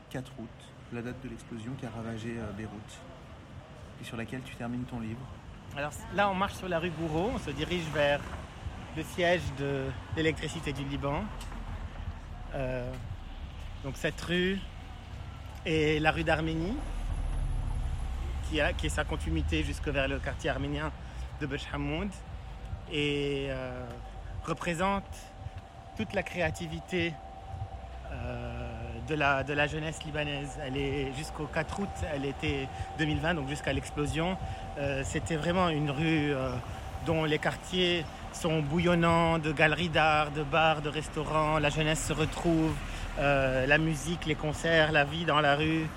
4 0.09 0.29
août, 0.39 0.49
la 0.91 1.01
date 1.01 1.21
de 1.23 1.29
l'explosion 1.29 1.71
qui 1.79 1.85
a 1.85 1.89
ravagé 1.89 2.35
euh, 2.37 2.51
Beyrouth 2.51 2.99
et 4.01 4.03
sur 4.03 4.17
laquelle 4.17 4.41
tu 4.43 4.55
termines 4.55 4.83
ton 4.83 4.99
livre. 4.99 5.25
Alors 5.77 5.91
là, 6.15 6.29
on 6.29 6.35
marche 6.35 6.55
sur 6.55 6.67
la 6.67 6.79
rue 6.79 6.91
Bourreau, 6.91 7.31
on 7.33 7.39
se 7.39 7.51
dirige 7.51 7.85
vers 7.93 8.19
le 8.97 9.03
siège 9.03 9.43
de 9.57 9.85
l'électricité 10.17 10.73
du 10.73 10.83
Liban. 10.83 11.23
Euh, 12.55 12.91
donc 13.85 13.95
cette 13.95 14.19
rue 14.21 14.59
est 15.65 16.01
la 16.01 16.11
rue 16.11 16.25
d'Arménie, 16.25 16.75
qui, 18.49 18.61
a, 18.61 18.73
qui 18.73 18.87
est 18.87 18.89
sa 18.89 19.03
continuité 19.03 19.63
jusque 19.63 19.87
vers 19.87 20.07
le 20.07 20.19
quartier 20.19 20.49
arménien 20.49 20.91
de 21.41 21.45
Bech 21.45 21.67
Hamoud, 21.73 22.09
et 22.91 23.47
euh, 23.49 23.71
représente 24.45 25.03
toute 25.97 26.13
la 26.13 26.23
créativité 26.23 27.13
euh, 28.11 28.69
de, 29.07 29.15
la, 29.15 29.43
de 29.43 29.53
la 29.53 29.67
jeunesse 29.67 30.03
libanaise. 30.03 30.59
Elle 30.65 30.77
est 30.77 31.13
jusqu'au 31.17 31.45
4 31.45 31.79
août, 31.79 31.89
elle 32.13 32.25
était 32.25 32.67
2020, 32.99 33.35
donc 33.35 33.49
jusqu'à 33.49 33.73
l'explosion. 33.73 34.37
Euh, 34.77 35.01
c'était 35.03 35.35
vraiment 35.35 35.69
une 35.69 35.89
rue 35.89 36.33
dont 37.05 37.23
les 37.25 37.39
quartiers 37.39 38.05
sont 38.33 38.61
bouillonnants 38.61 39.39
de 39.39 39.51
galeries 39.51 39.89
d'art, 39.89 40.31
de 40.31 40.43
bars, 40.43 40.81
de 40.81 40.89
restaurants. 40.89 41.59
La 41.59 41.69
jeunesse 41.69 42.03
se 42.05 42.13
retrouve, 42.13 42.73
la 43.17 43.77
musique, 43.77 44.25
les 44.25 44.35
concerts, 44.35 44.91
la 44.91 45.05
vie 45.05 45.23
dans 45.23 45.39
la 45.39 45.55
rue. 45.55 45.87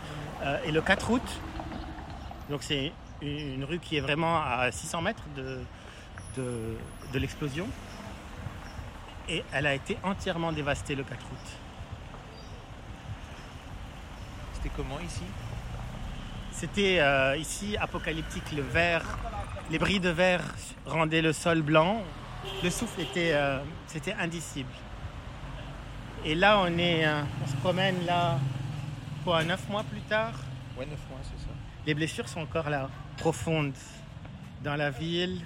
et 0.64 0.70
le 0.70 0.80
4 0.80 1.11
août, 1.11 1.40
donc 2.49 2.62
c'est 2.62 2.92
une 3.22 3.64
rue 3.64 3.78
qui 3.78 3.96
est 3.96 4.01
vraiment 4.01 4.40
à 4.42 4.70
600 4.70 5.03
mètres 5.03 5.24
de, 5.36 5.59
de, 6.36 6.76
de 7.12 7.18
l'explosion. 7.18 7.66
Et 9.28 9.44
elle 9.53 9.66
a 9.66 9.74
été 9.74 9.99
entièrement 10.03 10.53
dévastée 10.53 10.94
le 10.94 11.05
4 11.05 11.20
août. 11.20 11.49
C'était 14.55 14.70
comment 14.74 14.99
ici? 15.01 15.22
C'était 16.51 16.99
euh, 16.99 17.36
ici 17.36 17.76
apocalyptique. 17.76 18.51
Le 18.57 18.62
verre, 18.62 19.05
les 19.70 19.78
bris 19.78 20.01
de 20.01 20.09
verre 20.09 20.42
rendaient 20.86 21.22
le 21.22 21.32
sol 21.32 21.62
blanc. 21.62 22.03
Le 22.64 22.70
souffle 22.70 23.01
était, 23.01 23.32
euh, 23.34 23.59
c'était 23.86 24.14
indicible. 24.14 24.72
Et 26.24 26.34
là, 26.34 26.59
on 26.59 26.78
est, 26.78 27.07
euh, 27.07 27.22
on 27.44 27.46
se 27.46 27.55
promène 27.57 28.05
là, 28.07 28.38
quoi, 29.22 29.44
neuf 29.44 29.68
mois 29.68 29.84
plus 29.84 30.01
tard? 30.01 30.32
Ouais, 30.76 30.86
neuf 30.86 30.99
mois, 31.09 31.20
c'est 31.22 31.38
ça. 31.38 31.38
Les 31.89 31.95
blessures 31.95 32.28
sont 32.28 32.41
encore 32.41 32.68
là, 32.68 32.91
profondes, 33.16 33.72
dans 34.62 34.76
la 34.76 34.91
ville, 34.91 35.41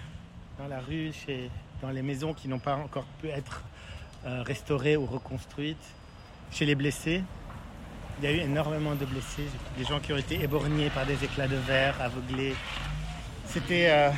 dans 0.59 0.66
la 0.66 0.80
rue, 0.80 1.12
chez, 1.12 1.49
dans 1.80 1.90
les 1.90 2.03
maisons 2.03 2.34
qui 2.34 2.49
n'ont 2.49 2.59
pas 2.59 2.74
encore 2.74 3.05
pu 3.20 3.28
être 3.28 3.62
euh, 4.26 4.43
restaurées 4.43 4.97
ou 4.97 5.07
reconstruites, 5.07 5.95
chez 6.51 6.66
les 6.66 6.74
blessés. 6.74 7.22
Il 8.18 8.24
y 8.24 8.26
a 8.26 8.32
eu 8.32 8.40
énormément 8.40 8.97
de 8.97 9.05
blessés, 9.05 9.47
des 9.78 9.84
gens 9.84 10.01
qui 10.01 10.12
ont 10.12 10.16
été 10.16 10.43
éborgnés 10.43 10.90
par 10.90 11.07
des 11.07 11.22
éclats 11.22 11.47
de 11.47 11.55
verre, 11.55 11.95
aveuglés. 12.03 12.57
C'était. 13.47 13.90
Euh. 13.90 14.11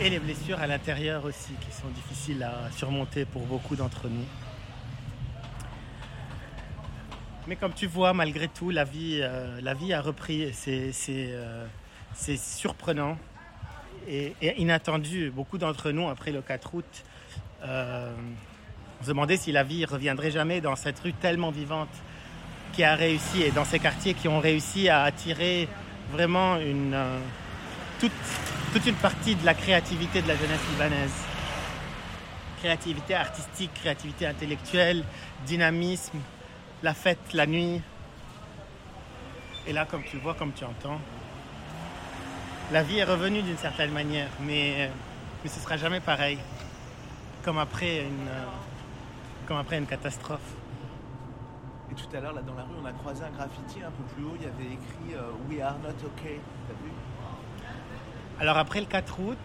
Et 0.00 0.10
les 0.10 0.20
blessures 0.20 0.60
à 0.60 0.68
l'intérieur 0.68 1.24
aussi, 1.24 1.54
qui 1.54 1.72
sont 1.76 1.88
difficiles 1.88 2.44
à 2.44 2.70
surmonter 2.70 3.24
pour 3.24 3.44
beaucoup 3.46 3.74
d'entre 3.74 4.08
nous. 4.08 4.45
Mais 7.48 7.54
comme 7.54 7.72
tu 7.72 7.86
vois, 7.86 8.12
malgré 8.12 8.48
tout, 8.48 8.70
la 8.70 8.82
vie, 8.82 9.20
euh, 9.22 9.60
la 9.62 9.72
vie 9.74 9.92
a 9.92 10.00
repris. 10.00 10.50
C'est 10.52 10.92
euh, 11.08 11.66
surprenant 12.36 13.16
et, 14.08 14.34
inattendu. 14.58 15.30
Beaucoup 15.30 15.56
d'entre 15.56 15.92
nous, 15.92 16.08
après 16.08 16.32
le 16.32 16.42
4 16.42 16.74
août, 16.74 17.04
euh, 17.62 18.12
se 19.00 19.08
demandait 19.08 19.36
si 19.36 19.52
la 19.52 19.62
vie 19.62 19.84
reviendrait 19.84 20.32
jamais 20.32 20.60
dans 20.60 20.74
cette 20.74 20.98
rue 20.98 21.12
tellement 21.12 21.52
vivante 21.52 21.88
qui 22.72 22.82
a 22.82 22.96
réussi 22.96 23.42
et 23.42 23.52
dans 23.52 23.64
ces 23.64 23.78
quartiers 23.78 24.14
qui 24.14 24.26
ont 24.26 24.40
réussi 24.40 24.88
à 24.88 25.02
attirer 25.02 25.68
vraiment 26.10 26.56
une, 26.56 26.96
toute, 28.00 28.12
toute 28.72 28.86
une 28.86 28.96
partie 28.96 29.36
de 29.36 29.46
la 29.46 29.54
créativité 29.54 30.20
de 30.20 30.28
la 30.28 30.36
jeunesse 30.36 30.60
libanaise. 30.72 31.14
Créativité 32.58 33.14
artistique, 33.14 33.70
créativité 33.74 34.26
intellectuelle, 34.26 35.04
dynamisme, 35.46 36.18
la 36.82 36.94
fête, 36.94 37.32
la 37.32 37.46
nuit. 37.46 37.80
Et 39.66 39.72
là, 39.72 39.84
comme 39.84 40.02
tu 40.04 40.18
vois, 40.18 40.34
comme 40.34 40.52
tu 40.52 40.64
entends, 40.64 41.00
la 42.72 42.82
vie 42.82 42.98
est 42.98 43.04
revenue 43.04 43.42
d'une 43.42 43.56
certaine 43.56 43.92
manière, 43.92 44.28
mais, 44.40 44.90
mais 45.42 45.50
ce 45.50 45.60
sera 45.60 45.76
jamais 45.76 46.00
pareil, 46.00 46.38
comme 47.44 47.58
après 47.58 48.00
une, 48.02 48.28
comme 49.46 49.56
après 49.56 49.78
une 49.78 49.86
catastrophe. 49.86 50.54
Et 51.90 51.94
tout 51.94 52.16
à 52.16 52.20
l'heure, 52.20 52.32
là 52.32 52.42
dans 52.42 52.54
la 52.54 52.62
rue, 52.62 52.74
on 52.82 52.84
a 52.84 52.92
croisé 52.92 53.24
un 53.24 53.30
graffiti 53.30 53.82
un 53.82 53.90
peu 53.90 54.02
plus 54.14 54.24
haut, 54.24 54.36
il 54.36 54.42
y 54.42 54.46
avait 54.46 54.74
écrit 54.74 55.14
euh, 55.14 55.30
We 55.48 55.60
are 55.60 55.78
not 55.78 55.90
okay. 56.04 56.40
T'as 56.68 56.74
vu? 56.74 56.90
Alors 58.38 58.58
après 58.58 58.80
le 58.80 58.86
4 58.86 59.20
août, 59.20 59.38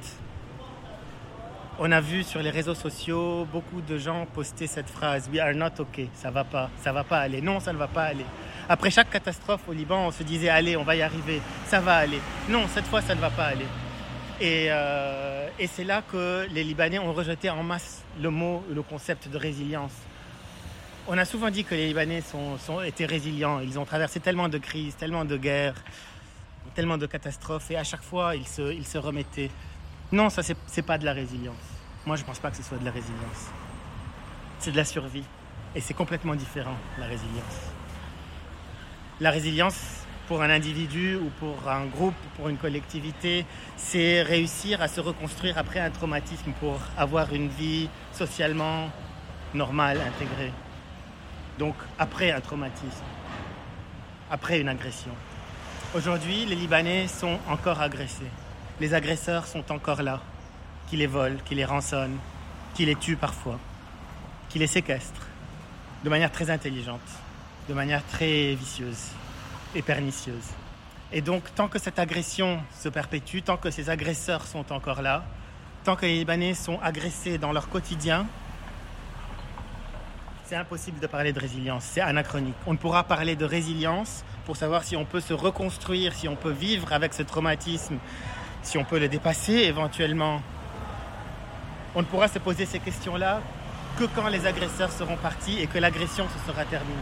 on 1.84 1.92
a 1.92 2.00
vu 2.00 2.24
sur 2.24 2.44
les 2.44 2.52
réseaux 2.52 2.76
sociaux 2.76 3.48
beaucoup 3.52 3.82
de 3.82 3.98
gens 3.98 4.28
poster 4.28 4.68
cette 4.68 4.88
phrase 4.88 5.28
We 5.34 5.40
are 5.40 5.56
not 5.56 5.80
okay, 5.80 6.10
ça 6.14 6.30
va 6.30 6.44
pas, 6.44 6.70
ça 6.80 6.94
va 6.94 7.04
pas 7.04 7.18
aller. 7.18 7.42
Non, 7.42 7.60
ça 7.60 7.74
ne 7.74 7.80
va 7.80 7.88
pas 7.88 8.04
aller. 8.04 8.26
Après 8.70 8.92
chaque 8.92 9.10
catastrophe 9.10 9.62
au 9.68 9.74
Liban, 9.74 10.06
on 10.06 10.12
se 10.12 10.22
disait 10.22 10.50
Allez, 10.50 10.78
on 10.78 10.84
va 10.84 10.96
y 10.96 11.02
arriver, 11.02 11.42
ça 11.66 11.80
va 11.80 11.96
aller. 11.96 12.20
Non, 12.50 12.68
cette 12.72 12.86
fois, 12.86 13.02
ça 13.02 13.16
ne 13.16 13.20
va 13.20 13.32
pas 13.32 13.46
aller. 13.46 13.66
Et, 14.40 14.68
euh, 14.70 15.48
c'est 15.66 15.84
là 15.84 16.04
que 16.04 16.46
les 16.52 16.64
Libanais 16.64 17.00
ont 17.00 17.14
rejeté 17.14 17.50
en 17.50 17.64
masse 17.64 18.04
le 18.22 18.30
mot, 18.30 18.64
le 18.72 18.84
concept 18.84 19.28
de 19.28 19.38
résilience. 19.40 19.94
On 21.08 21.18
a 21.18 21.26
souvent 21.26 21.50
dit 21.50 21.64
que 21.64 21.74
les 21.74 21.88
Libanais 21.88 22.22
sont, 22.22 22.82
étaient 22.84 23.08
résilients. 23.08 23.60
Ils 23.60 23.80
ont 23.80 23.86
traversé 23.86 24.20
tellement 24.20 24.50
de 24.50 24.60
crises, 24.60 24.96
tellement 24.98 25.26
de 25.26 25.36
guerres, 25.36 25.84
tellement 26.76 27.00
de 27.00 27.08
catastrophes, 27.08 27.72
et 27.72 27.78
à 27.78 27.84
chaque 27.84 28.04
fois, 28.04 28.36
ils 28.36 28.48
se, 28.48 28.72
ils 28.72 28.86
se 28.86 29.00
remettaient. 29.00 29.50
Non, 30.12 30.30
ça, 30.30 30.42
c'est 30.44 30.82
pas 30.82 30.98
de 30.98 31.06
la 31.06 31.14
résilience. 31.14 31.56
Moi, 32.06 32.18
je 32.18 32.24
pense 32.24 32.40
pas 32.40 32.52
que 32.52 32.58
ce 32.58 32.64
soit 32.64 32.78
de 32.78 32.84
la 32.84 32.92
résilience. 32.92 33.50
C'est 34.60 34.72
de 34.72 34.78
la 34.78 34.84
survie. 34.84 35.24
Et 35.74 35.80
c'est 35.80 35.94
complètement 35.94 36.36
différent, 36.36 36.76
la 37.00 37.06
résilience. 37.06 37.72
La 39.22 39.32
résilience, 39.32 39.80
pour 40.28 40.42
un 40.42 40.50
individu 40.50 41.16
ou 41.16 41.30
pour 41.40 41.70
un 41.70 41.86
groupe, 41.86 42.16
pour 42.36 42.50
une 42.50 42.58
collectivité, 42.58 43.46
c'est 43.78 44.22
réussir 44.22 44.82
à 44.82 44.90
se 44.90 45.00
reconstruire 45.00 45.58
après 45.58 45.80
un 45.80 45.92
traumatisme 45.92 46.52
pour 46.60 46.78
avoir 46.98 47.34
une 47.34 47.48
vie 47.48 47.88
socialement 48.12 48.90
normale, 49.54 50.02
intégrée. 50.02 50.52
Donc 51.58 51.76
après 52.00 52.32
un 52.32 52.42
traumatisme, 52.42 53.06
après 54.30 54.60
une 54.60 54.70
agression. 54.70 55.12
Aujourd'hui, 55.96 56.46
les 56.46 56.56
Libanais 56.56 57.08
sont 57.08 57.40
encore 57.48 57.80
agressés. 57.80 58.32
Les 58.80 58.94
agresseurs 58.94 59.46
sont 59.46 59.72
encore 59.72 60.02
là, 60.02 60.22
qui 60.90 60.98
les 60.98 61.08
volent, 61.08 61.38
qui 61.46 61.56
les 61.56 61.66
rançonnent, 61.66 62.18
qui 62.74 62.86
les 62.86 62.96
tuent 62.96 63.16
parfois, 63.16 63.60
qui 64.50 64.60
les 64.60 64.68
séquestrent, 64.68 65.28
de 66.04 66.10
manière 66.10 66.32
très 66.32 66.50
intelligente, 66.50 67.00
de 67.70 67.74
manière 67.74 68.06
très 68.08 68.56
vicieuse 68.56 69.10
et 69.76 69.82
pernicieuse. 69.82 70.50
Et 71.12 71.22
donc, 71.22 71.44
tant 71.56 71.68
que 71.68 71.78
cette 71.78 72.00
agression 72.00 72.62
se 72.80 72.90
perpétue, 72.90 73.40
tant 73.40 73.58
que 73.58 73.70
ces 73.70 73.90
agresseurs 73.90 74.46
sont 74.46 74.72
encore 74.72 75.02
là, 75.02 75.24
tant 75.84 75.96
que 75.96 76.06
les 76.06 76.20
Libanais 76.20 76.54
sont 76.54 76.80
agressés 76.82 77.38
dans 77.38 77.52
leur 77.52 77.70
quotidien, 77.70 78.26
c'est 80.46 80.56
impossible 80.56 81.00
de 81.00 81.08
parler 81.08 81.32
de 81.32 81.40
résilience, 81.40 81.86
c'est 81.86 82.02
anachronique. 82.02 82.56
On 82.66 82.74
ne 82.74 82.78
pourra 82.78 83.06
parler 83.06 83.38
de 83.38 83.46
résilience 83.46 84.26
pour 84.46 84.58
savoir 84.58 84.84
si 84.84 84.98
on 84.98 85.06
peut 85.06 85.22
se 85.22 85.34
reconstruire, 85.34 86.14
si 86.14 86.28
on 86.28 86.36
peut 86.36 86.52
vivre 86.52 86.92
avec 86.92 87.14
ce 87.14 87.24
traumatisme, 87.24 87.98
si 88.64 88.78
on 88.78 88.84
peut 88.84 89.00
le 89.00 89.08
dépasser 89.08 89.54
éventuellement. 89.54 90.42
On 91.96 92.02
ne 92.02 92.06
pourra 92.06 92.28
se 92.28 92.40
poser 92.40 92.66
ces 92.66 92.80
questions-là 92.80 93.42
que 94.00 94.06
quand 94.16 94.28
les 94.28 94.46
agresseurs 94.46 94.92
seront 94.92 95.18
partis 95.18 95.60
et 95.60 95.68
que 95.68 95.78
l'agression 95.78 96.26
se 96.30 96.52
sera 96.52 96.64
terminée. 96.66 96.96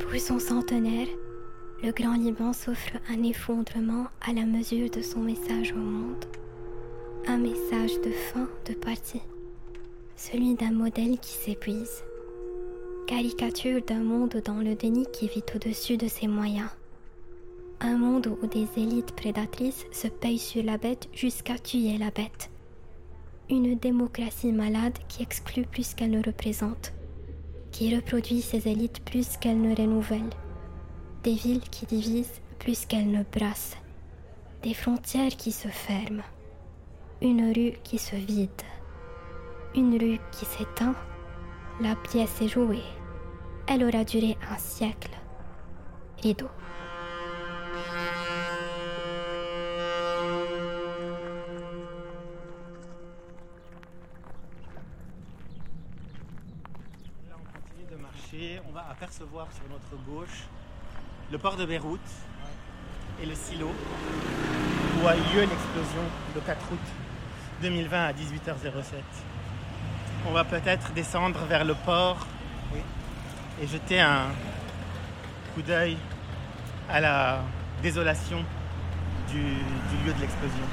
Pour 0.00 0.20
son 0.20 0.38
centenaire, 0.38 1.06
le 1.82 1.92
Grand 1.92 2.14
Liban 2.14 2.52
s'offre 2.52 2.96
un 3.08 3.22
effondrement 3.22 4.08
à 4.20 4.32
la 4.32 4.44
mesure 4.44 4.90
de 4.90 5.00
son 5.00 5.20
message 5.20 5.72
au 5.72 5.78
monde. 5.78 6.24
Un 7.26 7.38
message 7.38 7.92
de 8.04 8.10
fin 8.10 8.48
de 8.66 8.74
partie, 8.74 9.22
celui 10.16 10.56
d'un 10.56 10.72
modèle 10.72 11.18
qui 11.20 11.32
s'épuise 11.32 12.02
Caricature 13.10 13.82
d'un 13.84 14.04
monde 14.04 14.40
dans 14.44 14.60
le 14.60 14.76
déni 14.76 15.04
qui 15.12 15.26
vit 15.26 15.42
au-dessus 15.52 15.96
de 15.96 16.06
ses 16.06 16.28
moyens. 16.28 16.70
Un 17.80 17.96
monde 17.96 18.28
où 18.40 18.46
des 18.46 18.68
élites 18.76 19.16
prédatrices 19.16 19.84
se 19.90 20.06
payent 20.06 20.38
sur 20.38 20.62
la 20.62 20.78
bête 20.78 21.08
jusqu'à 21.12 21.58
tuer 21.58 21.98
la 21.98 22.12
bête. 22.12 22.50
Une 23.48 23.76
démocratie 23.76 24.52
malade 24.52 24.96
qui 25.08 25.24
exclut 25.24 25.64
plus 25.64 25.92
qu'elle 25.94 26.12
ne 26.12 26.22
représente, 26.22 26.92
qui 27.72 27.92
reproduit 27.96 28.42
ses 28.42 28.68
élites 28.68 29.04
plus 29.04 29.36
qu'elle 29.38 29.60
ne 29.60 29.74
renouvelle. 29.74 30.30
Des 31.24 31.34
villes 31.34 31.68
qui 31.68 31.86
divisent 31.86 32.40
plus 32.60 32.86
qu'elles 32.86 33.10
ne 33.10 33.24
brassent, 33.24 33.76
des 34.62 34.72
frontières 34.72 35.36
qui 35.36 35.50
se 35.50 35.66
ferment, 35.66 36.22
une 37.20 37.52
rue 37.52 37.72
qui 37.82 37.98
se 37.98 38.14
vide, 38.14 38.62
une 39.74 39.98
rue 39.98 40.20
qui 40.30 40.44
s'éteint, 40.44 40.94
la 41.80 41.96
pièce 41.96 42.40
est 42.40 42.48
jouée, 42.48 42.84
elle 43.70 43.84
aura 43.84 44.02
duré 44.02 44.36
un 44.50 44.58
siècle. 44.58 45.12
Rideau. 46.20 46.50
Là, 57.28 57.36
on 57.36 57.44
continue 57.52 57.86
de 57.88 57.96
marcher, 57.96 58.60
on 58.68 58.72
va 58.72 58.88
apercevoir 58.90 59.46
sur 59.52 59.62
notre 59.70 60.04
gauche 60.04 60.48
le 61.30 61.38
port 61.38 61.56
de 61.56 61.64
Beyrouth 61.64 62.00
et 63.22 63.26
le 63.26 63.36
silo 63.36 63.68
où 63.68 65.06
a 65.06 65.14
eu 65.14 65.20
lieu 65.32 65.42
l'explosion 65.42 66.02
le 66.34 66.40
4 66.40 66.72
août 66.72 66.78
2020 67.62 68.04
à 68.04 68.12
18h07. 68.12 68.94
On 70.26 70.32
va 70.32 70.42
peut-être 70.42 70.92
descendre 70.92 71.38
vers 71.44 71.64
le 71.64 71.74
port 71.86 72.26
et 73.60 73.66
jeter 73.66 74.00
un 74.00 74.28
coup 75.54 75.62
d'œil 75.62 75.96
à 76.88 77.00
la 77.00 77.40
désolation 77.82 78.42
du, 79.28 79.40
lieu 79.40 80.12
de 80.14 80.20
l'explosion. 80.20 80.64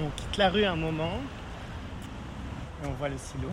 On- 0.00 0.10
quitte 0.16 0.36
la 0.36 0.50
rue 0.50 0.64
un 0.64 0.74
moment 0.74 1.20
et 2.82 2.86
on 2.88 2.92
voit 2.92 3.08
le 3.08 3.16
silo. 3.16 3.48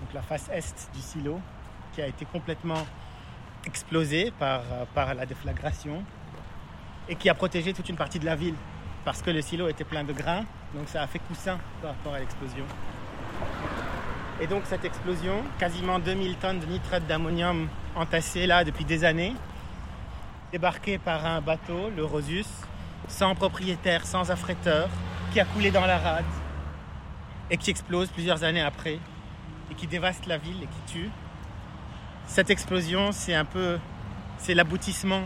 Donc 0.00 0.12
la 0.14 0.22
face 0.22 0.48
est 0.50 0.88
du 0.94 1.00
silo 1.00 1.40
qui 1.92 2.00
a 2.00 2.06
été 2.06 2.24
complètement 2.24 2.86
explosé 3.66 4.32
par, 4.38 4.62
par 4.94 5.14
la 5.14 5.26
déflagration 5.26 6.04
et 7.08 7.16
qui 7.16 7.28
a 7.28 7.34
protégé 7.34 7.72
toute 7.72 7.88
une 7.88 7.96
partie 7.96 8.20
de 8.20 8.24
la 8.24 8.36
ville 8.36 8.54
parce 9.04 9.22
que 9.22 9.30
le 9.30 9.40
silo 9.42 9.68
était 9.68 9.84
plein 9.84 10.04
de 10.04 10.12
grains, 10.12 10.44
donc 10.74 10.88
ça 10.88 11.02
a 11.02 11.06
fait 11.06 11.18
coussin 11.20 11.58
par 11.80 11.90
rapport 11.90 12.14
à 12.14 12.20
l'explosion. 12.20 12.64
Et 14.40 14.46
donc 14.46 14.62
cette 14.66 14.84
explosion, 14.84 15.42
quasiment 15.58 15.98
2000 15.98 16.36
tonnes 16.36 16.60
de 16.60 16.66
nitrate 16.66 17.06
d'ammonium 17.06 17.68
entassées 17.96 18.46
là 18.46 18.64
depuis 18.64 18.84
des 18.84 19.04
années, 19.04 19.34
débarquée 20.52 20.98
par 20.98 21.26
un 21.26 21.40
bateau, 21.40 21.90
le 21.96 22.04
Rosus, 22.04 22.48
sans 23.08 23.34
propriétaire, 23.34 24.06
sans 24.06 24.30
affréteur, 24.30 24.88
qui 25.32 25.40
a 25.40 25.44
coulé 25.44 25.70
dans 25.70 25.86
la 25.86 25.98
rade 25.98 26.24
et 27.50 27.56
qui 27.56 27.70
explose 27.70 28.08
plusieurs 28.08 28.44
années 28.44 28.62
après 28.62 28.98
et 29.70 29.74
qui 29.74 29.86
dévaste 29.86 30.26
la 30.26 30.38
ville 30.38 30.62
et 30.62 30.66
qui 30.66 30.92
tue. 30.92 31.10
Cette 32.26 32.50
explosion, 32.50 33.12
c'est 33.12 33.34
un 33.34 33.44
peu 33.44 33.78
c'est 34.38 34.54
l'aboutissement 34.54 35.22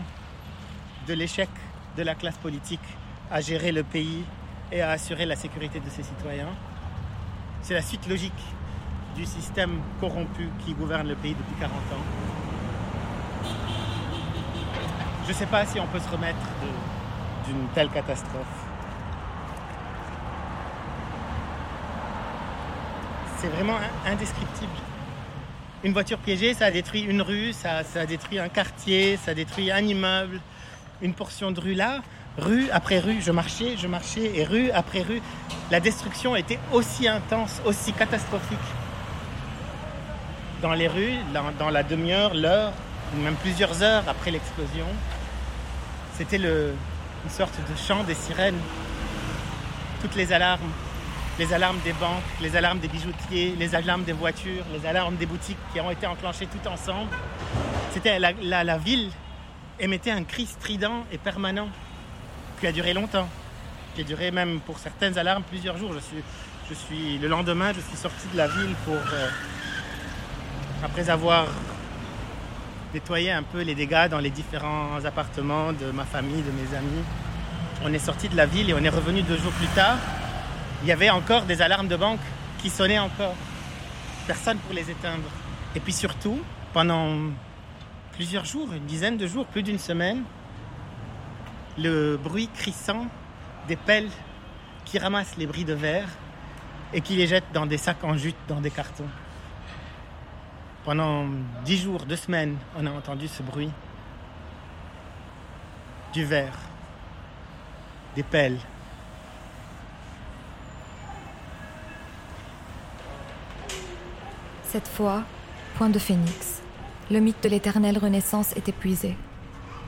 de 1.07 1.13
l'échec 1.13 1.49
de 1.95 2.03
la 2.03 2.15
classe 2.15 2.37
politique 2.37 2.79
à 3.31 3.41
gérer 3.41 3.71
le 3.71 3.83
pays 3.83 4.23
et 4.71 4.81
à 4.81 4.91
assurer 4.91 5.25
la 5.25 5.35
sécurité 5.35 5.79
de 5.79 5.89
ses 5.89 6.03
citoyens. 6.03 6.49
C'est 7.61 7.73
la 7.73 7.81
suite 7.81 8.07
logique 8.07 8.33
du 9.15 9.25
système 9.25 9.79
corrompu 9.99 10.49
qui 10.65 10.73
gouverne 10.73 11.07
le 11.07 11.15
pays 11.15 11.33
depuis 11.35 11.55
40 11.59 11.71
ans. 11.75 12.03
Je 15.25 15.29
ne 15.29 15.33
sais 15.33 15.45
pas 15.45 15.65
si 15.65 15.79
on 15.79 15.87
peut 15.87 15.99
se 15.99 16.09
remettre 16.09 16.37
d'une 17.47 17.67
telle 17.73 17.89
catastrophe. 17.89 18.45
C'est 23.37 23.47
vraiment 23.49 23.75
in- 23.77 24.11
indescriptible. 24.11 24.71
Une 25.83 25.91
voiture 25.93 26.17
piégée, 26.17 26.53
ça 26.53 26.65
a 26.65 26.71
détruit 26.71 27.01
une 27.01 27.21
rue, 27.21 27.51
ça, 27.51 27.83
ça 27.83 28.01
a 28.01 28.05
détruit 28.05 28.39
un 28.39 28.47
quartier, 28.49 29.17
ça 29.17 29.31
a 29.31 29.33
détruit 29.33 29.69
un 29.71 29.79
immeuble, 29.81 30.39
une 31.01 31.13
portion 31.13 31.51
de 31.51 31.59
rue 31.59 31.73
là. 31.73 32.01
Rue 32.37 32.69
après 32.71 32.99
rue, 32.99 33.21
je 33.21 33.31
marchais, 33.31 33.75
je 33.77 33.87
marchais, 33.87 34.31
et 34.35 34.43
rue 34.43 34.71
après 34.71 35.01
rue, 35.03 35.21
la 35.69 35.79
destruction 35.79 36.35
était 36.35 36.59
aussi 36.71 37.07
intense, 37.07 37.61
aussi 37.63 37.93
catastrophique. 37.93 38.57
Dans 40.61 40.73
les 40.73 40.87
rues, 40.87 41.13
dans, 41.59 41.69
la 41.69 41.83
demi-heure, 41.83 42.33
l'heure, 42.33 42.71
ou 43.15 43.21
même 43.21 43.35
plusieurs 43.35 43.83
heures 43.83 44.03
après 44.07 44.31
l'explosion, 44.31 44.87
c'était 46.17 46.37
une 46.37 47.29
sorte 47.29 47.55
de 47.59 47.75
chant 47.87 48.03
des 48.03 48.15
sirènes. 48.15 48.59
Toutes 50.01 50.15
les 50.15 50.33
alarmes, 50.33 50.71
les 51.37 51.53
alarmes 51.53 51.79
des 51.83 51.93
banques, 51.93 52.23
les 52.41 52.55
alarmes 52.55 52.79
des 52.79 52.87
bijoutiers, 52.87 53.55
les 53.59 53.75
alarmes 53.75 54.03
des 54.03 54.13
voitures, 54.13 54.63
les 54.73 54.87
alarmes 54.87 55.17
des 55.17 55.25
boutiques 55.27 55.57
qui 55.71 55.79
ont 55.81 55.91
été 55.91 56.07
enclenchées 56.07 56.47
tout 56.47 56.67
ensemble. 56.67 57.09
C'était 57.93 58.17
la- 58.17 58.63
la 58.63 58.77
ville 58.77 59.11
émettait 59.79 60.11
un 60.11 60.23
cri 60.23 60.45
strident 60.47 61.05
et 61.11 61.17
permanent 61.17 61.67
qui 62.63 62.67
a 62.67 62.71
duré 62.71 62.93
longtemps, 62.93 63.27
qui 63.93 63.99
a 63.99 64.03
duré 64.05 64.31
même 64.31 64.61
pour 64.61 64.79
certaines 64.79 65.17
alarmes 65.17 65.43
plusieurs 65.43 65.75
jours. 65.75 65.91
Je 65.91 65.99
suis, 65.99 66.23
je 66.69 66.73
suis 66.73 67.17
le 67.17 67.27
lendemain, 67.27 67.73
je 67.73 67.81
suis 67.81 67.97
sorti 67.97 68.25
de 68.31 68.37
la 68.37 68.47
ville 68.47 68.73
pour 68.85 68.93
euh, 68.93 69.27
après 70.81 71.09
avoir 71.09 71.47
nettoyé 72.93 73.33
un 73.33 73.43
peu 73.43 73.63
les 73.63 73.75
dégâts 73.75 74.07
dans 74.09 74.19
les 74.19 74.29
différents 74.29 75.03
appartements 75.03 75.73
de 75.73 75.91
ma 75.91 76.05
famille, 76.05 76.41
de 76.41 76.51
mes 76.51 76.77
amis. 76.77 77.03
On 77.83 77.91
est 77.91 77.99
sorti 77.99 78.29
de 78.29 78.37
la 78.37 78.45
ville 78.45 78.69
et 78.69 78.73
on 78.73 78.81
est 78.81 78.87
revenu 78.87 79.23
deux 79.23 79.37
jours 79.37 79.51
plus 79.51 79.67
tard. 79.75 79.97
Il 80.83 80.87
y 80.87 80.93
avait 80.93 81.09
encore 81.09 81.41
des 81.41 81.61
alarmes 81.61 81.89
de 81.89 81.97
banque 81.97 82.21
qui 82.59 82.69
sonnaient 82.69 82.99
encore. 82.99 83.35
Personne 84.25 84.59
pour 84.59 84.73
les 84.73 84.89
éteindre. 84.89 85.29
Et 85.75 85.81
puis 85.81 85.91
surtout, 85.91 86.39
pendant 86.71 87.13
plusieurs 88.13 88.45
jours, 88.45 88.71
une 88.71 88.85
dizaine 88.85 89.17
de 89.17 89.27
jours, 89.27 89.47
plus 89.47 89.63
d'une 89.63 89.79
semaine, 89.79 90.23
le 91.77 92.17
bruit 92.17 92.49
crissant 92.53 93.07
des 93.67 93.75
pelles 93.75 94.09
qui 94.85 94.99
ramassent 94.99 95.37
les 95.37 95.47
bris 95.47 95.65
de 95.65 95.73
verre 95.73 96.07
et 96.93 97.01
qui 97.01 97.15
les 97.15 97.27
jettent 97.27 97.51
dans 97.53 97.65
des 97.65 97.77
sacs 97.77 98.03
en 98.03 98.15
jute, 98.15 98.35
dans 98.47 98.61
des 98.61 98.69
cartons. 98.69 99.09
Pendant 100.83 101.25
dix 101.63 101.77
jours, 101.77 102.05
deux 102.05 102.15
semaines, 102.17 102.57
on 102.77 102.85
a 102.85 102.91
entendu 102.91 103.27
ce 103.27 103.41
bruit. 103.41 103.71
Du 106.13 106.25
verre, 106.25 106.57
des 108.15 108.23
pelles. 108.23 108.59
Cette 114.63 114.87
fois, 114.87 115.23
point 115.75 115.89
de 115.89 115.99
phénix. 115.99 116.61
Le 117.09 117.19
mythe 117.19 117.41
de 117.43 117.49
l'éternelle 117.49 117.97
renaissance 117.97 118.55
est 118.55 118.69
épuisé. 118.69 119.15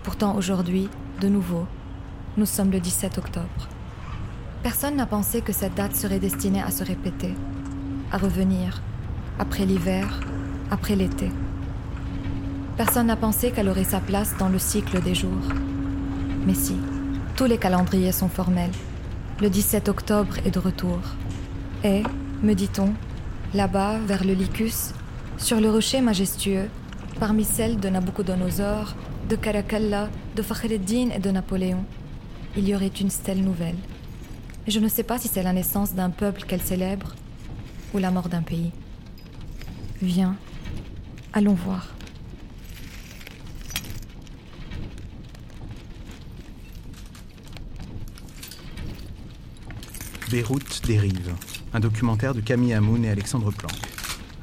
Pourtant 0.04 0.36
aujourd'hui, 0.36 0.90
de 1.22 1.30
nouveau, 1.30 1.66
nous 2.36 2.46
sommes 2.46 2.72
le 2.72 2.80
17 2.80 3.18
octobre. 3.18 3.70
Personne 4.64 4.96
n'a 4.96 5.06
pensé 5.06 5.42
que 5.42 5.54
cette 5.54 5.76
date 5.76 5.96
serait 5.96 6.20
destinée 6.20 6.62
à 6.62 6.72
se 6.72 6.84
répéter, 6.84 7.34
à 8.12 8.18
revenir, 8.18 8.82
après 9.40 9.66
l'hiver, 9.66 10.20
après 10.72 10.96
l'été. 10.96 11.32
Personne 12.76 13.08
n'a 13.08 13.16
pensé 13.16 13.52
qu'elle 13.52 13.70
aurait 13.70 13.86
sa 13.86 14.02
place 14.02 14.36
dans 14.38 14.50
le 14.50 14.60
cycle 14.60 15.02
des 15.02 15.16
jours. 15.16 15.48
Mais 16.46 16.54
si, 16.54 16.76
tous 17.38 17.46
les 17.46 17.58
calendriers 17.58 18.12
sont 18.12 18.30
formels. 18.30 18.72
Le 19.42 19.50
17 19.50 19.88
octobre 19.88 20.38
est 20.46 20.52
de 20.52 20.60
retour. 20.60 21.00
Et, 21.84 22.04
me 22.44 22.54
dit-on, 22.54 22.94
là-bas, 23.54 24.00
vers 24.00 24.26
le 24.26 24.34
Lycus, 24.34 24.94
sur 25.38 25.62
le 25.62 25.70
rocher 25.70 26.02
majestueux, 26.02 26.70
parmi 27.20 27.46
celles 27.46 27.80
de 27.80 27.88
Nabucodonosor, 27.88 28.96
de 29.30 29.36
Caracalla, 29.36 30.10
de 30.36 30.42
Fakhreddin 30.42 31.10
et 31.16 31.20
de 31.20 31.32
Napoléon, 31.32 31.86
il 32.58 32.68
y 32.68 32.76
aurait 32.76 32.88
une 32.88 33.10
stèle 33.10 33.42
nouvelle. 33.42 33.78
Et 34.68 34.72
je 34.72 34.80
ne 34.80 34.90
sais 34.90 35.04
pas 35.04 35.18
si 35.18 35.30
c'est 35.30 35.44
la 35.44 35.54
naissance 35.54 35.94
d'un 35.94 36.10
peuple 36.10 36.44
qu'elle 36.44 36.62
célèbre 36.62 37.16
ou 37.94 38.00
la 38.00 38.12
mort 38.12 38.28
d'un 38.28 38.42
pays. 38.42 38.72
Viens, 40.02 40.36
allons 41.32 41.54
voir. 41.54 41.88
Beyrouth 50.30 50.82
dérive. 50.86 51.34
un 51.74 51.80
documentaire 51.80 52.34
de 52.34 52.42
Camille 52.42 52.74
Hamoun 52.74 53.06
et 53.06 53.10
Alexandre 53.10 53.52
Planck, 53.52 53.74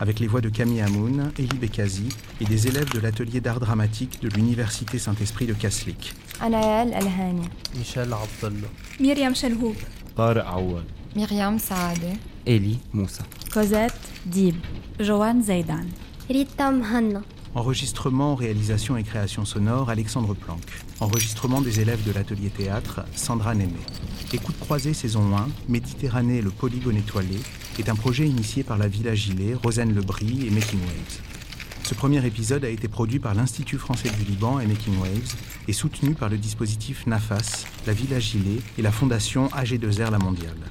avec 0.02 0.18
les 0.18 0.26
voix 0.26 0.40
de 0.40 0.48
Camille 0.48 0.80
Hamoun, 0.80 1.30
Elie 1.38 1.58
Bekazi 1.60 2.08
et 2.40 2.44
des 2.44 2.66
élèves 2.66 2.92
de 2.92 2.98
l'atelier 2.98 3.40
d'art 3.40 3.60
dramatique 3.60 4.20
de 4.20 4.28
l'Université 4.30 4.98
Saint-Esprit 4.98 5.46
de 5.46 5.52
Kaslik. 5.52 6.12
Anaël 6.40 6.92
Alhani. 6.92 7.48
Michel 7.76 8.12
Abdallah. 8.12 8.66
Myriam 8.98 9.32
Chalhoub. 9.32 9.76
Tarek 10.16 10.42
Aoual. 10.44 10.82
Myriam 11.14 11.56
Saade. 11.56 12.16
Elie 12.44 12.80
Moussa. 12.92 13.22
Cosette 13.54 13.94
Dib. 14.26 14.56
Joanne 14.98 15.44
Zaidan. 15.44 15.86
Rita 16.28 16.72
Mhanna. 16.72 17.22
Enregistrement, 17.54 18.34
réalisation 18.34 18.96
et 18.96 19.02
création 19.02 19.44
sonore, 19.44 19.90
Alexandre 19.90 20.32
Planck. 20.32 20.62
Enregistrement 21.00 21.60
des 21.60 21.80
élèves 21.80 22.02
de 22.02 22.10
l'atelier 22.10 22.48
théâtre, 22.48 23.02
Sandra 23.14 23.54
Némé. 23.54 23.74
Écoute 24.32 24.58
croisée 24.58 24.94
saison 24.94 25.36
1, 25.36 25.48
Méditerranée 25.68 26.40
le 26.40 26.48
polygone 26.48 26.96
étoilé, 26.96 27.38
est 27.78 27.90
un 27.90 27.94
projet 27.94 28.26
initié 28.26 28.62
par 28.62 28.78
la 28.78 28.88
Villa 28.88 29.14
Gilet, 29.14 29.52
Rosanne 29.52 29.94
Lebris 29.94 30.46
et 30.46 30.50
Making 30.50 30.80
Waves. 30.80 31.20
Ce 31.82 31.92
premier 31.92 32.24
épisode 32.24 32.64
a 32.64 32.70
été 32.70 32.88
produit 32.88 33.18
par 33.18 33.34
l'Institut 33.34 33.76
français 33.76 34.08
du 34.08 34.24
Liban 34.24 34.58
et 34.58 34.66
Making 34.66 34.98
Waves 34.98 35.36
et 35.68 35.74
soutenu 35.74 36.14
par 36.14 36.30
le 36.30 36.38
dispositif 36.38 37.06
NAFAS, 37.06 37.66
la 37.86 37.92
Villa 37.92 38.18
Gilet 38.18 38.60
et 38.78 38.82
la 38.82 38.92
fondation 38.92 39.48
AG2R 39.48 40.10
La 40.10 40.18
Mondiale. 40.18 40.70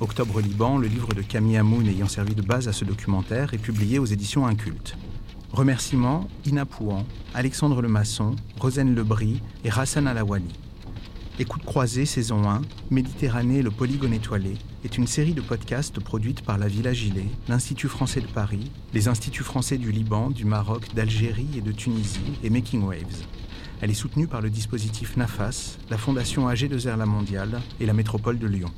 Octobre 0.00 0.40
Liban, 0.40 0.78
le 0.78 0.88
livre 0.88 1.12
de 1.12 1.20
Camille 1.20 1.58
Hamoun 1.58 1.86
ayant 1.86 2.08
servi 2.08 2.34
de 2.34 2.42
base 2.42 2.68
à 2.68 2.72
ce 2.72 2.86
documentaire, 2.86 3.52
est 3.52 3.58
publié 3.58 3.98
aux 3.98 4.06
éditions 4.06 4.46
Inculte. 4.46 4.96
Remerciements 5.52 6.28
Ina 6.46 6.64
Pouan, 6.64 7.04
Alexandre 7.34 7.82
Lemasson, 7.82 8.36
Rosen 8.58 8.94
Lebris 8.94 9.42
et 9.64 9.70
Hassan 9.70 10.06
Alawali. 10.06 10.48
Écoute 11.38 11.62
croisée 11.64 12.06
saison 12.06 12.48
1, 12.48 12.62
Méditerranée 12.90 13.60
le 13.60 13.70
polygone 13.70 14.14
étoilé 14.14 14.54
est 14.82 14.96
une 14.96 15.06
série 15.06 15.34
de 15.34 15.42
podcasts 15.42 16.00
produite 16.00 16.40
par 16.40 16.56
la 16.56 16.68
Villa 16.68 16.94
Gilet, 16.94 17.26
l'Institut 17.48 17.88
français 17.88 18.22
de 18.22 18.28
Paris, 18.28 18.70
les 18.94 19.08
instituts 19.08 19.44
français 19.44 19.76
du 19.76 19.92
Liban, 19.92 20.30
du 20.30 20.46
Maroc, 20.46 20.94
d'Algérie 20.94 21.48
et 21.54 21.60
de 21.60 21.72
Tunisie 21.72 22.20
et 22.42 22.48
Making 22.48 22.84
Waves. 22.84 23.26
Elle 23.82 23.90
est 23.90 23.94
soutenue 23.94 24.28
par 24.28 24.40
le 24.40 24.48
dispositif 24.48 25.18
NAFAS, 25.18 25.76
la 25.90 25.98
Fondation 25.98 26.48
AG2R 26.48 26.96
La 26.96 27.04
Mondiale 27.04 27.60
et 27.78 27.84
la 27.84 27.92
métropole 27.92 28.38
de 28.38 28.46
Lyon. 28.46 28.70